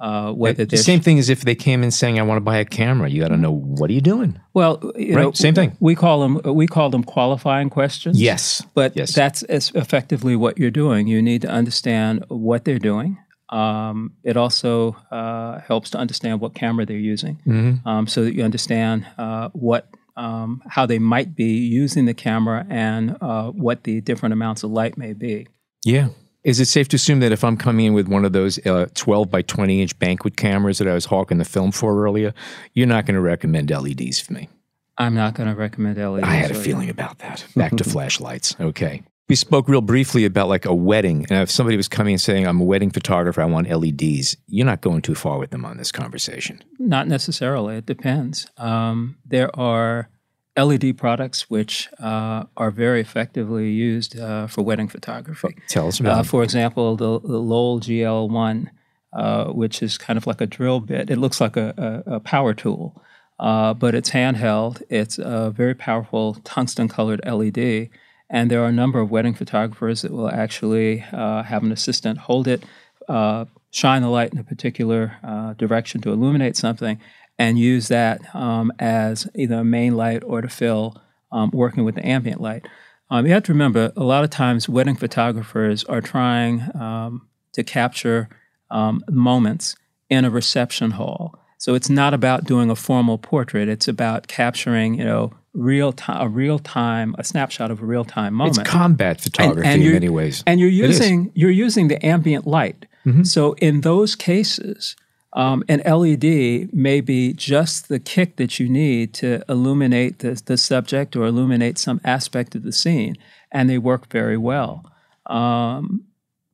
uh, 0.00 0.32
whether 0.32 0.64
the 0.64 0.76
same 0.76 1.00
thing 1.00 1.18
as 1.18 1.28
if 1.30 1.42
they 1.42 1.54
came 1.54 1.82
in 1.84 1.90
saying, 1.90 2.18
"I 2.18 2.22
want 2.22 2.36
to 2.36 2.40
buy 2.44 2.58
a 2.58 2.64
camera." 2.64 3.08
You 3.08 3.20
got 3.22 3.28
to 3.28 3.36
know 3.36 3.52
what 3.52 3.90
are 3.90 3.92
you 3.92 4.00
doing. 4.00 4.38
Well, 4.52 4.80
you 4.96 5.14
Right, 5.16 5.22
know, 5.22 5.32
same 5.32 5.54
thing. 5.54 5.76
We 5.80 5.94
call 5.94 6.20
them 6.20 6.40
we 6.54 6.66
call 6.66 6.90
them 6.90 7.04
qualifying 7.04 7.70
questions. 7.70 8.20
Yes, 8.20 8.62
but 8.74 8.96
Yes. 8.96 9.14
that's 9.14 9.42
as 9.44 9.70
effectively 9.74 10.36
what 10.36 10.58
you're 10.58 10.70
doing. 10.72 11.06
You 11.06 11.22
need 11.22 11.42
to 11.42 11.48
understand 11.48 12.24
what 12.28 12.64
they're 12.64 12.78
doing. 12.78 13.18
Um, 13.50 14.14
it 14.24 14.36
also 14.36 14.96
uh, 15.12 15.60
helps 15.60 15.90
to 15.90 15.98
understand 15.98 16.40
what 16.40 16.54
camera 16.54 16.84
they're 16.86 16.96
using, 16.98 17.38
Mm-hmm. 17.46 17.86
um, 17.88 18.06
so 18.06 18.24
that 18.24 18.34
you 18.34 18.42
understand 18.42 19.06
uh, 19.16 19.50
what 19.52 19.88
um, 20.16 20.62
how 20.68 20.86
they 20.86 20.98
might 20.98 21.34
be 21.36 21.56
using 21.58 22.06
the 22.06 22.14
camera 22.14 22.66
and 22.70 23.16
uh, 23.20 23.50
what 23.50 23.84
the 23.84 24.00
different 24.00 24.32
amounts 24.32 24.62
of 24.64 24.70
light 24.70 24.96
may 24.98 25.12
be. 25.12 25.46
Yeah. 25.84 26.08
Is 26.44 26.60
it 26.60 26.66
safe 26.66 26.88
to 26.88 26.96
assume 26.96 27.20
that 27.20 27.32
if 27.32 27.42
I'm 27.42 27.56
coming 27.56 27.86
in 27.86 27.94
with 27.94 28.06
one 28.06 28.26
of 28.26 28.34
those 28.34 28.64
uh, 28.66 28.86
12 28.94 29.30
by 29.30 29.40
20 29.40 29.80
inch 29.80 29.98
banquet 29.98 30.36
cameras 30.36 30.78
that 30.78 30.86
I 30.86 30.92
was 30.92 31.06
hawking 31.06 31.38
the 31.38 31.44
film 31.44 31.72
for 31.72 32.04
earlier, 32.04 32.34
you're 32.74 32.86
not 32.86 33.06
going 33.06 33.14
to 33.14 33.20
recommend 33.20 33.70
LEDs 33.70 34.20
for 34.20 34.34
me? 34.34 34.50
I'm 34.98 35.14
not 35.14 35.34
going 35.34 35.48
to 35.48 35.54
recommend 35.54 35.96
LEDs. 35.96 36.22
I 36.22 36.34
had 36.34 36.50
a 36.50 36.54
feeling 36.54 36.90
about 36.90 37.18
that. 37.20 37.46
Back 37.56 37.76
to 37.76 37.84
flashlights. 37.84 38.56
Okay. 38.60 39.02
We 39.26 39.36
spoke 39.36 39.68
real 39.68 39.80
briefly 39.80 40.26
about 40.26 40.48
like 40.48 40.66
a 40.66 40.74
wedding. 40.74 41.24
And 41.30 41.42
if 41.42 41.50
somebody 41.50 41.78
was 41.78 41.88
coming 41.88 42.12
and 42.12 42.20
saying, 42.20 42.46
I'm 42.46 42.60
a 42.60 42.64
wedding 42.64 42.90
photographer, 42.90 43.40
I 43.40 43.46
want 43.46 43.70
LEDs, 43.70 44.36
you're 44.46 44.66
not 44.66 44.82
going 44.82 45.00
too 45.00 45.14
far 45.14 45.38
with 45.38 45.48
them 45.48 45.64
on 45.64 45.78
this 45.78 45.90
conversation. 45.90 46.62
Not 46.78 47.08
necessarily. 47.08 47.76
It 47.76 47.86
depends. 47.86 48.46
Um, 48.58 49.16
there 49.24 49.54
are 49.58 50.10
LED 50.56 50.96
products 50.96 51.50
which 51.50 51.88
uh, 51.98 52.44
are 52.56 52.70
very 52.70 53.00
effectively 53.00 53.70
used 53.70 54.18
uh, 54.18 54.46
for 54.46 54.62
wedding 54.62 54.88
photography. 54.88 55.56
Tell 55.68 55.88
us 55.88 56.00
about 56.00 56.18
Uh, 56.18 56.22
for 56.22 56.42
example, 56.42 56.96
the, 56.96 57.20
the 57.20 57.40
Lowel 57.40 57.80
GL1, 57.80 58.68
uh, 59.12 59.46
which 59.46 59.82
is 59.82 59.98
kind 59.98 60.16
of 60.16 60.26
like 60.26 60.40
a 60.40 60.46
drill 60.46 60.80
bit. 60.80 61.10
It 61.10 61.18
looks 61.18 61.40
like 61.40 61.56
a, 61.56 62.02
a, 62.06 62.16
a 62.16 62.20
power 62.20 62.54
tool, 62.54 63.02
uh, 63.40 63.74
but 63.74 63.94
it's 63.94 64.10
handheld. 64.10 64.82
It's 64.88 65.18
a 65.18 65.50
very 65.50 65.74
powerful 65.74 66.34
tungsten 66.44 66.88
colored 66.88 67.20
LED. 67.24 67.90
And 68.30 68.50
there 68.50 68.62
are 68.62 68.68
a 68.68 68.72
number 68.72 69.00
of 69.00 69.10
wedding 69.10 69.34
photographers 69.34 70.02
that 70.02 70.12
will 70.12 70.30
actually 70.30 71.04
uh, 71.12 71.42
have 71.42 71.62
an 71.62 71.72
assistant 71.72 72.18
hold 72.18 72.48
it, 72.48 72.64
uh, 73.08 73.44
shine 73.70 74.02
the 74.02 74.08
light 74.08 74.32
in 74.32 74.38
a 74.38 74.44
particular 74.44 75.16
uh, 75.22 75.52
direction 75.54 76.00
to 76.02 76.12
illuminate 76.12 76.56
something, 76.56 77.00
and 77.38 77.58
use 77.58 77.88
that 77.88 78.34
um, 78.34 78.72
as 78.78 79.28
either 79.34 79.56
a 79.56 79.64
main 79.64 79.96
light 79.96 80.22
or 80.24 80.40
to 80.40 80.48
fill, 80.48 81.00
um, 81.32 81.50
working 81.52 81.84
with 81.84 81.94
the 81.96 82.06
ambient 82.06 82.40
light. 82.40 82.66
Um, 83.10 83.26
you 83.26 83.32
have 83.32 83.42
to 83.44 83.52
remember, 83.52 83.92
a 83.96 84.04
lot 84.04 84.24
of 84.24 84.30
times 84.30 84.68
wedding 84.68 84.96
photographers 84.96 85.84
are 85.84 86.00
trying 86.00 86.62
um, 86.74 87.28
to 87.52 87.62
capture 87.62 88.28
um, 88.70 89.02
moments 89.10 89.76
in 90.08 90.24
a 90.24 90.30
reception 90.30 90.92
hall. 90.92 91.38
So 91.58 91.74
it's 91.74 91.88
not 91.90 92.14
about 92.14 92.44
doing 92.44 92.70
a 92.70 92.76
formal 92.76 93.18
portrait. 93.18 93.68
It's 93.68 93.88
about 93.88 94.26
capturing, 94.26 94.94
you 94.94 95.04
know, 95.04 95.32
real 95.54 95.92
time, 95.92 96.20
a 96.20 96.28
real 96.28 96.58
time, 96.58 97.14
a 97.18 97.24
snapshot 97.24 97.70
of 97.70 97.80
a 97.80 97.86
real 97.86 98.04
time 98.04 98.34
moment. 98.34 98.58
It's 98.58 98.68
combat 98.68 99.20
photography 99.20 99.68
in 99.68 99.80
you're- 99.80 99.94
many 99.94 100.08
ways. 100.08 100.42
And 100.46 100.60
you're. 100.60 100.70
Mm-hmm. 100.70 100.86
using 100.86 101.32
you're 101.34 101.50
using 101.50 101.88
the 101.88 102.04
ambient 102.04 102.46
light. 102.46 102.86
So 103.22 103.52
in 103.54 103.82
those 103.82 104.16
cases, 104.16 104.96
um, 105.34 105.62
an 105.68 105.80
LED 105.84 106.72
may 106.72 107.00
be 107.00 107.32
just 107.32 107.88
the 107.88 107.98
kick 107.98 108.36
that 108.36 108.58
you 108.60 108.68
need 108.68 109.12
to 109.14 109.42
illuminate 109.48 110.20
the, 110.20 110.40
the 110.46 110.56
subject 110.56 111.16
or 111.16 111.26
illuminate 111.26 111.76
some 111.78 112.00
aspect 112.04 112.54
of 112.54 112.62
the 112.62 112.72
scene, 112.72 113.16
and 113.50 113.68
they 113.68 113.78
work 113.78 114.10
very 114.12 114.36
well. 114.36 114.84
Um, 115.26 116.04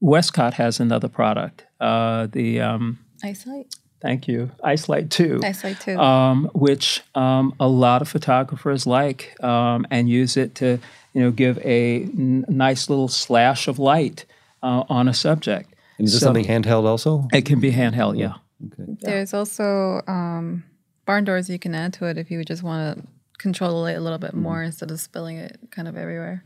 Westcott 0.00 0.54
has 0.54 0.80
another 0.80 1.08
product, 1.08 1.66
uh, 1.80 2.26
the 2.32 2.60
um, 2.60 2.98
Ice 3.22 3.46
Light. 3.46 3.74
thank 4.00 4.26
you, 4.28 4.50
Ice 4.64 4.88
Light 4.88 5.10
Two 5.10 5.40
Ice 5.44 5.62
Light 5.62 5.78
too. 5.80 5.98
um, 5.98 6.48
which 6.54 7.02
um, 7.14 7.54
a 7.60 7.68
lot 7.68 8.00
of 8.00 8.08
photographers 8.08 8.86
like 8.86 9.34
um, 9.44 9.86
and 9.90 10.08
use 10.08 10.38
it 10.38 10.54
to 10.54 10.78
you 11.12 11.20
know 11.20 11.30
give 11.30 11.58
a 11.58 12.02
n- 12.04 12.46
nice 12.48 12.88
little 12.88 13.08
slash 13.08 13.68
of 13.68 13.78
light 13.78 14.24
uh, 14.62 14.84
on 14.88 15.06
a 15.08 15.12
subject. 15.14 15.74
And 15.98 16.06
is 16.06 16.12
this 16.14 16.20
So- 16.22 16.26
something 16.28 16.46
handheld 16.46 16.84
also? 16.86 17.28
It 17.32 17.44
can 17.44 17.60
be 17.60 17.72
handheld, 17.72 18.18
yeah. 18.18 18.34
There's 19.00 19.34
also 19.34 20.02
um, 20.06 20.64
barn 21.06 21.24
doors 21.24 21.48
you 21.48 21.58
can 21.58 21.74
add 21.74 21.92
to 21.94 22.06
it 22.06 22.18
if 22.18 22.30
you 22.30 22.44
just 22.44 22.62
want 22.62 22.98
to 22.98 23.06
control 23.38 23.70
the 23.70 23.76
light 23.76 23.96
a 23.96 24.00
little 24.00 24.18
bit 24.18 24.34
more 24.34 24.62
instead 24.62 24.90
of 24.90 25.00
spilling 25.00 25.36
it 25.38 25.58
kind 25.70 25.88
of 25.88 25.96
everywhere. 25.96 26.44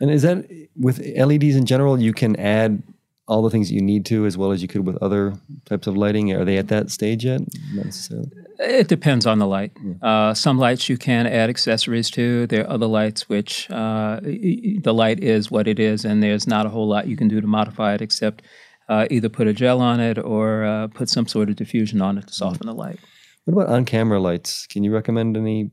And 0.00 0.10
is 0.10 0.22
that 0.22 0.46
with 0.78 0.98
LEDs 0.98 1.56
in 1.56 1.64
general? 1.66 1.98
You 2.00 2.12
can 2.12 2.36
add 2.36 2.82
all 3.28 3.42
the 3.42 3.50
things 3.50 3.68
that 3.68 3.74
you 3.74 3.82
need 3.82 4.06
to, 4.06 4.24
as 4.26 4.38
well 4.38 4.52
as 4.52 4.62
you 4.62 4.68
could 4.68 4.86
with 4.86 4.96
other 5.02 5.34
types 5.64 5.88
of 5.88 5.96
lighting. 5.96 6.32
Are 6.32 6.44
they 6.44 6.58
at 6.58 6.68
that 6.68 6.90
stage 6.90 7.24
yet? 7.24 7.40
Not 7.74 7.86
necessarily. 7.86 8.30
It 8.60 8.86
depends 8.88 9.26
on 9.26 9.38
the 9.40 9.46
light. 9.46 9.72
Uh, 10.00 10.32
some 10.32 10.58
lights 10.58 10.88
you 10.88 10.96
can 10.96 11.26
add 11.26 11.50
accessories 11.50 12.08
to. 12.10 12.46
There 12.46 12.64
are 12.64 12.70
other 12.70 12.86
lights 12.86 13.28
which 13.28 13.68
uh, 13.70 14.20
y- 14.22 14.60
y- 14.64 14.80
the 14.80 14.94
light 14.94 15.18
is 15.24 15.50
what 15.50 15.66
it 15.66 15.80
is, 15.80 16.04
and 16.04 16.22
there's 16.22 16.46
not 16.46 16.66
a 16.66 16.68
whole 16.68 16.86
lot 16.88 17.08
you 17.08 17.16
can 17.16 17.26
do 17.26 17.40
to 17.40 17.46
modify 17.48 17.94
it 17.94 18.00
except 18.00 18.42
uh, 18.88 19.06
either 19.10 19.28
put 19.28 19.46
a 19.46 19.52
gel 19.52 19.80
on 19.80 20.00
it 20.00 20.18
or 20.18 20.64
uh, 20.64 20.86
put 20.88 21.08
some 21.08 21.26
sort 21.26 21.48
of 21.48 21.56
diffusion 21.56 22.00
on 22.00 22.18
it 22.18 22.26
to 22.28 22.32
soften 22.32 22.66
the 22.66 22.74
light. 22.74 22.98
What 23.44 23.62
about 23.62 23.74
on-camera 23.74 24.20
lights? 24.20 24.66
Can 24.66 24.82
you 24.84 24.92
recommend 24.92 25.36
any 25.36 25.70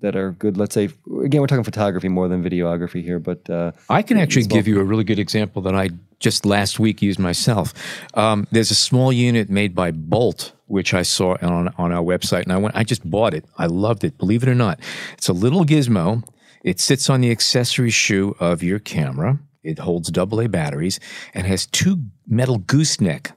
that 0.00 0.16
are 0.16 0.32
good? 0.32 0.56
Let's 0.56 0.74
say 0.74 0.84
again, 1.24 1.40
we're 1.40 1.46
talking 1.46 1.64
photography 1.64 2.08
more 2.08 2.28
than 2.28 2.42
videography 2.42 3.02
here, 3.02 3.18
but 3.18 3.48
uh, 3.48 3.72
I 3.88 4.02
can 4.02 4.18
actually 4.18 4.46
give 4.46 4.66
you 4.66 4.80
a 4.80 4.84
really 4.84 5.04
good 5.04 5.18
example 5.18 5.62
that 5.62 5.74
I 5.74 5.90
just 6.18 6.44
last 6.44 6.78
week 6.78 7.00
used 7.02 7.18
myself. 7.18 7.72
Um, 8.14 8.46
there's 8.50 8.70
a 8.70 8.74
small 8.74 9.12
unit 9.12 9.48
made 9.48 9.74
by 9.74 9.90
Bolt, 9.90 10.52
which 10.66 10.92
I 10.94 11.02
saw 11.02 11.36
on 11.42 11.72
on 11.78 11.92
our 11.92 12.02
website, 12.02 12.42
and 12.42 12.52
I 12.52 12.58
went. 12.58 12.76
I 12.76 12.84
just 12.84 13.08
bought 13.08 13.34
it. 13.34 13.44
I 13.56 13.66
loved 13.66 14.04
it. 14.04 14.18
Believe 14.18 14.42
it 14.42 14.48
or 14.48 14.54
not, 14.54 14.80
it's 15.14 15.28
a 15.28 15.34
little 15.34 15.64
gizmo. 15.64 16.22
It 16.62 16.80
sits 16.80 17.08
on 17.08 17.22
the 17.22 17.30
accessory 17.30 17.90
shoe 17.90 18.36
of 18.38 18.62
your 18.62 18.78
camera. 18.78 19.38
It 19.62 19.78
holds 19.78 20.16
AA 20.16 20.46
batteries 20.48 21.00
and 21.34 21.46
has 21.46 21.66
two 21.66 22.04
metal 22.26 22.58
gooseneck 22.58 23.32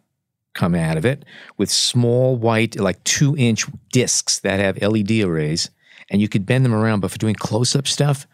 come 0.53 0.75
out 0.75 0.97
of 0.97 1.05
it 1.05 1.25
with 1.57 1.69
small 1.69 2.35
white, 2.35 2.79
like 2.79 3.03
two 3.03 3.35
inch 3.37 3.65
discs 3.91 4.39
that 4.39 4.59
have 4.59 4.81
LED 4.81 5.11
arrays, 5.21 5.69
and 6.09 6.21
you 6.21 6.29
could 6.29 6.45
bend 6.45 6.63
them 6.63 6.73
around. 6.73 6.99
But 6.99 7.11
for 7.11 7.17
doing 7.17 7.35
close 7.35 7.75
up 7.75 7.87
stuff, 7.87 8.27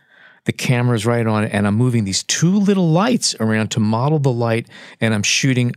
the 0.45 0.51
camera's 0.51 1.05
right 1.05 1.25
on 1.25 1.45
it, 1.45 1.51
and 1.53 1.67
I'm 1.67 1.75
moving 1.75 2.03
these 2.03 2.23
two 2.23 2.57
little 2.57 2.89
lights 2.89 3.35
around 3.39 3.71
to 3.71 3.79
model 3.79 4.19
the 4.19 4.31
light, 4.31 4.67
and 5.01 5.13
I'm 5.13 5.23
shooting, 5.23 5.73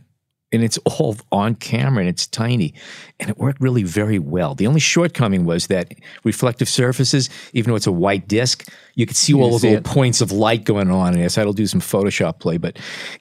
and 0.53 0.63
it's 0.63 0.77
all 0.85 1.17
on 1.31 1.55
camera, 1.55 2.01
and 2.01 2.09
it's 2.09 2.27
tiny, 2.27 2.73
and 3.19 3.29
it 3.29 3.37
worked 3.37 3.59
really 3.59 3.83
very 3.83 4.19
well. 4.19 4.53
The 4.55 4.67
only 4.67 4.79
shortcoming 4.79 5.45
was 5.45 5.67
that 5.67 5.93
reflective 6.23 6.69
surfaces, 6.69 7.29
even 7.53 7.71
though 7.71 7.75
it's 7.75 7.87
a 7.87 7.91
white 7.91 8.27
disc, 8.27 8.69
you 8.95 9.05
could 9.05 9.17
see 9.17 9.33
all 9.33 9.49
those 9.49 9.61
see 9.61 9.69
little 9.69 9.79
it. 9.79 9.85
points 9.85 10.21
of 10.21 10.31
light 10.31 10.63
going 10.63 10.91
on. 10.91 11.13
And 11.13 11.21
yes, 11.21 11.37
I'll 11.37 11.51
do 11.53 11.65
some 11.67 11.81
Photoshop 11.81 12.39
play, 12.39 12.57
but 12.57 12.77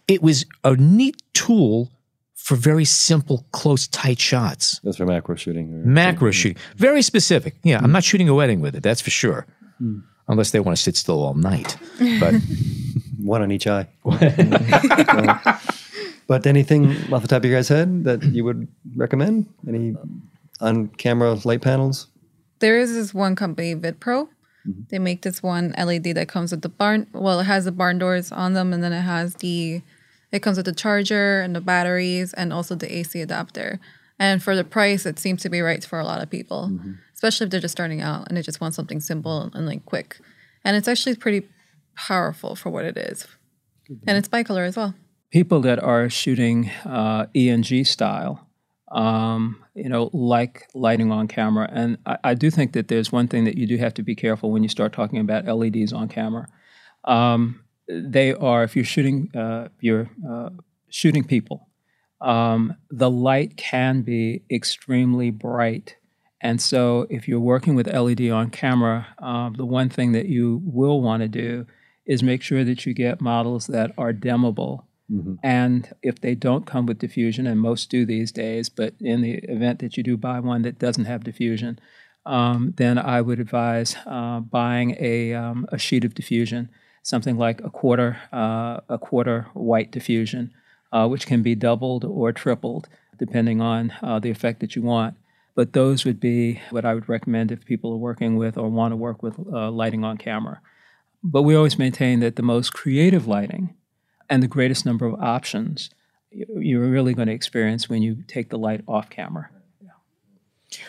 it 0.07 0.23
was 0.23 0.45
a 0.63 0.77
neat 0.77 1.17
tool 1.33 1.91
for 2.35 2.57
very 2.57 2.85
simple, 2.85 3.47
close, 3.53 3.89
tight 3.89 4.19
shots. 4.21 4.81
that's 4.85 4.99
for 4.99 5.07
macro 5.07 5.35
shooting. 5.37 5.91
Macro 5.91 6.31
shooting, 6.33 6.59
very 6.77 7.01
specific. 7.01 7.55
Yeah, 7.63 7.81
I'm 7.83 7.93
not 7.93 8.05
shooting 8.05 8.29
a 8.29 8.35
wedding 8.35 8.61
with 8.61 8.77
it. 8.77 8.83
That's 8.83 9.01
for 9.01 9.11
sure. 9.11 9.47
Hmm. 9.79 10.01
Unless 10.29 10.51
they 10.53 10.61
want 10.61 10.77
to 10.77 10.83
sit 10.83 10.97
still 10.97 11.23
all 11.23 11.35
night. 11.35 11.77
But 12.21 12.35
one 13.19 13.43
on 13.43 13.51
each 13.51 13.67
eye. 13.67 13.89
but 16.27 16.47
anything 16.47 16.91
off 17.13 17.23
the 17.23 17.29
top 17.29 17.39
of 17.39 17.45
your 17.45 17.59
guys' 17.59 17.69
head 17.69 18.05
that 18.05 18.23
you 18.23 18.45
would 18.45 18.69
recommend? 18.97 19.47
Any 19.67 19.95
on-camera 20.61 21.41
light 21.45 21.63
panels? 21.63 22.09
There 22.61 22.79
is 22.79 22.95
this 22.95 23.13
one 23.13 23.35
company, 23.35 23.75
VidPro, 23.75 24.29
mm-hmm. 24.67 24.83
They 24.89 24.99
make 24.99 25.23
this 25.23 25.43
one 25.43 25.75
LED 25.77 26.15
that 26.15 26.29
comes 26.29 26.53
with 26.53 26.63
the 26.63 26.69
barn. 26.69 27.09
Well, 27.13 27.41
it 27.41 27.45
has 27.45 27.65
the 27.65 27.73
barn 27.73 27.99
doors 27.99 28.31
on 28.31 28.53
them, 28.53 28.73
and 28.73 28.83
then 28.83 28.93
it 28.93 29.01
has 29.01 29.35
the. 29.37 29.83
It 30.31 30.41
comes 30.41 30.57
with 30.57 30.67
the 30.67 30.73
charger 30.73 31.41
and 31.41 31.55
the 31.55 31.61
batteries, 31.61 32.33
and 32.33 32.53
also 32.53 32.75
the 32.75 32.91
AC 32.99 33.21
adapter. 33.21 33.81
And 34.19 34.43
for 34.43 34.55
the 34.55 34.65
price, 34.65 35.05
it 35.05 35.19
seems 35.19 35.43
to 35.43 35.49
be 35.49 35.61
right 35.61 35.85
for 35.85 35.99
a 35.99 36.05
lot 36.05 36.23
of 36.23 36.31
people, 36.31 36.69
mm-hmm. 36.71 36.93
especially 37.13 37.47
if 37.47 37.51
they're 37.51 37.61
just 37.61 37.73
starting 37.73 38.01
out 38.01 38.29
and 38.29 38.37
they 38.37 38.43
just 38.43 38.61
want 38.61 38.75
something 38.75 39.01
simple 39.01 39.51
and 39.53 39.67
like 39.67 39.85
quick. 39.85 40.21
And 40.65 40.77
it's 40.77 40.87
actually 40.87 41.17
pretty 41.17 41.49
powerful 41.97 42.55
for 42.55 42.71
what 42.71 42.85
it 42.85 42.97
is, 42.97 43.27
and 44.07 44.17
it's 44.17 44.29
bicolor 44.29 44.65
as 44.65 44.77
well. 44.77 44.95
People 45.33 45.61
that 45.63 45.83
are 45.83 46.11
shooting 46.11 46.71
uh, 46.85 47.27
ENG 47.35 47.85
style, 47.85 48.47
um, 48.93 49.65
you 49.75 49.89
know, 49.89 50.11
like 50.13 50.69
lighting 50.75 51.11
on 51.11 51.27
camera. 51.27 51.69
And 51.73 51.97
I, 52.05 52.19
I 52.23 52.35
do 52.35 52.51
think 52.51 52.75
that 52.75 52.89
there's 52.89 53.11
one 53.11 53.27
thing 53.27 53.45
that 53.45 53.57
you 53.57 53.67
do 53.67 53.79
have 53.79 53.95
to 53.95 54.03
be 54.03 54.15
careful 54.15 54.53
when 54.53 54.63
you 54.63 54.69
start 54.69 54.93
talking 54.93 55.19
about 55.19 55.47
LEDs 55.47 55.93
on 55.93 56.09
camera. 56.09 56.47
Um, 57.05 57.65
they 57.89 58.35
are, 58.35 58.63
if 58.63 58.77
you're 58.77 58.85
shooting, 58.85 59.31
uh, 59.35 59.69
you're 59.81 60.11
uh, 60.29 60.51
shooting 60.91 61.25
people, 61.25 61.69
um, 62.21 62.77
the 62.91 63.11
light 63.11 63.57
can 63.57 64.03
be 64.03 64.43
extremely 64.51 65.31
bright. 65.31 65.97
And 66.41 66.61
so, 66.61 67.07
if 67.09 67.29
you're 67.29 67.41
working 67.41 67.75
with 67.75 67.87
LED 67.87 68.29
on 68.31 68.51
camera, 68.51 69.07
um, 69.19 69.55
the 69.55 69.65
one 69.65 69.89
thing 69.89 70.13
that 70.13 70.27
you 70.27 70.61
will 70.65 71.01
want 71.01 71.23
to 71.23 71.29
do 71.29 71.67
is 72.05 72.23
make 72.23 72.43
sure 72.43 72.65
that 72.65 72.85
you 72.85 72.95
get 72.95 73.21
models 73.21 73.69
that 73.69 73.93
are 73.97 74.13
dimmable. 74.13 74.85
And 75.43 75.95
if 76.03 76.21
they 76.21 76.35
don't 76.35 76.67
come 76.67 76.87
with 76.87 76.99
diffusion, 76.99 77.47
and 77.47 77.61
most 77.61 77.91
do 77.91 78.07
these 78.07 78.33
days, 78.33 78.69
but 78.69 78.95
in 79.01 79.21
the 79.21 79.35
event 79.45 79.81
that 79.81 79.97
you 79.97 80.03
do 80.03 80.17
buy 80.17 80.41
one 80.41 80.63
that 80.63 80.79
doesn't 80.79 81.05
have 81.05 81.25
diffusion, 81.25 81.79
um, 82.25 82.75
then 82.77 82.99
I 82.99 83.21
would 83.21 83.41
advise 83.41 83.97
uh, 84.07 84.41
buying 84.41 84.97
a, 84.99 85.35
um, 85.35 85.67
a 85.71 85.79
sheet 85.79 86.05
of 86.05 86.15
diffusion, 86.15 86.71
something 87.03 87.37
like 87.37 87.61
a 87.63 87.71
quarter 87.71 88.19
uh, 88.33 88.81
a 88.89 88.99
quarter 88.99 89.49
white 89.55 89.91
diffusion, 89.91 90.53
uh, 90.93 91.07
which 91.09 91.27
can 91.27 91.43
be 91.43 91.55
doubled 91.55 92.05
or 92.05 92.33
tripled 92.33 92.89
depending 93.19 93.61
on 93.61 93.93
uh, 94.03 94.19
the 94.19 94.31
effect 94.31 94.61
that 94.61 94.75
you 94.75 94.83
want. 94.83 95.15
But 95.55 95.75
those 95.75 96.05
would 96.05 96.19
be 96.19 96.63
what 96.71 96.85
I 96.85 96.95
would 96.95 97.09
recommend 97.09 97.53
if 97.53 97.65
people 97.65 97.93
are 97.93 97.99
working 97.99 98.37
with 98.37 98.57
or 98.57 98.71
want 98.71 98.93
to 98.93 98.97
work 98.97 99.23
with 99.23 99.39
uh, 99.39 99.71
lighting 99.71 100.03
on 100.05 100.17
camera. 100.17 100.61
But 101.23 101.43
we 101.43 101.55
always 101.55 101.79
maintain 101.79 102.21
that 102.21 102.37
the 102.37 102.43
most 102.43 102.73
creative 102.73 103.27
lighting 103.27 103.75
and 104.33 104.43
the 104.43 104.49
greatest 104.49 104.87
number 104.87 105.05
of 105.05 105.15
options 105.21 105.91
you're 106.31 106.89
really 106.89 107.13
going 107.13 107.29
to 107.29 107.35
experience 107.35 107.91
when 107.91 108.03
you 108.03 108.25
take 108.27 108.49
the 108.49 108.59
light 108.59 108.81
off 108.89 109.11
camera. 109.11 109.51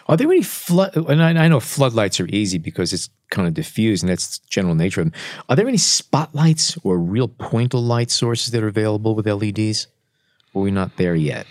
Are 0.07 0.15
there 0.15 0.31
any 0.31 0.41
flood? 0.43 0.95
And 0.95 1.21
I, 1.21 1.31
I 1.43 1.47
know 1.49 1.59
floodlights 1.59 2.21
are 2.21 2.27
easy 2.27 2.57
because 2.57 2.93
it's 2.93 3.09
kind 3.29 3.49
of 3.49 3.53
diffused, 3.53 4.01
and 4.01 4.09
that's 4.09 4.37
the 4.37 4.47
general 4.49 4.75
nature 4.75 5.01
of 5.01 5.07
them. 5.11 5.19
Are 5.49 5.57
there 5.57 5.67
any 5.67 5.77
spotlights 5.77 6.77
or 6.85 6.97
real 6.97 7.27
point 7.27 7.73
of 7.73 7.81
light 7.81 8.09
sources 8.09 8.51
that 8.53 8.63
are 8.63 8.69
available 8.69 9.13
with 9.13 9.27
LEDs? 9.27 9.87
Or 10.53 10.61
are 10.61 10.63
we 10.63 10.71
not 10.71 10.95
there 10.95 11.15
yet? 11.15 11.47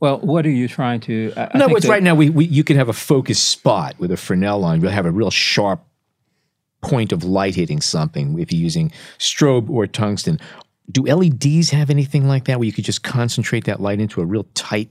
Well, 0.00 0.18
what 0.18 0.44
are 0.44 0.50
you 0.50 0.68
trying 0.68 1.00
to? 1.00 1.32
I, 1.34 1.44
I 1.54 1.58
No, 1.58 1.68
that- 1.68 1.84
right 1.88 2.02
now. 2.02 2.14
We, 2.14 2.28
we 2.28 2.44
you 2.44 2.62
can 2.62 2.76
have 2.76 2.90
a 2.90 2.92
focused 2.92 3.48
spot 3.48 3.94
with 3.98 4.12
a 4.12 4.18
Fresnel 4.18 4.58
line. 4.58 4.82
You'll 4.82 4.90
have 4.90 5.06
a 5.06 5.10
real 5.10 5.30
sharp 5.30 5.80
point 6.82 7.12
of 7.12 7.24
light 7.24 7.54
hitting 7.54 7.80
something 7.80 8.38
if 8.38 8.52
you're 8.52 8.60
using 8.60 8.92
strobe 9.18 9.68
or 9.70 9.86
tungsten. 9.86 10.38
Do 10.90 11.02
LEDs 11.02 11.70
have 11.70 11.90
anything 11.90 12.28
like 12.28 12.44
that 12.44 12.58
where 12.58 12.66
you 12.66 12.72
could 12.72 12.84
just 12.84 13.02
concentrate 13.02 13.64
that 13.64 13.80
light 13.80 14.00
into 14.00 14.20
a 14.20 14.24
real 14.24 14.46
tight 14.54 14.90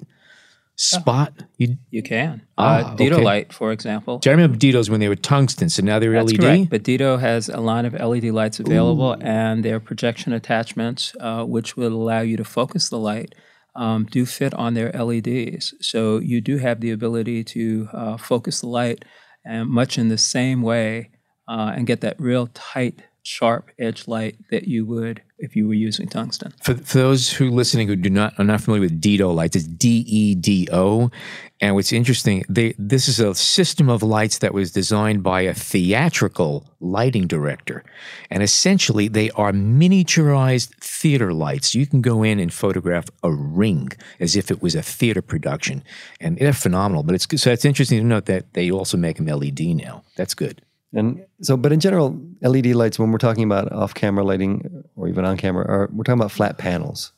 spot? 0.76 1.34
You, 1.58 1.78
You 1.90 2.04
can. 2.04 2.42
Ah, 2.58 2.94
uh, 2.94 2.96
Dedo 2.98 3.14
okay. 3.14 3.24
light, 3.24 3.54
for 3.54 3.72
example. 3.72 4.20
Do 4.20 4.30
I 4.30 4.34
remember 4.34 4.58
Dedos 4.58 4.90
when 4.90 5.00
they 5.00 5.08
were 5.08 5.16
tungsten, 5.16 5.70
so 5.70 5.82
now 5.84 6.00
they're 6.00 6.12
That's 6.12 6.32
LED. 6.34 6.42
correct. 6.42 6.70
But 6.70 6.84
Dedo 6.84 7.20
has 7.20 7.50
a 7.50 7.60
line 7.60 7.86
of 7.86 7.94
LED 7.94 8.26
lights 8.26 8.60
available, 8.60 9.16
and 9.22 9.64
their 9.64 9.80
projection 9.80 10.34
attachments, 10.34 11.14
uh, 11.20 11.46
which 11.46 11.78
will 11.78 11.94
allow 11.94 12.22
you 12.22 12.38
to 12.38 12.44
focus 12.44 12.90
the 12.90 13.00
light, 13.00 13.34
um, 13.76 14.06
do 14.06 14.26
fit 14.26 14.54
on 14.54 14.74
their 14.74 14.92
LEDs. 14.92 15.74
So 15.82 16.20
you 16.20 16.42
do 16.42 16.58
have 16.58 16.82
the 16.82 16.92
ability 16.92 17.44
to 17.46 17.90
uh, 17.94 18.18
focus 18.18 18.62
the 18.62 18.68
light, 18.68 19.06
and 19.46 19.70
much 19.70 19.98
in 19.98 20.10
the 20.10 20.18
same 20.18 20.62
way, 20.62 21.12
uh, 21.48 21.74
and 21.76 21.88
get 21.88 22.02
that 22.02 22.20
real 22.20 22.48
tight, 22.54 23.04
sharp 23.24 23.72
edge 23.80 24.08
light 24.08 24.38
that 24.52 24.68
you 24.68 24.86
would 24.86 25.22
if 25.40 25.56
you 25.56 25.68
were 25.68 25.74
using 25.74 26.08
tungsten. 26.08 26.54
For, 26.64 26.76
for 26.76 26.98
those 27.00 27.34
who 27.34 27.50
listening 27.50 27.88
who 27.88 27.96
do 27.96 28.10
not 28.10 28.38
are 28.40 28.46
not 28.46 28.62
familiar 28.62 28.82
with 28.82 29.02
Dedo 29.02 29.34
lights, 29.34 29.56
it's 29.56 29.66
D 29.66 30.06
E 30.08 30.36
D 30.36 30.68
O, 30.72 31.12
and 31.60 31.76
what's 31.76 31.92
interesting, 31.92 32.44
they 32.48 32.76
this 32.78 33.08
is 33.08 33.20
a 33.20 33.34
system 33.34 33.90
of 33.90 34.04
lights 34.04 34.38
that 34.40 34.54
was 34.54 34.72
designed 34.72 35.24
by 35.24 35.42
a 35.42 35.54
theatrical 35.54 36.68
lighting 36.80 37.28
director, 37.28 37.84
and 38.30 38.44
essentially 38.44 39.08
they 39.08 39.32
are 39.32 39.52
miniaturized 39.52 40.70
theater 40.80 41.34
lights. 41.34 41.74
You 41.74 41.88
can 41.88 42.02
go 42.02 42.24
in 42.24 42.40
and 42.40 42.54
photograph 42.54 43.06
a 43.24 43.32
ring 43.32 43.90
as 44.20 44.36
if 44.36 44.52
it 44.52 44.62
was 44.62 44.76
a 44.76 44.84
theater 44.84 45.22
production, 45.22 45.84
and 46.22 46.38
they're 46.38 46.54
phenomenal. 46.54 47.04
But 47.04 47.16
it's 47.16 47.42
so 47.42 47.52
it's 47.52 47.66
interesting 47.66 48.00
to 48.00 48.06
note 48.06 48.26
that 48.26 48.54
they 48.54 48.72
also 48.72 48.98
make 48.98 49.18
them 49.18 49.26
LED 49.26 49.62
now. 49.62 50.04
That's 50.16 50.34
good. 50.34 50.62
And 50.94 51.26
so, 51.42 51.58
but 51.58 51.72
in 51.74 51.80
general, 51.80 52.18
LED 52.42 52.68
lights, 52.68 52.98
when 52.98 53.12
we're 53.12 53.18
talking 53.18 53.44
about 53.44 53.72
off-camera 53.72 54.24
lighting 54.24 54.84
or 54.96 55.08
even 55.08 55.26
on-camera, 55.26 55.66
are 55.68 55.90
we're 55.92 56.04
talking 56.04 56.20
about 56.20 56.32
flat 56.32 56.58
panels 56.58 57.12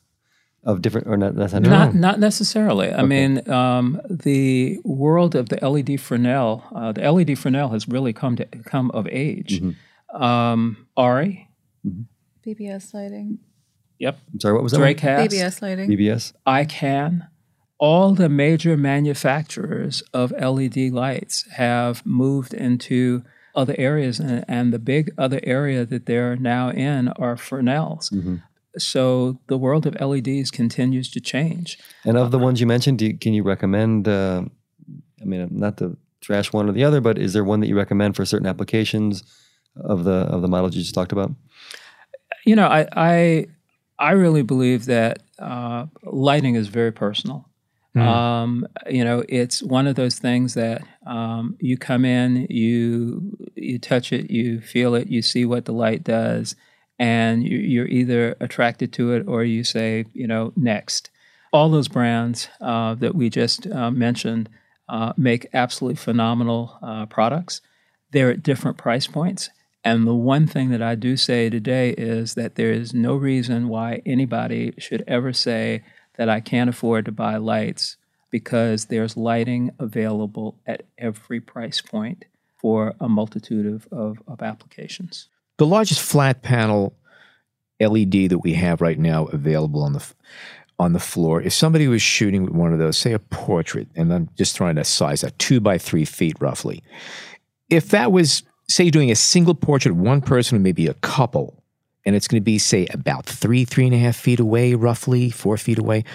of 0.64 0.82
different, 0.82 1.08
or 1.08 1.16
not? 1.16 1.36
That's 1.36 1.54
not, 1.54 1.62
Not, 1.62 1.96
not 1.96 2.20
necessarily. 2.20 2.92
I 2.92 3.04
mean, 3.04 3.48
um, 3.50 4.02
the 4.10 4.80
world 4.84 5.36
of 5.36 5.50
the 5.50 5.58
LED 5.68 6.02
Fresnel, 6.02 6.64
uh, 6.76 6.92
the 6.92 7.10
LED 7.12 7.38
Fresnel 7.38 7.70
has 7.70 7.88
really 7.88 8.14
come 8.14 8.36
to 8.38 8.46
come 8.46 8.90
of 8.92 9.08
age. 9.08 9.62
Um, 10.14 10.88
ARRI, 10.98 11.48
BBS 12.46 12.94
lighting. 12.94 13.40
yep, 14.00 14.18
I'm 14.34 14.40
sorry, 14.40 14.54
what 14.56 14.64
was 14.64 14.72
that? 14.72 14.80
Dracast, 14.80 15.28
BBS 15.30 15.62
lighting. 15.62 15.90
BBS. 15.90 16.34
Ikan, 16.48 17.28
all 17.78 18.14
the 18.16 18.30
major 18.30 18.76
manufacturers 18.78 20.02
of 20.14 20.32
LED 20.32 20.78
lights 20.92 21.46
have 21.52 22.04
moved 22.06 22.54
into 22.54 23.24
other 23.58 23.76
areas, 23.78 24.20
and, 24.20 24.46
and 24.48 24.72
the 24.72 24.80
big 24.80 25.12
other 25.18 25.42
area 25.44 25.86
that 25.86 26.06
they're 26.06 26.36
now 26.38 26.70
in 26.70 27.10
are 27.10 27.36
Fresnels. 27.36 28.14
So 28.78 29.40
the 29.48 29.58
world 29.58 29.86
of 29.88 30.00
LEDs 30.00 30.52
continues 30.52 31.10
to 31.12 31.20
change. 31.20 31.80
And 32.06 32.16
of 32.16 32.32
the 32.32 32.38
ones 32.38 32.62
you 32.62 32.68
mentioned, 32.68 33.00
do 33.00 33.08
you, 33.08 33.18
can 33.18 33.34
you 33.34 33.44
recommend? 33.44 34.08
Uh, 34.08 34.44
I 35.20 35.26
mean, 35.26 35.48
not 35.52 35.78
to 35.78 35.98
trash 36.22 36.54
one 36.54 36.70
or 36.70 36.72
the 36.72 36.84
other, 36.84 37.02
but 37.02 37.18
is 37.18 37.34
there 37.34 37.44
one 37.44 37.60
that 37.62 37.68
you 37.68 37.76
recommend 37.76 38.16
for 38.16 38.24
certain 38.24 38.48
applications 38.48 39.24
of 39.76 40.04
the 40.04 40.28
of 40.34 40.42
the 40.42 40.48
models 40.48 40.76
you 40.76 40.82
just 40.82 40.94
talked 40.94 41.12
about? 41.12 41.32
you 42.48 42.56
know, 42.56 42.68
I 42.68 42.88
I, 42.94 43.48
I 44.00 44.12
really 44.12 44.42
believe 44.42 44.86
that 44.86 45.20
uh, 45.38 45.88
lighting 46.04 46.56
is 46.56 46.68
very 46.68 46.92
personal. 46.92 47.47
Um, 48.02 48.68
you 48.90 49.04
know, 49.04 49.24
it's 49.30 49.64
one 49.64 49.88
of 49.88 49.96
those 49.96 50.20
things 50.20 50.54
that 50.56 50.82
um, 51.06 51.58
you 51.60 51.78
come 51.78 52.06
in, 52.06 52.48
you 52.50 53.38
you 53.56 53.80
touch 53.80 54.12
it, 54.12 54.30
you 54.30 54.62
feel 54.62 54.96
it, 54.96 55.08
you 55.08 55.22
see 55.22 55.46
what 55.46 55.66
the 55.66 55.74
light 55.74 56.04
does, 56.04 56.56
and 57.00 57.44
you, 57.44 57.58
you're 57.58 57.88
either 57.88 58.36
attracted 58.40 58.94
to 58.94 59.14
it 59.14 59.28
or 59.28 59.44
you 59.44 59.64
say, 59.64 60.06
you 60.14 60.28
know, 60.28 60.54
next. 60.56 61.10
All 61.54 61.70
those 61.70 61.88
brands 61.88 62.50
uh, 62.60 62.96
that 62.96 63.16
we 63.16 63.30
just 63.30 63.68
uh, 63.68 63.90
mentioned 63.90 64.50
uh, 64.90 65.14
make 65.18 65.48
absolutely 65.54 65.96
phenomenal 65.96 66.78
uh, 66.82 67.06
products. 67.06 67.62
They're 68.12 68.32
at 68.32 68.44
different 68.44 68.78
price 68.78 69.08
points. 69.08 69.50
And 69.84 70.06
the 70.06 70.16
one 70.16 70.48
thing 70.48 70.70
that 70.72 70.82
I 70.82 70.96
do 70.96 71.16
say 71.16 71.50
today 71.50 71.92
is 71.92 72.34
that 72.34 72.56
there 72.56 72.72
is 72.72 72.94
no 72.94 73.16
reason 73.16 73.70
why 73.70 74.02
anybody 74.06 74.74
should 74.78 75.04
ever 75.08 75.32
say 75.32 75.84
that 76.18 76.30
I 76.30 76.40
can't 76.40 76.70
afford 76.70 77.06
to 77.06 77.12
buy 77.12 77.38
lights 77.38 77.98
because 78.30 78.86
there's 78.86 79.16
lighting 79.16 79.72
available 79.80 80.58
at 80.66 80.84
every 80.98 81.40
price 81.40 81.82
point 81.82 82.26
for 82.58 82.96
a 83.00 83.08
multitude 83.08 83.66
of, 83.66 83.88
of, 83.92 84.22
of 84.28 84.42
applications. 84.42 85.30
The 85.58 85.66
largest 85.66 86.02
flat 86.02 86.42
panel 86.42 86.96
LED 87.80 88.30
that 88.30 88.40
we 88.44 88.54
have 88.54 88.82
right 88.82 89.00
now 89.00 89.26
available 89.26 89.84
on 89.84 89.94
the 89.94 90.14
on 90.80 90.94
the 90.94 91.00
floor. 91.00 91.42
If 91.42 91.54
somebody 91.54 91.88
was 91.88 92.02
shooting 92.02 92.44
with 92.44 92.54
one 92.54 92.72
of 92.72 92.80
those, 92.80 92.98
say 92.98 93.14
a 93.14 93.20
portrait, 93.20 93.88
and 93.96 94.14
I'm 94.14 94.30
just 94.38 94.56
throwing 94.56 94.78
a 94.78 94.84
size, 94.84 95.24
a 95.24 95.32
two 95.32 95.60
by 95.60 95.78
three 95.78 96.06
feet 96.06 96.38
roughly. 96.40 96.84
If 97.70 97.90
that 97.90 98.12
was, 98.12 98.44
say, 98.70 98.92
doing 98.92 99.10
a 99.10 99.16
single 99.16 99.56
portrait 99.56 99.96
one 99.96 100.22
person 100.22 100.56
or 100.56 100.62
maybe 100.62 100.86
a 100.88 100.94
couple, 100.96 101.57
and 102.08 102.16
it's 102.16 102.28
going 102.28 102.42
to 102.42 102.46
be, 102.46 102.58
say, 102.58 102.88
about 102.92 103.26
three, 103.26 103.66
three 103.66 103.86
and 103.86 103.94
a 103.94 103.98
half 103.98 104.16
feet 104.16 104.40
away, 104.40 104.74
roughly 104.76 105.30
four 105.30 105.58
feet 105.58 105.78
away. 105.78 106.06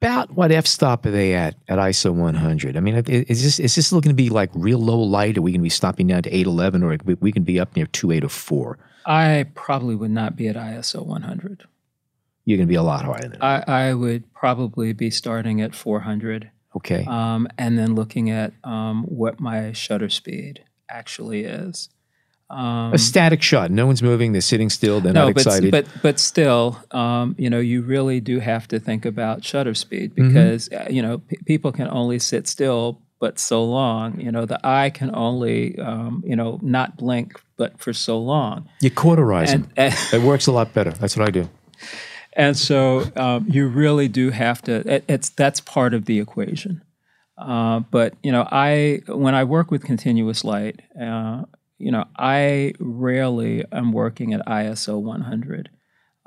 About 0.00 0.30
what 0.30 0.52
f 0.52 0.66
stop 0.66 1.04
are 1.04 1.10
they 1.10 1.34
at 1.34 1.56
at 1.66 1.78
ISO 1.78 2.14
100? 2.14 2.76
I 2.76 2.80
mean, 2.80 2.94
is 2.94 3.42
this 3.42 3.58
is 3.58 3.74
this 3.74 3.92
looking 3.92 4.10
to 4.10 4.14
be 4.14 4.28
like 4.28 4.50
real 4.54 4.78
low 4.78 5.00
light? 5.00 5.36
Are 5.36 5.42
we 5.42 5.50
going 5.50 5.60
to 5.60 5.64
be 5.64 5.68
stopping 5.68 6.06
down 6.06 6.22
to 6.22 6.30
811, 6.30 6.84
or 6.84 6.96
we, 7.04 7.14
we 7.14 7.32
can 7.32 7.42
be 7.42 7.58
up 7.58 7.74
near 7.74 7.86
2804? 7.86 8.78
I 9.04 9.46
probably 9.54 9.96
would 9.96 10.12
not 10.12 10.36
be 10.36 10.46
at 10.46 10.54
ISO 10.54 11.04
100. 11.04 11.64
You're 12.44 12.58
going 12.58 12.68
to 12.68 12.70
be 12.70 12.76
a 12.76 12.82
lot 12.82 13.04
higher 13.04 13.20
than 13.22 13.32
that. 13.32 13.68
I, 13.68 13.88
I 13.88 13.94
would 13.94 14.32
probably 14.32 14.92
be 14.92 15.10
starting 15.10 15.60
at 15.60 15.74
400 15.74 16.50
Okay. 16.76 17.04
um, 17.08 17.48
and 17.58 17.76
then 17.76 17.94
looking 17.96 18.30
at 18.30 18.52
um, 18.62 19.02
what 19.04 19.40
my 19.40 19.72
shutter 19.72 20.08
speed 20.08 20.62
actually 20.88 21.44
is. 21.44 21.88
A 22.50 22.98
static 22.98 23.42
shot. 23.42 23.70
No 23.70 23.86
one's 23.86 24.02
moving. 24.02 24.32
They're 24.32 24.40
sitting 24.40 24.70
still. 24.70 25.00
They're 25.00 25.12
not 25.12 25.34
but, 25.34 25.40
excited. 25.46 25.70
but 25.72 25.86
but 26.02 26.20
still, 26.20 26.80
um, 26.92 27.34
you 27.38 27.50
know, 27.50 27.58
you 27.60 27.82
really 27.82 28.20
do 28.20 28.38
have 28.40 28.68
to 28.68 28.78
think 28.78 29.04
about 29.04 29.44
shutter 29.44 29.74
speed 29.74 30.14
Mm-hmm. 30.14 30.28
because 30.28 30.68
uh, 30.72 30.86
you 30.90 31.02
know 31.02 31.18
p- 31.18 31.38
people 31.44 31.72
can 31.72 31.88
only 31.88 32.18
sit 32.18 32.46
still 32.46 33.02
but 33.18 33.38
so 33.38 33.64
long. 33.64 34.20
You 34.20 34.30
know, 34.30 34.44
the 34.46 34.60
eye 34.64 34.90
can 34.90 35.14
only 35.14 35.78
um, 35.78 36.22
you 36.26 36.36
know 36.36 36.58
not 36.62 36.96
blink 36.96 37.40
but 37.56 37.80
for 37.80 37.92
so 37.92 38.18
long. 38.18 38.68
you 38.80 38.90
cauterize 38.90 39.50
And, 39.52 39.64
them. 39.64 39.72
and 39.76 39.94
It 40.12 40.22
works 40.22 40.46
a 40.46 40.52
lot 40.52 40.72
better. 40.74 40.90
That's 40.92 41.16
what 41.16 41.26
I 41.26 41.30
do. 41.32 41.48
and 42.34 42.56
so 42.56 43.02
um, 43.16 43.46
you 43.48 43.66
really 43.66 44.08
do 44.08 44.30
have 44.30 44.62
to. 44.62 44.74
It, 44.96 45.04
it's 45.08 45.30
that's 45.30 45.60
part 45.60 45.94
of 45.94 46.04
the 46.04 46.20
equation. 46.20 46.82
Uh, 47.38 47.80
but 47.90 48.14
you 48.22 48.30
know, 48.32 48.46
I 48.50 49.00
when 49.08 49.34
I 49.34 49.44
work 49.44 49.70
with 49.70 49.84
continuous 49.84 50.44
light, 50.44 50.80
uh, 51.00 51.42
you 51.78 51.90
know, 51.90 52.04
I 52.16 52.72
rarely 52.78 53.64
am 53.72 53.92
working 53.92 54.32
at 54.32 54.46
ISO 54.46 55.00
100. 55.00 55.70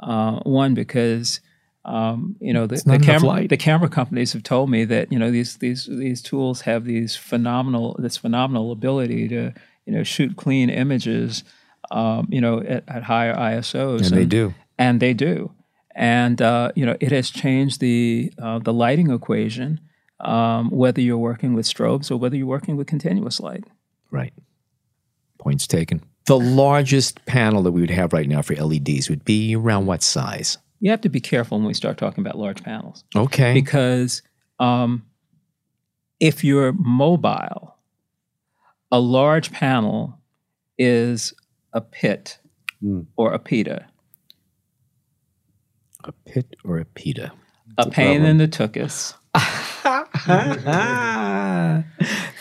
Uh, 0.01 0.39
one 0.43 0.73
because 0.73 1.41
um, 1.83 2.37
you 2.39 2.53
know 2.53 2.65
the, 2.67 2.81
the 2.85 2.99
camera 2.99 3.47
the 3.47 3.57
camera 3.57 3.89
companies 3.89 4.31
have 4.31 4.43
told 4.43 4.69
me 4.69 4.85
that 4.85 5.11
you 5.11 5.19
know 5.19 5.29
these 5.29 5.57
these 5.57 5.87
these 5.87 6.21
tools 6.21 6.61
have 6.61 6.85
these 6.85 7.17
phenomenal 7.17 7.97
this 7.99 8.15
phenomenal 8.15 8.71
ability 8.71 9.27
to 9.27 9.53
you 9.85 9.93
know 9.93 10.03
shoot 10.03 10.37
clean 10.37 10.69
images 10.69 11.43
um, 11.91 12.27
you 12.29 12.39
know 12.39 12.61
at, 12.61 12.83
at 12.87 13.03
higher 13.03 13.35
ISOs 13.35 14.05
And 14.05 14.17
they 14.17 14.25
do. 14.25 14.53
and 14.77 14.99
they 15.01 15.13
do. 15.13 15.51
And 15.95 16.41
uh, 16.41 16.71
you 16.75 16.85
know, 16.85 16.95
it 17.01 17.11
has 17.11 17.29
changed 17.29 17.81
the 17.81 18.31
uh, 18.41 18.59
the 18.59 18.71
lighting 18.71 19.11
equation, 19.11 19.81
um, 20.21 20.69
whether 20.69 21.01
you're 21.01 21.17
working 21.17 21.53
with 21.55 21.65
strobes 21.65 22.09
or 22.09 22.15
whether 22.15 22.37
you're 22.37 22.47
working 22.47 22.77
with 22.77 22.87
continuous 22.87 23.41
light. 23.41 23.65
Right. 24.11 24.33
Points 25.39 25.65
taken. 25.67 26.03
The 26.25 26.37
largest 26.39 27.25
panel 27.25 27.63
that 27.63 27.71
we 27.71 27.81
would 27.81 27.89
have 27.89 28.13
right 28.13 28.27
now 28.27 28.41
for 28.41 28.55
LEDs 28.55 29.09
would 29.09 29.25
be 29.25 29.55
around 29.55 29.85
what 29.87 30.03
size? 30.03 30.57
You 30.79 30.91
have 30.91 31.01
to 31.01 31.09
be 31.09 31.19
careful 31.19 31.57
when 31.57 31.65
we 31.67 31.73
start 31.73 31.97
talking 31.97 32.23
about 32.23 32.37
large 32.37 32.63
panels 32.63 33.03
Okay. 33.15 33.53
because 33.53 34.21
um, 34.59 35.03
if 36.19 36.43
you're 36.43 36.71
mobile, 36.73 37.75
a 38.91 38.99
large 38.99 39.51
panel 39.51 40.19
is 40.77 41.33
a 41.73 41.81
pit 41.81 42.37
or 43.17 43.33
a 43.33 43.39
pita, 43.39 43.85
a 46.03 46.11
pit 46.11 46.55
or 46.63 46.77
a 46.79 46.85
pita? 46.85 47.31
a 47.77 47.89
pain 47.89 48.23
in 48.23 48.37
the 48.37 48.47
tuchus. 48.47 49.13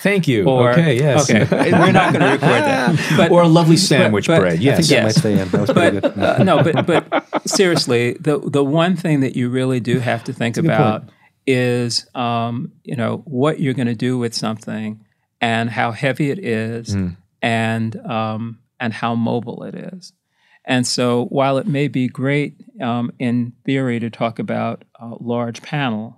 Thank 0.02 0.28
you. 0.28 0.44
Or, 0.44 0.70
okay, 0.72 0.96
yes. 0.96 1.30
Okay, 1.30 1.44
we're 1.72 1.92
not 1.92 2.12
going 2.12 2.24
to 2.24 2.32
record 2.32 2.40
that. 2.40 2.98
But, 3.16 3.30
or 3.30 3.42
a 3.42 3.48
lovely 3.48 3.76
sandwich 3.76 4.26
but- 4.26 4.40
bread. 4.40 4.54
I 4.54 4.62
Yes. 4.62 4.76
think 4.78 4.88
that 4.88 4.94
Yes. 4.94 5.04
might 5.04 5.14
stay 5.20 5.32
in. 5.40 5.48
That 5.48 5.74
but 5.74 6.02
good. 6.02 6.18
uh, 6.18 6.42
no, 6.44 6.62
but 6.62 6.86
but 6.86 7.48
seriously, 7.48 8.14
the 8.20 8.38
the 8.38 8.64
one 8.64 8.96
thing 8.96 9.20
that 9.20 9.36
you 9.36 9.48
really 9.50 9.80
do 9.80 9.98
have 9.98 10.24
to 10.24 10.32
think 10.32 10.56
about 10.56 11.04
is, 11.46 12.06
um, 12.14 12.72
you 12.84 12.96
know, 12.96 13.22
what 13.24 13.60
you're 13.60 13.74
going 13.74 13.88
to 13.88 13.94
do 13.94 14.18
with 14.18 14.34
something, 14.34 15.04
and 15.40 15.70
how 15.70 15.92
heavy 15.92 16.30
it 16.30 16.38
is, 16.38 16.96
and 17.42 17.96
um, 18.06 18.58
and 18.80 18.92
how 18.92 19.14
mobile 19.14 19.62
it 19.64 19.74
is. 19.74 20.12
And 20.64 20.86
so, 20.86 21.24
while 21.26 21.56
it 21.58 21.66
may 21.66 21.88
be 21.88 22.08
great 22.08 22.56
um, 22.82 23.10
in 23.18 23.52
theory 23.64 23.98
to 24.00 24.10
talk 24.10 24.38
about 24.38 24.84
a 25.00 25.14
large 25.20 25.62
panel, 25.62 26.17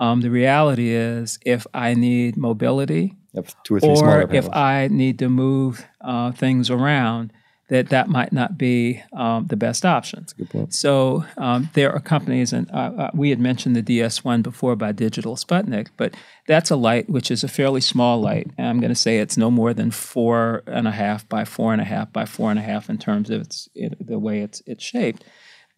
um, 0.00 0.22
the 0.22 0.30
reality 0.30 0.88
is, 0.88 1.38
if 1.44 1.66
I 1.72 1.94
need 1.94 2.36
mobility, 2.36 3.16
Yep, 3.32 3.50
or 3.70 3.78
or 3.82 4.34
if. 4.34 4.48
I 4.52 4.88
need 4.88 5.20
to 5.20 5.28
move 5.28 5.86
uh, 6.00 6.32
things 6.32 6.68
around, 6.68 7.32
that 7.70 7.90
that 7.90 8.08
might 8.08 8.32
not 8.32 8.58
be 8.58 9.02
um, 9.12 9.46
the 9.46 9.56
best 9.56 9.86
option. 9.86 10.26
Good 10.36 10.50
point. 10.50 10.74
So 10.74 11.24
um, 11.36 11.70
there 11.74 11.92
are 11.92 12.00
companies, 12.00 12.52
and 12.52 12.68
uh, 12.72 12.92
uh, 12.98 13.10
we 13.14 13.30
had 13.30 13.38
mentioned 13.38 13.76
the 13.76 13.82
DS1 13.82 14.42
before 14.42 14.74
by 14.74 14.90
Digital 14.90 15.36
Sputnik, 15.36 15.88
but 15.96 16.14
that's 16.48 16.70
a 16.70 16.76
light 16.76 17.08
which 17.08 17.30
is 17.30 17.44
a 17.44 17.48
fairly 17.48 17.80
small 17.80 18.20
light. 18.20 18.50
And 18.58 18.66
I'm 18.66 18.80
going 18.80 18.90
to 18.90 18.96
say 18.96 19.18
it's 19.18 19.36
no 19.36 19.50
more 19.50 19.72
than 19.72 19.92
four 19.92 20.64
and 20.66 20.88
a 20.88 20.90
half 20.90 21.28
by 21.28 21.44
four 21.44 21.72
and 21.72 21.80
a 21.80 21.84
half 21.84 22.12
by 22.12 22.24
four 22.24 22.50
and 22.50 22.58
a 22.58 22.62
half 22.62 22.90
in 22.90 22.98
terms 22.98 23.30
of 23.30 23.42
its 23.42 23.68
it, 23.74 23.94
the 24.04 24.18
way 24.18 24.40
it's 24.40 24.60
it's 24.66 24.82
shaped. 24.82 25.24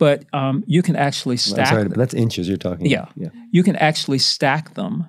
But 0.03 0.25
um, 0.33 0.65
you 0.67 0.83
can 0.83 0.97
actually 0.97 1.37
stack 1.37 1.69
sorry, 1.69 1.85
them. 1.85 1.93
that's 1.93 2.13
inches 2.13 2.49
you're 2.49 2.57
talking. 2.57 2.87
Yeah. 2.87 3.03
about. 3.03 3.13
yeah. 3.15 3.29
You 3.53 3.63
can 3.63 3.77
actually 3.77 4.19
stack 4.19 4.75
them 4.75 5.07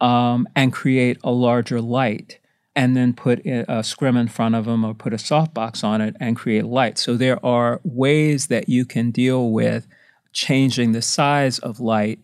um, 0.00 0.48
and 0.56 0.72
create 0.72 1.18
a 1.22 1.30
larger 1.30 1.80
light 1.80 2.40
and 2.74 2.96
then 2.96 3.12
put 3.12 3.46
a 3.46 3.84
scrim 3.84 4.16
in 4.16 4.26
front 4.26 4.56
of 4.56 4.64
them 4.64 4.84
or 4.84 4.94
put 4.94 5.12
a 5.12 5.16
softbox 5.16 5.84
on 5.84 6.00
it 6.00 6.16
and 6.18 6.34
create 6.34 6.64
light. 6.64 6.98
So 6.98 7.16
there 7.16 7.38
are 7.46 7.80
ways 7.84 8.48
that 8.48 8.68
you 8.68 8.84
can 8.84 9.12
deal 9.12 9.52
with 9.52 9.86
changing 10.32 10.90
the 10.90 11.02
size 11.02 11.60
of 11.60 11.78
light 11.78 12.18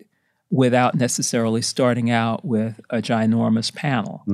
without 0.50 0.96
necessarily 0.96 1.62
starting 1.62 2.10
out 2.10 2.44
with 2.44 2.80
a 2.90 2.96
ginormous 2.96 3.72
panel. 3.72 4.24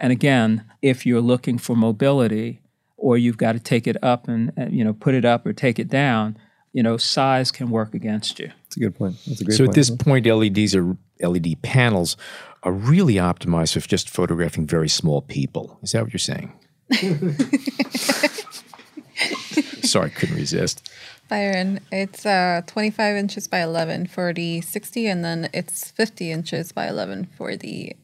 And 0.00 0.12
again, 0.12 0.64
if 0.80 1.04
you're 1.04 1.20
looking 1.20 1.58
for 1.58 1.76
mobility 1.76 2.62
or 2.96 3.18
you've 3.18 3.36
got 3.36 3.52
to 3.52 3.60
take 3.60 3.86
it 3.86 3.98
up 4.02 4.28
and, 4.28 4.50
and, 4.56 4.74
you 4.74 4.82
know 4.82 4.94
put 4.94 5.14
it 5.14 5.26
up 5.26 5.44
or 5.44 5.52
take 5.52 5.78
it 5.78 5.88
down, 5.88 6.38
you 6.74 6.82
know, 6.82 6.98
size 6.98 7.50
can 7.50 7.70
work 7.70 7.94
against 7.94 8.38
you. 8.38 8.52
That's 8.64 8.76
a 8.76 8.80
good 8.80 8.94
point. 8.96 9.16
That's 9.26 9.40
a 9.40 9.44
great 9.44 9.52
point. 9.52 9.58
So 9.58 9.64
point. 9.64 9.70
at 9.70 9.74
this 9.76 9.90
point, 9.90 10.26
LEDs 10.26 10.74
are 10.74 10.98
LED 11.22 11.62
panels 11.62 12.18
are 12.64 12.72
really 12.72 13.14
optimized 13.14 13.80
for 13.80 13.88
just 13.88 14.10
photographing 14.10 14.66
very 14.66 14.88
small 14.88 15.22
people. 15.22 15.78
Is 15.82 15.92
that 15.92 16.02
what 16.02 16.12
you're 16.12 16.18
saying? 16.18 16.52
Sorry, 19.82 20.10
couldn't 20.10 20.34
resist. 20.34 20.90
Byron, 21.28 21.78
it's 21.92 22.26
uh, 22.26 22.62
25 22.66 23.14
inches 23.16 23.46
by 23.46 23.62
11 23.62 24.08
for 24.08 24.32
the 24.32 24.60
60, 24.60 25.06
and 25.06 25.24
then 25.24 25.48
it's 25.54 25.92
50 25.92 26.32
inches 26.32 26.72
by 26.72 26.88
11 26.88 27.28
for 27.36 27.56
the 27.56 27.94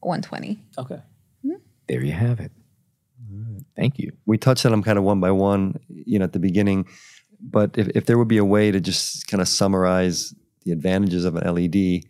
120. 0.00 0.58
Okay. 0.78 1.02
There 1.86 2.02
you 2.02 2.12
have 2.12 2.40
it. 2.40 2.50
Thank 3.76 3.98
you. 3.98 4.12
we 4.24 4.38
touched 4.38 4.64
on 4.64 4.70
them 4.70 4.82
kind 4.82 4.98
of 4.98 5.04
one 5.04 5.20
by 5.20 5.32
one, 5.32 5.78
you 5.88 6.18
know, 6.18 6.24
at 6.24 6.32
the 6.32 6.38
beginning. 6.38 6.86
But 7.40 7.76
if, 7.76 7.88
if 7.88 8.06
there 8.06 8.18
would 8.18 8.28
be 8.28 8.38
a 8.38 8.44
way 8.44 8.70
to 8.70 8.80
just 8.80 9.26
kind 9.28 9.40
of 9.40 9.48
summarize 9.48 10.34
the 10.64 10.72
advantages 10.72 11.24
of 11.24 11.36
an 11.36 11.54
LED, 11.54 12.04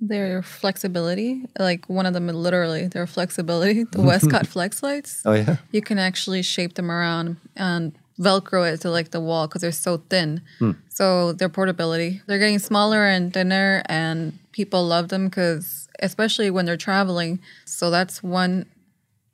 Their 0.00 0.42
flexibility, 0.42 1.44
like 1.58 1.88
one 1.88 2.06
of 2.06 2.14
them 2.14 2.28
literally, 2.28 2.86
their 2.86 3.06
flexibility, 3.06 3.82
the 3.82 4.02
Westcott 4.10 4.46
Flex 4.46 4.82
lights, 4.82 5.22
oh 5.24 5.32
yeah, 5.32 5.56
you 5.72 5.82
can 5.82 5.98
actually 5.98 6.42
shape 6.42 6.74
them 6.74 6.90
around 6.90 7.36
and 7.56 7.92
Velcro 8.20 8.72
it 8.72 8.80
to 8.82 8.90
like 8.90 9.10
the 9.10 9.20
wall 9.20 9.46
because 9.46 9.60
they're 9.62 9.72
so 9.72 9.98
thin. 10.08 10.42
So 10.88 11.32
their 11.32 11.48
portability, 11.48 12.20
they're 12.26 12.38
getting 12.40 12.58
smaller 12.58 13.04
and 13.06 13.32
thinner, 13.32 13.82
and 13.86 14.38
people 14.52 14.84
love 14.84 15.08
them 15.08 15.26
because, 15.26 15.88
especially 16.00 16.50
when 16.50 16.64
they're 16.64 16.76
traveling. 16.76 17.38
So 17.64 17.90
that's 17.90 18.22
one 18.22 18.66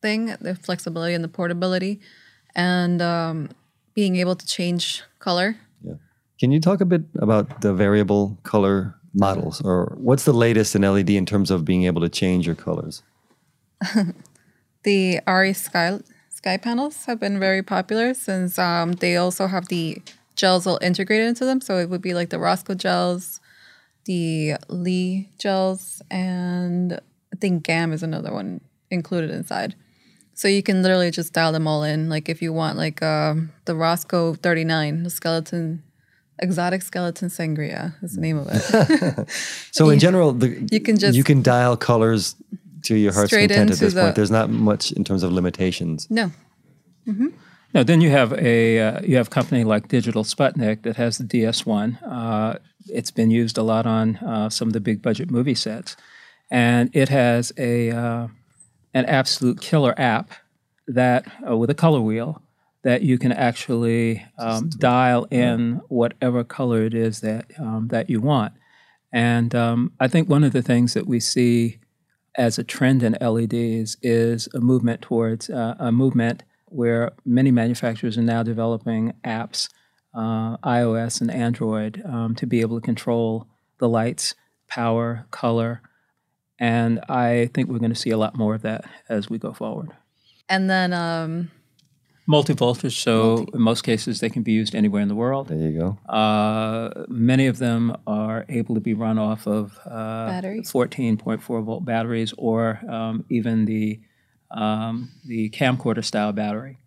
thing: 0.02 0.36
the 0.40 0.54
flexibility 0.54 1.14
and 1.14 1.24
the 1.24 1.28
portability, 1.28 2.00
and 2.54 3.00
um, 3.00 3.48
being 3.94 4.16
able 4.16 4.36
to 4.36 4.46
change 4.46 5.02
color. 5.18 5.56
Yeah. 5.82 5.94
Can 6.38 6.52
you 6.52 6.60
talk 6.60 6.80
a 6.80 6.84
bit 6.84 7.02
about 7.18 7.60
the 7.60 7.72
variable 7.72 8.38
color 8.42 8.94
models, 9.14 9.62
or 9.62 9.94
what's 9.98 10.24
the 10.24 10.32
latest 10.32 10.74
in 10.74 10.82
LED 10.82 11.10
in 11.10 11.26
terms 11.26 11.50
of 11.50 11.64
being 11.64 11.84
able 11.84 12.00
to 12.02 12.08
change 12.08 12.46
your 12.46 12.56
colors? 12.56 13.02
The 14.84 15.20
ARRI 15.26 15.54
Sky 15.54 15.98
Sky 16.28 16.58
panels 16.58 17.06
have 17.06 17.18
been 17.18 17.40
very 17.40 17.62
popular 17.62 18.12
since 18.12 18.58
um, 18.58 18.92
they 18.92 19.16
also 19.16 19.46
have 19.46 19.68
the 19.68 20.02
gels 20.36 20.66
all 20.66 20.78
integrated 20.82 21.26
into 21.26 21.46
them. 21.46 21.62
So 21.62 21.78
it 21.78 21.88
would 21.88 22.02
be 22.02 22.12
like 22.12 22.28
the 22.28 22.38
Rosco 22.38 22.74
gels, 22.74 23.40
the 24.04 24.56
Lee 24.68 25.30
gels, 25.38 26.02
and 26.10 27.00
I 27.32 27.36
think 27.40 27.62
GAM 27.62 27.94
is 27.94 28.02
another 28.02 28.30
one 28.30 28.60
included 28.90 29.30
inside. 29.30 29.74
So 30.34 30.48
you 30.48 30.62
can 30.62 30.82
literally 30.82 31.10
just 31.10 31.32
dial 31.32 31.52
them 31.52 31.66
all 31.66 31.82
in. 31.84 32.08
Like 32.08 32.28
if 32.28 32.42
you 32.42 32.52
want 32.52 32.76
like 32.76 33.02
um, 33.02 33.52
the 33.66 33.74
Rosco 33.74 34.34
39, 34.34 35.02
the 35.04 35.10
skeleton, 35.10 35.82
exotic 36.40 36.82
skeleton 36.82 37.28
sangria 37.28 37.94
is 38.02 38.14
the 38.16 38.20
name 38.20 38.38
of 38.38 38.48
it. 38.50 39.28
So 39.72 39.90
in 39.90 39.98
general, 40.06 40.32
the, 40.32 40.48
You 40.70 40.80
can 40.80 40.96
just- 40.98 41.16
you 41.16 41.24
can 41.24 41.42
dial 41.42 41.76
colors 41.76 42.34
to 42.82 42.96
your 42.96 43.12
heart's 43.12 43.30
content 43.32 43.70
at 43.70 43.78
this 43.78 43.94
the- 43.94 44.00
point. 44.02 44.14
There's 44.16 44.30
not 44.30 44.50
much 44.50 44.92
in 44.92 45.04
terms 45.04 45.22
of 45.22 45.32
limitations. 45.32 46.06
no, 46.10 46.30
Now, 47.72 47.82
then 47.82 48.00
you 48.00 48.10
have 48.10 48.32
a 48.34 48.78
uh, 48.80 49.00
you 49.02 49.16
have 49.16 49.26
a 49.26 49.30
company 49.30 49.64
like 49.64 49.88
Digital 49.88 50.22
Sputnik 50.24 50.82
that 50.82 50.96
has 50.96 51.18
the 51.18 51.24
DS1. 51.24 51.98
Uh, 52.06 52.58
it's 52.86 53.10
been 53.10 53.30
used 53.32 53.58
a 53.58 53.62
lot 53.62 53.84
on 53.86 54.16
uh, 54.16 54.48
some 54.48 54.68
of 54.68 54.72
the 54.74 54.80
big 54.80 55.02
budget 55.02 55.30
movie 55.30 55.56
sets, 55.56 55.96
and 56.50 56.88
it 56.94 57.08
has 57.08 57.52
a 57.58 57.90
uh, 57.90 58.28
an 58.94 59.04
absolute 59.06 59.60
killer 59.60 59.94
app 59.98 60.30
that 60.86 61.26
uh, 61.48 61.56
with 61.56 61.70
a 61.70 61.74
color 61.74 62.00
wheel 62.00 62.40
that 62.82 63.02
you 63.02 63.18
can 63.18 63.32
actually 63.32 64.24
um, 64.38 64.68
dial 64.68 65.24
in 65.30 65.80
whatever 65.88 66.44
color 66.44 66.84
it 66.84 66.94
is 66.94 67.20
that 67.20 67.46
um, 67.58 67.88
that 67.88 68.08
you 68.08 68.20
want. 68.20 68.52
And 69.12 69.54
um, 69.54 69.92
I 70.00 70.08
think 70.08 70.28
one 70.28 70.44
of 70.44 70.52
the 70.52 70.62
things 70.62 70.94
that 70.94 71.06
we 71.06 71.18
see 71.20 71.78
as 72.36 72.58
a 72.58 72.64
trend 72.64 73.02
in 73.02 73.16
LEDs 73.20 73.96
is 74.02 74.48
a 74.54 74.60
movement 74.60 75.02
towards 75.02 75.48
uh, 75.48 75.76
a 75.78 75.92
movement 75.92 76.42
where 76.66 77.12
many 77.24 77.50
manufacturers 77.50 78.18
are 78.18 78.22
now 78.22 78.42
developing 78.42 79.14
apps, 79.24 79.68
uh, 80.14 80.56
iOS 80.58 81.20
and 81.20 81.30
Android, 81.30 82.02
um, 82.04 82.34
to 82.34 82.46
be 82.46 82.60
able 82.60 82.80
to 82.80 82.84
control 82.84 83.46
the 83.78 83.88
lights, 83.88 84.34
power, 84.68 85.26
color. 85.30 85.80
And 86.58 87.00
I 87.08 87.50
think 87.52 87.68
we're 87.68 87.78
going 87.78 87.92
to 87.92 87.98
see 87.98 88.10
a 88.10 88.18
lot 88.18 88.36
more 88.36 88.54
of 88.54 88.62
that 88.62 88.84
as 89.08 89.28
we 89.28 89.38
go 89.38 89.52
forward. 89.52 89.90
And 90.48 90.70
then 90.70 90.92
um, 90.92 91.50
Multi-voltage, 92.26 93.02
so 93.02 93.44
in 93.52 93.60
most 93.60 93.82
cases 93.82 94.20
they 94.20 94.30
can 94.30 94.42
be 94.42 94.52
used 94.52 94.74
anywhere 94.74 95.02
in 95.02 95.08
the 95.08 95.14
world. 95.14 95.48
There 95.48 95.58
you 95.58 95.78
go. 95.78 96.10
Uh, 96.10 97.04
many 97.06 97.46
of 97.48 97.58
them 97.58 97.94
are 98.06 98.46
able 98.48 98.74
to 98.76 98.80
be 98.80 98.94
run 98.94 99.18
off 99.18 99.46
of 99.46 99.78
uh, 99.84 100.28
Batteries. 100.28 100.72
14.4 100.72 101.64
volt 101.64 101.84
batteries 101.84 102.32
or 102.38 102.80
um, 102.88 103.26
even 103.28 103.66
the 103.66 104.00
um, 104.50 105.10
the 105.26 105.50
camcorder 105.50 106.02
style 106.02 106.32
battery. 106.32 106.78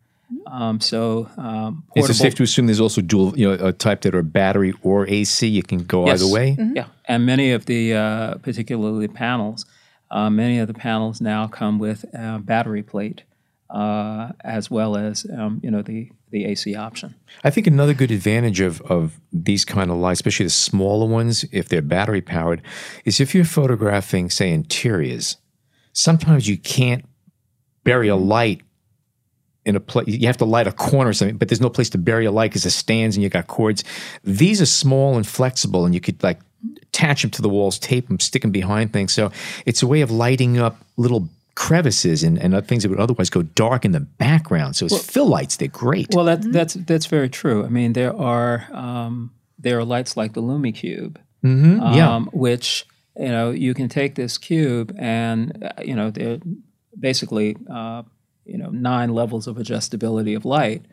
Um, 0.45 0.81
so 0.81 1.29
um, 1.37 1.83
Is 1.95 2.09
it 2.09 2.15
safe 2.15 2.35
to 2.35 2.43
assume 2.43 2.65
there's 2.65 2.79
also 2.81 3.01
dual, 3.01 3.37
you 3.37 3.47
know, 3.47 3.65
a 3.65 3.71
type 3.71 4.01
that 4.01 4.13
are 4.15 4.23
battery 4.23 4.73
or 4.81 5.07
AC? 5.07 5.47
You 5.47 5.63
can 5.63 5.79
go 5.83 6.05
Yes. 6.07 6.21
either 6.21 6.31
way. 6.31 6.57
yeah, 6.73 6.87
and 7.05 7.25
many 7.25 7.51
of 7.51 7.65
the 7.65 7.93
uh, 7.93 8.35
particularly 8.35 9.07
panels, 9.07 9.65
uh, 10.11 10.29
many 10.29 10.59
of 10.59 10.67
the 10.67 10.73
panels 10.73 11.21
now 11.21 11.47
come 11.47 11.79
with 11.79 12.03
a 12.13 12.39
battery 12.39 12.83
plate 12.83 13.23
uh, 13.69 14.29
as 14.43 14.71
well 14.71 14.95
as 14.95 15.25
um, 15.37 15.59
you 15.63 15.71
know 15.71 15.81
the 15.81 16.09
the 16.29 16.45
AC 16.45 16.75
option. 16.75 17.15
I 17.43 17.49
think 17.49 17.67
another 17.67 17.93
good 17.93 18.11
advantage 18.11 18.59
of, 18.59 18.81
of 18.81 19.19
these 19.31 19.63
kind 19.63 19.89
of 19.89 19.95
lights, 19.97 20.19
especially 20.19 20.47
the 20.47 20.49
smaller 20.49 21.07
ones, 21.07 21.45
if 21.53 21.69
they're 21.69 21.81
battery 21.81 22.21
powered, 22.21 22.61
is 23.05 23.21
if 23.21 23.33
you're 23.33 23.45
photographing, 23.45 24.29
say, 24.29 24.51
interiors, 24.51 25.37
sometimes 25.93 26.49
you 26.49 26.57
can't 26.57 27.05
bury 27.85 28.09
a 28.09 28.17
light 28.17 28.59
in 29.67 29.75
a 29.75 29.79
place. 29.79 30.07
You 30.07 30.25
have 30.27 30.37
to 30.37 30.45
light 30.45 30.65
a 30.65 30.71
corner 30.71 31.09
or 31.09 31.13
something, 31.13 31.37
but 31.37 31.49
there's 31.49 31.61
no 31.61 31.69
place 31.69 31.89
to 31.91 31.97
bury 31.97 32.25
a 32.25 32.31
light 32.31 32.51
because 32.51 32.65
it 32.65 32.71
stands 32.71 33.15
and 33.15 33.23
you 33.23 33.29
got 33.29 33.47
cords. 33.47 33.83
These 34.23 34.61
are 34.61 34.65
small 34.65 35.17
and 35.17 35.27
flexible, 35.27 35.85
and 35.85 35.93
you 35.93 35.99
could 36.01 36.23
like 36.23 36.39
attach 36.81 37.21
them 37.21 37.31
to 37.31 37.41
the 37.41 37.49
walls, 37.49 37.77
tape 37.77 38.07
them, 38.07 38.19
stick 38.19 38.41
them 38.41 38.51
behind 38.51 38.93
things. 38.93 39.11
So 39.13 39.31
it's 39.65 39.83
a 39.83 39.87
way 39.87 40.01
of 40.01 40.09
lighting 40.09 40.57
up 40.57 40.77
little 40.95 41.29
crevices 41.55 42.23
and, 42.23 42.39
and 42.39 42.53
other 42.55 42.65
things 42.65 42.83
that 42.83 42.89
would 42.89 42.99
otherwise 42.99 43.29
go 43.29 43.41
dark 43.41 43.83
in 43.83 43.91
the 43.91 43.99
background. 43.99 44.75
So 44.75 44.85
as 44.85 45.05
fill 45.05 45.27
lights, 45.27 45.57
they're 45.57 45.67
great. 45.67 46.07
Well, 46.13 46.25
that, 46.25 46.41
that's 46.51 46.75
that's 46.75 47.07
very 47.07 47.29
true. 47.29 47.65
I 47.65 47.69
mean, 47.69 47.93
there 47.93 48.15
are 48.15 48.67
um, 48.71 49.31
there 49.59 49.77
are 49.77 49.83
lights 49.83 50.15
like 50.15 50.33
the 50.33 50.41
Lume 50.41 50.71
Cube, 50.71 51.19
mm-hmm. 51.43 51.93
yeah. 51.93 52.15
um, 52.15 52.29
which 52.31 52.85
you 53.17 53.27
know 53.27 53.51
you 53.51 53.73
can 53.73 53.89
take 53.89 54.15
this 54.15 54.37
cube 54.37 54.95
and 54.97 55.63
uh, 55.63 55.81
you 55.83 55.95
know 55.95 56.09
they're 56.09 56.39
basically 56.97 57.57
uh, 57.69 58.03
you 58.47 58.57
know 58.57 58.69
nine 58.69 59.13
levels 59.13 59.47
of 59.47 59.57
adjustability 59.57 60.35
of 60.35 60.45
light, 60.45 60.85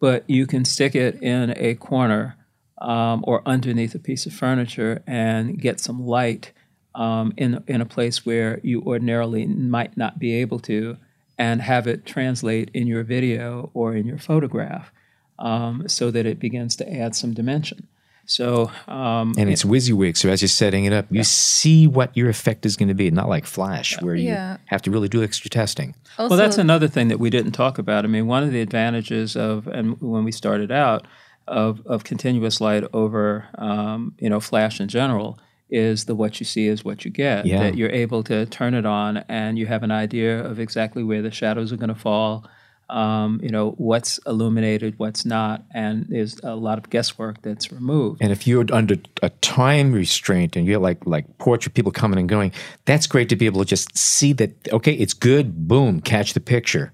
but 0.00 0.28
you 0.28 0.46
can 0.46 0.64
stick 0.64 0.94
it 0.94 1.22
in 1.22 1.54
a 1.56 1.74
corner 1.74 2.36
um, 2.78 3.24
or 3.26 3.42
underneath 3.46 3.94
a 3.94 3.98
piece 3.98 4.26
of 4.26 4.32
furniture 4.32 5.02
and 5.06 5.60
get 5.60 5.78
some 5.78 6.04
light 6.04 6.52
um, 6.94 7.32
in 7.36 7.62
in 7.66 7.80
a 7.80 7.86
place 7.86 8.26
where 8.26 8.60
you 8.62 8.82
ordinarily 8.82 9.46
might 9.46 9.96
not 9.96 10.18
be 10.18 10.34
able 10.34 10.58
to, 10.60 10.96
and 11.38 11.62
have 11.62 11.86
it 11.86 12.04
translate 12.04 12.70
in 12.74 12.86
your 12.86 13.04
video 13.04 13.70
or 13.74 13.94
in 13.94 14.06
your 14.06 14.18
photograph, 14.18 14.92
um, 15.38 15.88
so 15.88 16.10
that 16.10 16.26
it 16.26 16.38
begins 16.38 16.76
to 16.76 16.92
add 16.92 17.14
some 17.14 17.32
dimension. 17.32 17.88
So 18.32 18.70
um, 18.88 19.34
and 19.36 19.50
it's 19.50 19.64
WYSIWYG. 19.64 20.16
So 20.16 20.28
as 20.30 20.40
you're 20.40 20.48
setting 20.48 20.84
it 20.84 20.92
up, 20.92 21.06
you 21.10 21.22
see 21.24 21.86
what 21.86 22.16
your 22.16 22.28
effect 22.28 22.64
is 22.64 22.76
going 22.76 22.88
to 22.88 22.94
be, 22.94 23.10
not 23.10 23.28
like 23.28 23.44
Flash, 23.46 24.00
where 24.00 24.14
you 24.14 24.28
Yeah. 24.28 24.56
have 24.66 24.82
to 24.82 24.90
really 24.90 25.08
do 25.08 25.22
extra 25.22 25.50
testing. 25.50 25.94
also, 26.18 26.30
Well, 26.30 26.38
that's 26.38 26.58
another 26.58 26.88
thing 26.88 27.08
that 27.08 27.20
we 27.20 27.30
didn't 27.30 27.52
talk 27.52 27.78
about. 27.78 28.04
I 28.04 28.08
mean, 28.08 28.26
one 28.26 28.42
of 28.42 28.52
the 28.52 28.60
advantages 28.60 29.36
of, 29.36 29.66
and 29.66 30.00
when 30.00 30.24
we 30.24 30.32
started 30.32 30.72
out, 30.72 31.06
of, 31.48 31.82
of 31.86 32.04
continuous 32.04 32.60
light 32.60 32.84
over, 32.92 33.48
um, 33.58 34.14
you 34.18 34.30
know, 34.30 34.40
flash 34.40 34.80
in 34.80 34.88
general, 34.88 35.38
is 35.70 36.04
the 36.04 36.14
what 36.14 36.38
you 36.38 36.44
see 36.46 36.66
is 36.68 36.84
what 36.84 37.04
you 37.04 37.10
get. 37.10 37.46
Yeah. 37.46 37.58
That 37.60 37.76
you're 37.76 37.90
able 37.90 38.22
to 38.24 38.46
turn 38.46 38.74
it 38.74 38.86
on 38.86 39.18
and 39.28 39.58
you 39.58 39.66
have 39.66 39.82
an 39.82 39.90
idea 39.90 40.38
of 40.44 40.60
exactly 40.60 41.02
where 41.02 41.22
the 41.22 41.30
shadows 41.30 41.72
are 41.72 41.76
going 41.76 41.88
to 41.88 41.94
fall. 41.94 42.46
Um, 42.92 43.40
you 43.42 43.48
know 43.48 43.70
what's 43.78 44.18
illuminated, 44.26 44.98
what's 44.98 45.24
not, 45.24 45.64
and 45.72 46.04
there's 46.10 46.38
a 46.42 46.54
lot 46.54 46.76
of 46.78 46.90
guesswork 46.90 47.40
that's 47.40 47.72
removed. 47.72 48.20
And 48.22 48.30
if 48.30 48.46
you're 48.46 48.66
under 48.70 48.96
a 49.22 49.30
time 49.40 49.92
restraint 49.92 50.56
and 50.56 50.66
you're 50.66 50.78
like 50.78 51.06
like 51.06 51.26
portrait 51.38 51.74
people 51.74 51.90
coming 51.92 52.18
and 52.18 52.28
going, 52.28 52.52
that's 52.84 53.06
great 53.06 53.28
to 53.30 53.36
be 53.36 53.46
able 53.46 53.60
to 53.64 53.66
just 53.66 53.96
see 53.96 54.34
that. 54.34 54.50
Okay, 54.70 54.92
it's 54.92 55.14
good. 55.14 55.66
Boom, 55.66 56.00
catch 56.02 56.34
the 56.34 56.40
picture. 56.40 56.92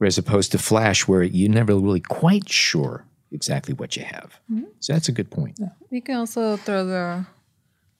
as 0.00 0.16
opposed 0.16 0.52
to 0.52 0.58
Flash, 0.58 1.06
where 1.08 1.22
you're 1.22 1.50
never 1.50 1.74
really 1.76 2.00
quite 2.00 2.48
sure 2.48 3.04
exactly 3.30 3.74
what 3.74 3.96
you 3.96 4.04
have. 4.04 4.40
So 4.80 4.92
that's 4.94 5.08
a 5.08 5.12
good 5.12 5.30
point, 5.30 5.58
you 5.90 6.00
can 6.00 6.16
also 6.16 6.56
throw 6.56 6.86
the 6.86 7.26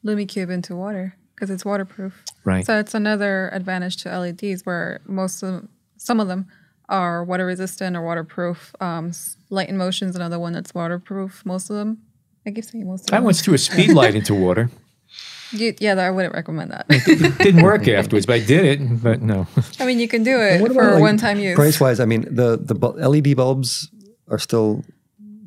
Lume 0.03 0.27
Cube 0.27 0.49
into 0.51 0.75
water 0.77 1.15
because 1.35 1.51
it's 1.51 1.65
waterproof. 1.65 2.23
right? 2.45 2.65
So 2.65 2.79
it's 2.79 2.95
another 2.95 3.51
advantage 3.53 3.97
to 4.03 4.19
LEDs 4.19 4.65
where 4.65 5.01
most 5.07 5.43
of 5.43 5.69
some 5.99 6.21
of 6.21 6.29
them 6.29 6.47
are 6.89 7.23
water 7.25 7.45
resistant 7.47 7.97
or 7.97 8.03
waterproof. 8.03 8.75
Um, 8.81 9.13
Light 9.51 9.73
& 9.75 9.75
Motion 9.75 10.09
is 10.09 10.17
another 10.17 10.39
one 10.39 10.53
that's 10.53 10.75
waterproof. 10.75 11.43
Most 11.45 11.71
of 11.71 11.77
them, 11.77 11.99
I 12.47 12.51
keep 12.51 12.65
saying 12.65 12.87
most 12.87 13.09
of 13.09 13.15
I 13.15 13.19
them. 13.19 13.25
once 13.25 13.41
threw 13.43 13.55
a 13.55 13.59
speed 13.59 13.93
light 13.93 14.15
into 14.15 14.35
water. 14.35 14.71
You- 15.51 15.75
yeah, 15.81 15.95
I 15.95 16.11
wouldn't 16.11 16.35
recommend 16.35 16.73
that. 16.73 16.85
It 16.91 17.39
didn't 17.39 17.63
work 17.63 17.89
afterwards, 17.89 18.27
but 18.27 18.35
I 18.35 18.41
did 18.45 18.67
it. 18.67 19.03
But 19.03 19.23
no. 19.23 19.47
I 19.81 19.87
mean, 19.87 19.99
you 19.99 20.07
can 20.07 20.23
do 20.23 20.39
it 20.39 20.61
What 20.61 20.75
for 20.75 20.91
like, 20.93 21.01
one-time 21.01 21.41
use. 21.41 21.55
Price 21.57 21.81
wise, 21.81 22.01
I 22.01 22.05
mean, 22.05 22.27
the 22.31 22.59
the 22.59 22.75
bu- 22.75 22.93
LED 23.01 23.35
bulbs 23.35 23.89
are 24.29 24.39
still 24.39 24.85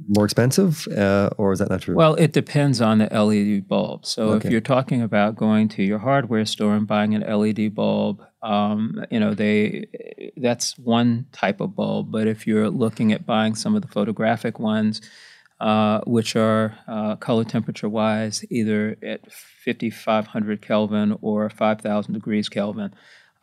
more 0.08 0.26
expensive, 0.26 0.88
uh, 0.88 1.30
or 1.38 1.52
is 1.52 1.60
that 1.60 1.70
not 1.70 1.82
true? 1.82 1.96
Well, 1.96 2.16
it 2.16 2.34
depends 2.34 2.82
on 2.82 3.00
the 3.00 3.06
LED 3.12 3.68
bulb. 3.68 4.06
So 4.06 4.30
Okay. 4.30 4.48
if 4.48 4.52
you're 4.52 4.62
talking 4.62 5.02
about 5.02 5.36
going 5.36 5.68
to 5.70 5.84
your 5.84 6.00
hardware 6.00 6.46
store 6.46 6.76
and 6.76 6.88
buying 6.88 7.14
an 7.16 7.22
LED 7.22 7.74
bulb, 7.76 8.22
um, 8.44 9.04
you 9.12 9.20
know 9.20 9.34
they 9.34 9.86
that's 10.38 10.78
one 10.78 11.26
type 11.32 11.62
of 11.62 11.76
bulb. 11.76 12.12
But 12.12 12.28
if 12.28 12.48
you're 12.48 12.70
looking 12.70 13.12
at 13.12 13.26
buying 13.26 13.56
some 13.56 13.76
of 13.76 13.82
the 13.82 13.88
photographic 13.88 14.60
ones, 14.60 15.02
uh, 15.60 16.02
which 16.08 16.36
are 16.36 16.76
uh, 16.88 17.16
color 17.18 17.44
temperature 17.44 17.88
wise, 17.90 18.44
either 18.50 18.98
at 19.04 19.32
5,500 19.32 20.62
Kelvin 20.62 21.18
or 21.22 21.50
5,000 21.52 22.14
degrees 22.14 22.50
Kelvin, 22.50 22.94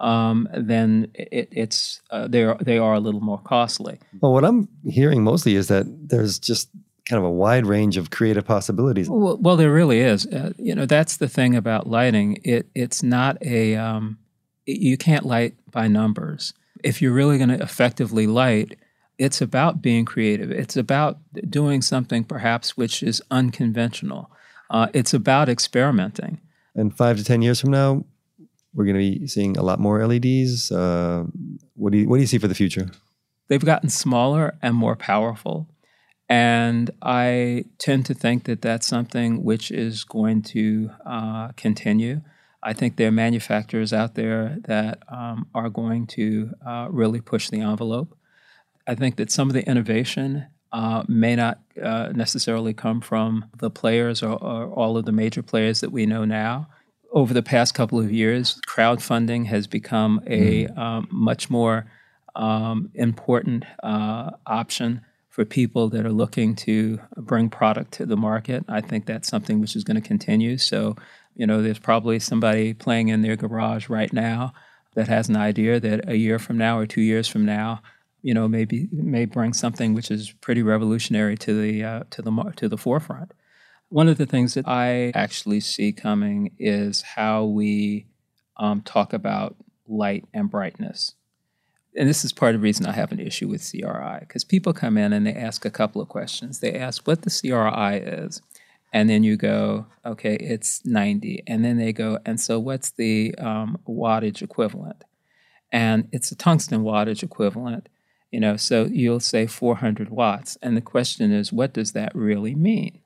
um, 0.01 0.49
then 0.57 1.11
it, 1.15 1.49
it's 1.51 2.01
uh, 2.11 2.29
they 2.29 2.45
are 2.45 2.59
they 2.61 2.79
are 2.79 2.95
a 2.95 3.01
little 3.01 3.21
more 3.21 3.41
costly. 3.41 3.99
well, 4.21 4.33
what 4.33 4.45
I'm 4.45 4.69
hearing 4.85 5.25
mostly 5.25 5.57
is 5.57 5.69
that 5.69 5.87
there's 6.09 6.39
just 6.39 6.71
kind 7.09 7.19
of 7.19 7.25
a 7.25 7.33
wide 7.33 7.67
range 7.67 7.97
of 7.97 8.11
creative 8.11 8.45
possibilities. 8.45 9.09
Well, 9.09 9.39
well 9.39 9.57
there 9.57 9.73
really 9.73 10.01
is. 10.01 10.27
Uh, 10.27 10.53
you 10.59 10.75
know, 10.75 10.87
that's 10.87 11.17
the 11.17 11.29
thing 11.29 11.57
about 11.57 11.87
lighting. 11.87 12.39
It 12.45 12.69
it's 12.75 13.03
not 13.03 13.39
a 13.43 13.77
um, 13.77 14.19
you 14.67 14.97
can't 14.97 15.25
light 15.25 15.55
by 15.71 15.89
numbers. 15.89 16.53
If 16.85 17.03
you're 17.03 17.13
really 17.13 17.39
going 17.39 17.51
to 17.51 17.63
effectively 17.63 18.27
light, 18.27 18.79
it's 19.19 19.41
about 19.41 19.83
being 19.83 20.05
creative. 20.05 20.53
It's 20.53 20.77
about 20.77 21.19
doing 21.49 21.83
something 21.83 22.23
perhaps 22.23 22.77
which 22.77 23.03
is 23.03 23.21
unconventional. 23.31 24.31
Uh, 24.71 24.89
it's 24.93 25.15
about 25.15 25.49
experimenting. 25.49 26.41
And 26.75 26.97
five 26.97 27.17
to 27.17 27.25
ten 27.25 27.43
years 27.43 27.61
from 27.61 27.71
now, 27.71 28.05
we're 28.79 28.85
going 28.85 28.97
to 28.97 29.19
be 29.19 29.27
seeing 29.27 29.59
a 29.59 29.63
lot 29.63 29.79
more 29.79 30.07
LEDs. 30.07 30.73
Uh, 30.73 31.25
what 31.75 31.93
do 31.93 31.99
you 31.99 32.09
what 32.09 32.17
do 32.17 32.21
you 32.23 32.27
see 32.27 32.39
for 32.39 32.49
the 32.49 32.55
future? 32.55 32.89
they've 33.49 33.65
gotten 33.65 33.89
smaller 33.89 34.57
and 34.63 34.75
more 34.75 34.97
powerful. 34.97 35.69
And 36.29 36.91
I 37.03 37.65
tend 37.79 38.07
to 38.07 38.15
think 38.15 38.45
that 38.45 38.63
that's 38.63 38.87
something 38.87 39.43
which 39.43 39.71
is 39.71 40.05
going 40.05 40.43
to 40.43 40.91
uh, 41.05 41.49
continue. 41.57 42.21
I 42.63 42.75
think 42.75 42.97
there 42.97 43.09
are 43.09 43.13
manufacturers 43.13 43.93
out 43.93 44.15
there 44.15 44.59
that 44.65 45.03
um, 45.09 45.47
are 45.55 45.71
going 45.71 46.07
to 46.09 46.51
uh, 46.67 46.89
really 46.91 47.23
push 47.23 47.49
the 47.49 47.61
envelope. 47.61 48.17
I 48.87 48.95
think 48.95 49.17
that 49.17 49.31
some 49.31 49.49
of 49.49 49.55
the 49.55 49.67
innovation 49.67 50.47
uh, 50.71 51.05
may 51.09 51.35
not 51.35 51.61
uh, 51.83 52.13
necessarily 52.15 52.75
come 52.75 53.01
from 53.01 53.47
the 53.57 53.71
players 53.71 54.23
or, 54.23 54.33
or 54.33 54.67
all 54.67 54.99
of 54.99 55.07
the 55.07 55.13
major 55.13 55.43
players 55.43 55.81
that 55.81 55.93
we 55.93 56.05
know 56.05 56.27
now. 56.27 56.69
Over 57.11 57.33
the 57.33 57.43
past 57.43 57.75
couple 57.75 57.99
of 57.99 58.13
years, 58.13 58.61
crowdfunding 58.69 59.47
has 59.47 59.67
become 59.67 60.21
a 60.27 60.67
um, 60.69 61.09
much 61.11 61.49
more 61.49 61.87
um, 62.37 62.91
important 62.95 63.65
uh, 63.83 64.31
option 64.47 65.01
for 65.31 65.45
people 65.45 65.89
that 65.89 66.05
are 66.05 66.13
looking 66.13 66.55
to 66.57 66.99
bring 67.17 67.49
product 67.49 67.93
to 67.93 68.07
the 68.07 68.17
market. 68.17 68.65
I 68.69 68.81
think 68.81 69.07
that's 69.07 69.29
something 69.29 69.61
which 69.61 69.77
is 69.77 69.85
going 69.85 70.01
to 70.01 70.07
continue. 70.07 70.59
So, 70.59 70.97
you 71.35 71.47
know, 71.47 71.63
there's 71.63 71.79
probably 71.79 72.19
somebody 72.19 72.75
playing 72.75 73.09
in 73.09 73.23
their 73.23 73.37
garage 73.37 73.89
right 73.89 74.13
now 74.13 74.53
that 74.95 75.09
has 75.09 75.29
an 75.29 75.37
idea 75.37 75.79
that 75.79 76.09
a 76.09 76.17
year 76.17 76.39
from 76.39 76.59
now 76.59 76.79
or 76.79 76.87
two 76.87 77.03
years 77.03 77.29
from 77.29 77.45
now, 77.45 77.81
you 78.21 78.35
know, 78.35 78.49
maybe 78.49 78.89
may 78.91 79.27
bring 79.27 79.53
something 79.53 79.95
which 79.95 80.11
is 80.11 80.33
pretty 80.41 80.63
revolutionary 80.63 81.37
to 81.37 81.61
the 81.61 81.85
uh, 81.85 82.03
to 82.11 82.21
the 82.21 82.53
to 82.57 82.69
the 82.69 82.77
forefront. 82.77 83.33
One 83.91 84.09
of 84.09 84.19
the 84.19 84.27
things 84.27 84.55
that 84.55 84.69
I 84.69 85.13
actually 85.15 85.61
see 85.61 85.93
coming 85.93 86.55
is 86.59 87.03
how 87.03 87.45
we 87.45 88.07
um, 88.59 88.83
talk 88.83 89.13
about 89.13 89.57
light 89.87 90.27
and 90.35 90.51
brightness. 90.51 91.15
And 91.97 92.09
this 92.09 92.25
is 92.25 92.33
part 92.33 92.55
of 92.55 92.61
the 92.61 92.65
reason 92.65 92.87
I 92.87 92.93
have 92.93 93.13
an 93.13 93.19
issue 93.19 93.49
with 93.49 93.69
CRI, 93.69 94.19
because 94.21 94.45
people 94.45 94.73
come 94.73 94.99
in 94.99 95.13
and 95.13 95.27
they 95.27 95.33
ask 95.33 95.65
a 95.65 95.71
couple 95.71 96.03
of 96.03 96.09
questions. 96.09 96.61
They 96.61 96.75
ask 96.75 97.07
what 97.07 97.23
the 97.23 97.31
CRI 97.31 97.97
is, 97.97 98.43
and 98.93 99.09
then 99.09 99.25
you 99.25 99.37
go, 99.37 99.87
okay, 100.05 100.37
it's 100.37 100.85
90. 100.85 101.43
And 101.47 101.65
then 101.65 101.79
they 101.79 101.93
go, 101.93 102.19
and 102.25 102.41
so 102.41 102.59
what's 102.59 102.91
the 102.91 103.35
um, 103.37 103.79
wattage 103.89 104.43
equivalent? 104.43 105.05
And 105.73 106.09
it's 106.13 106.31
a 106.31 106.37
tungsten 106.37 106.83
wattage 106.83 107.23
equivalent, 107.23 107.89
you 108.31 108.41
know, 108.41 108.57
so 108.57 108.85
you'll 108.85 109.21
say 109.21 109.47
400 109.47 110.11
watts. 110.11 110.57
And 110.63 110.77
the 110.77 110.83
question 110.83 111.33
is, 111.33 111.53
what 111.53 111.73
does 111.73 111.93
that 111.93 112.15
really 112.15 112.55
mean? 112.55 113.01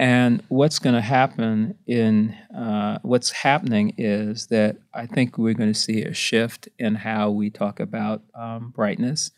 And 0.00 0.42
what's 0.48 0.78
going 0.78 0.94
to 0.94 1.02
happen 1.02 1.76
in 1.86 2.34
uh, 2.56 3.00
what's 3.02 3.30
happening 3.30 3.92
is 3.98 4.46
that 4.46 4.78
I 4.94 5.04
think 5.04 5.36
we're 5.36 5.52
going 5.52 5.74
to 5.74 5.78
see 5.78 6.00
a 6.00 6.14
shift 6.14 6.70
in 6.78 6.94
how 6.94 7.28
we 7.28 7.50
talk 7.50 7.80
about 7.80 8.22
um, 8.34 8.70
brightness. 8.74 9.30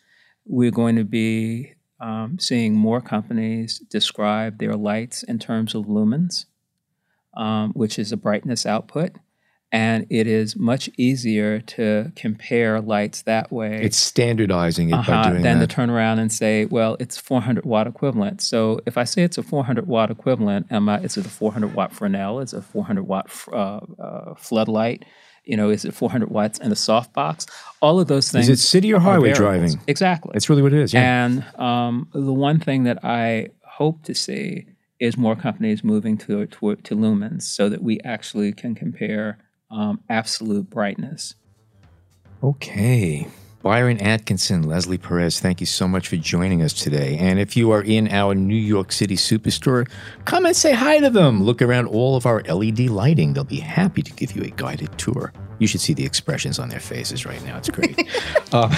We're 0.46 0.70
going 0.70 0.94
to 0.94 1.04
be 1.04 1.74
um, 1.98 2.38
seeing 2.38 2.76
more 2.76 3.00
companies 3.00 3.80
describe 3.80 4.60
their 4.60 4.74
lights 4.74 5.24
in 5.24 5.40
terms 5.40 5.74
of 5.74 5.86
lumens, 5.86 6.44
um, 7.36 7.72
which 7.72 7.98
is 7.98 8.12
a 8.12 8.16
brightness 8.16 8.64
output 8.64 9.16
and 9.72 10.06
it 10.10 10.26
is 10.26 10.54
much 10.54 10.90
easier 10.98 11.58
to 11.60 12.12
compare 12.14 12.78
lights 12.82 13.22
that 13.22 13.50
way. 13.50 13.80
It's 13.82 13.96
standardizing 13.96 14.90
it 14.90 14.92
uh-huh, 14.92 15.10
by 15.10 15.30
doing 15.30 15.42
than 15.42 15.60
that. 15.60 15.70
to 15.70 15.74
turn 15.74 15.88
around 15.88 16.18
and 16.18 16.30
say, 16.30 16.66
well, 16.66 16.98
it's 17.00 17.16
400 17.16 17.64
watt 17.64 17.86
equivalent. 17.86 18.42
So 18.42 18.80
if 18.84 18.98
I 18.98 19.04
say 19.04 19.22
it's 19.22 19.38
a 19.38 19.42
400 19.42 19.86
watt 19.86 20.10
equivalent, 20.10 20.66
am 20.70 20.90
I, 20.90 21.00
is 21.00 21.16
it 21.16 21.24
a 21.24 21.30
400 21.30 21.74
watt 21.74 21.94
Fresnel? 21.94 22.40
Is 22.40 22.52
it 22.52 22.58
a 22.58 22.62
400 22.62 23.02
watt 23.04 23.30
uh, 23.50 23.80
uh, 23.98 24.34
floodlight? 24.34 25.06
You 25.44 25.56
know, 25.56 25.70
is 25.70 25.86
it 25.86 25.94
400 25.94 26.30
watts 26.30 26.58
in 26.58 26.70
a 26.70 26.74
softbox? 26.74 27.48
All 27.80 27.98
of 27.98 28.08
those 28.08 28.30
things. 28.30 28.50
Is 28.50 28.60
it 28.60 28.62
city 28.62 28.92
or 28.92 29.00
highway 29.00 29.32
driving? 29.32 29.80
Exactly. 29.86 30.32
That's 30.34 30.50
really 30.50 30.62
what 30.62 30.74
it 30.74 30.80
is. 30.80 30.92
Yeah. 30.92 31.24
And 31.24 31.44
um, 31.58 32.08
the 32.12 32.32
one 32.32 32.60
thing 32.60 32.84
that 32.84 33.02
I 33.02 33.48
hope 33.64 34.04
to 34.04 34.14
see 34.14 34.66
is 35.00 35.16
more 35.16 35.34
companies 35.34 35.82
moving 35.82 36.18
to, 36.18 36.46
to, 36.46 36.76
to 36.76 36.94
lumens 36.94 37.42
so 37.42 37.70
that 37.70 37.82
we 37.82 37.98
actually 38.04 38.52
can 38.52 38.74
compare 38.74 39.38
um, 39.72 40.00
absolute 40.08 40.70
brightness. 40.70 41.34
Okay. 42.42 43.26
Byron 43.62 44.00
Atkinson, 44.00 44.64
Leslie 44.64 44.98
Perez, 44.98 45.38
thank 45.38 45.60
you 45.60 45.66
so 45.66 45.86
much 45.86 46.08
for 46.08 46.16
joining 46.16 46.62
us 46.62 46.72
today. 46.72 47.16
And 47.16 47.38
if 47.38 47.56
you 47.56 47.70
are 47.70 47.82
in 47.82 48.08
our 48.08 48.34
New 48.34 48.56
York 48.56 48.90
City 48.90 49.14
superstore, 49.14 49.88
come 50.24 50.46
and 50.46 50.56
say 50.56 50.72
hi 50.72 50.98
to 50.98 51.10
them. 51.10 51.44
Look 51.44 51.62
around 51.62 51.86
all 51.86 52.16
of 52.16 52.26
our 52.26 52.42
LED 52.42 52.80
lighting. 52.80 53.34
They'll 53.34 53.44
be 53.44 53.60
happy 53.60 54.02
to 54.02 54.12
give 54.14 54.34
you 54.34 54.42
a 54.42 54.50
guided 54.50 54.98
tour. 54.98 55.32
You 55.60 55.68
should 55.68 55.80
see 55.80 55.94
the 55.94 56.04
expressions 56.04 56.58
on 56.58 56.70
their 56.70 56.80
faces 56.80 57.24
right 57.24 57.42
now. 57.44 57.56
It's 57.56 57.70
great. 57.70 57.96
uh, 58.52 58.68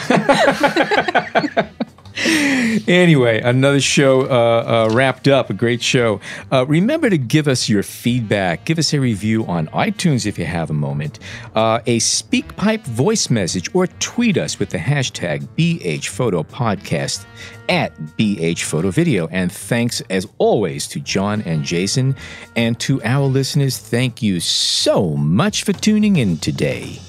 anyway, 2.16 3.40
another 3.40 3.80
show 3.80 4.22
uh, 4.22 4.86
uh, 4.88 4.94
wrapped 4.94 5.26
up. 5.26 5.50
A 5.50 5.52
great 5.54 5.82
show. 5.82 6.20
Uh, 6.52 6.64
remember 6.66 7.10
to 7.10 7.18
give 7.18 7.48
us 7.48 7.68
your 7.68 7.82
feedback. 7.82 8.64
Give 8.64 8.78
us 8.78 8.94
a 8.94 9.00
review 9.00 9.44
on 9.46 9.66
iTunes 9.68 10.24
if 10.24 10.38
you 10.38 10.44
have 10.44 10.70
a 10.70 10.74
moment. 10.74 11.18
Uh, 11.54 11.80
a 11.86 11.98
SpeakPipe 11.98 12.84
voice 12.84 13.30
message 13.30 13.68
or 13.74 13.86
tweet 13.86 14.38
us 14.38 14.58
with 14.58 14.70
the 14.70 14.78
hashtag 14.78 15.48
BHPhotoPodcast 15.56 17.26
at 17.68 17.96
BHPhotoVideo. 18.16 19.28
And 19.32 19.50
thanks 19.50 20.00
as 20.10 20.28
always 20.38 20.86
to 20.88 21.00
John 21.00 21.42
and 21.42 21.64
Jason. 21.64 22.14
And 22.54 22.78
to 22.80 23.02
our 23.02 23.26
listeners, 23.26 23.78
thank 23.78 24.22
you 24.22 24.38
so 24.38 25.16
much 25.16 25.64
for 25.64 25.72
tuning 25.72 26.16
in 26.16 26.38
today. 26.38 27.00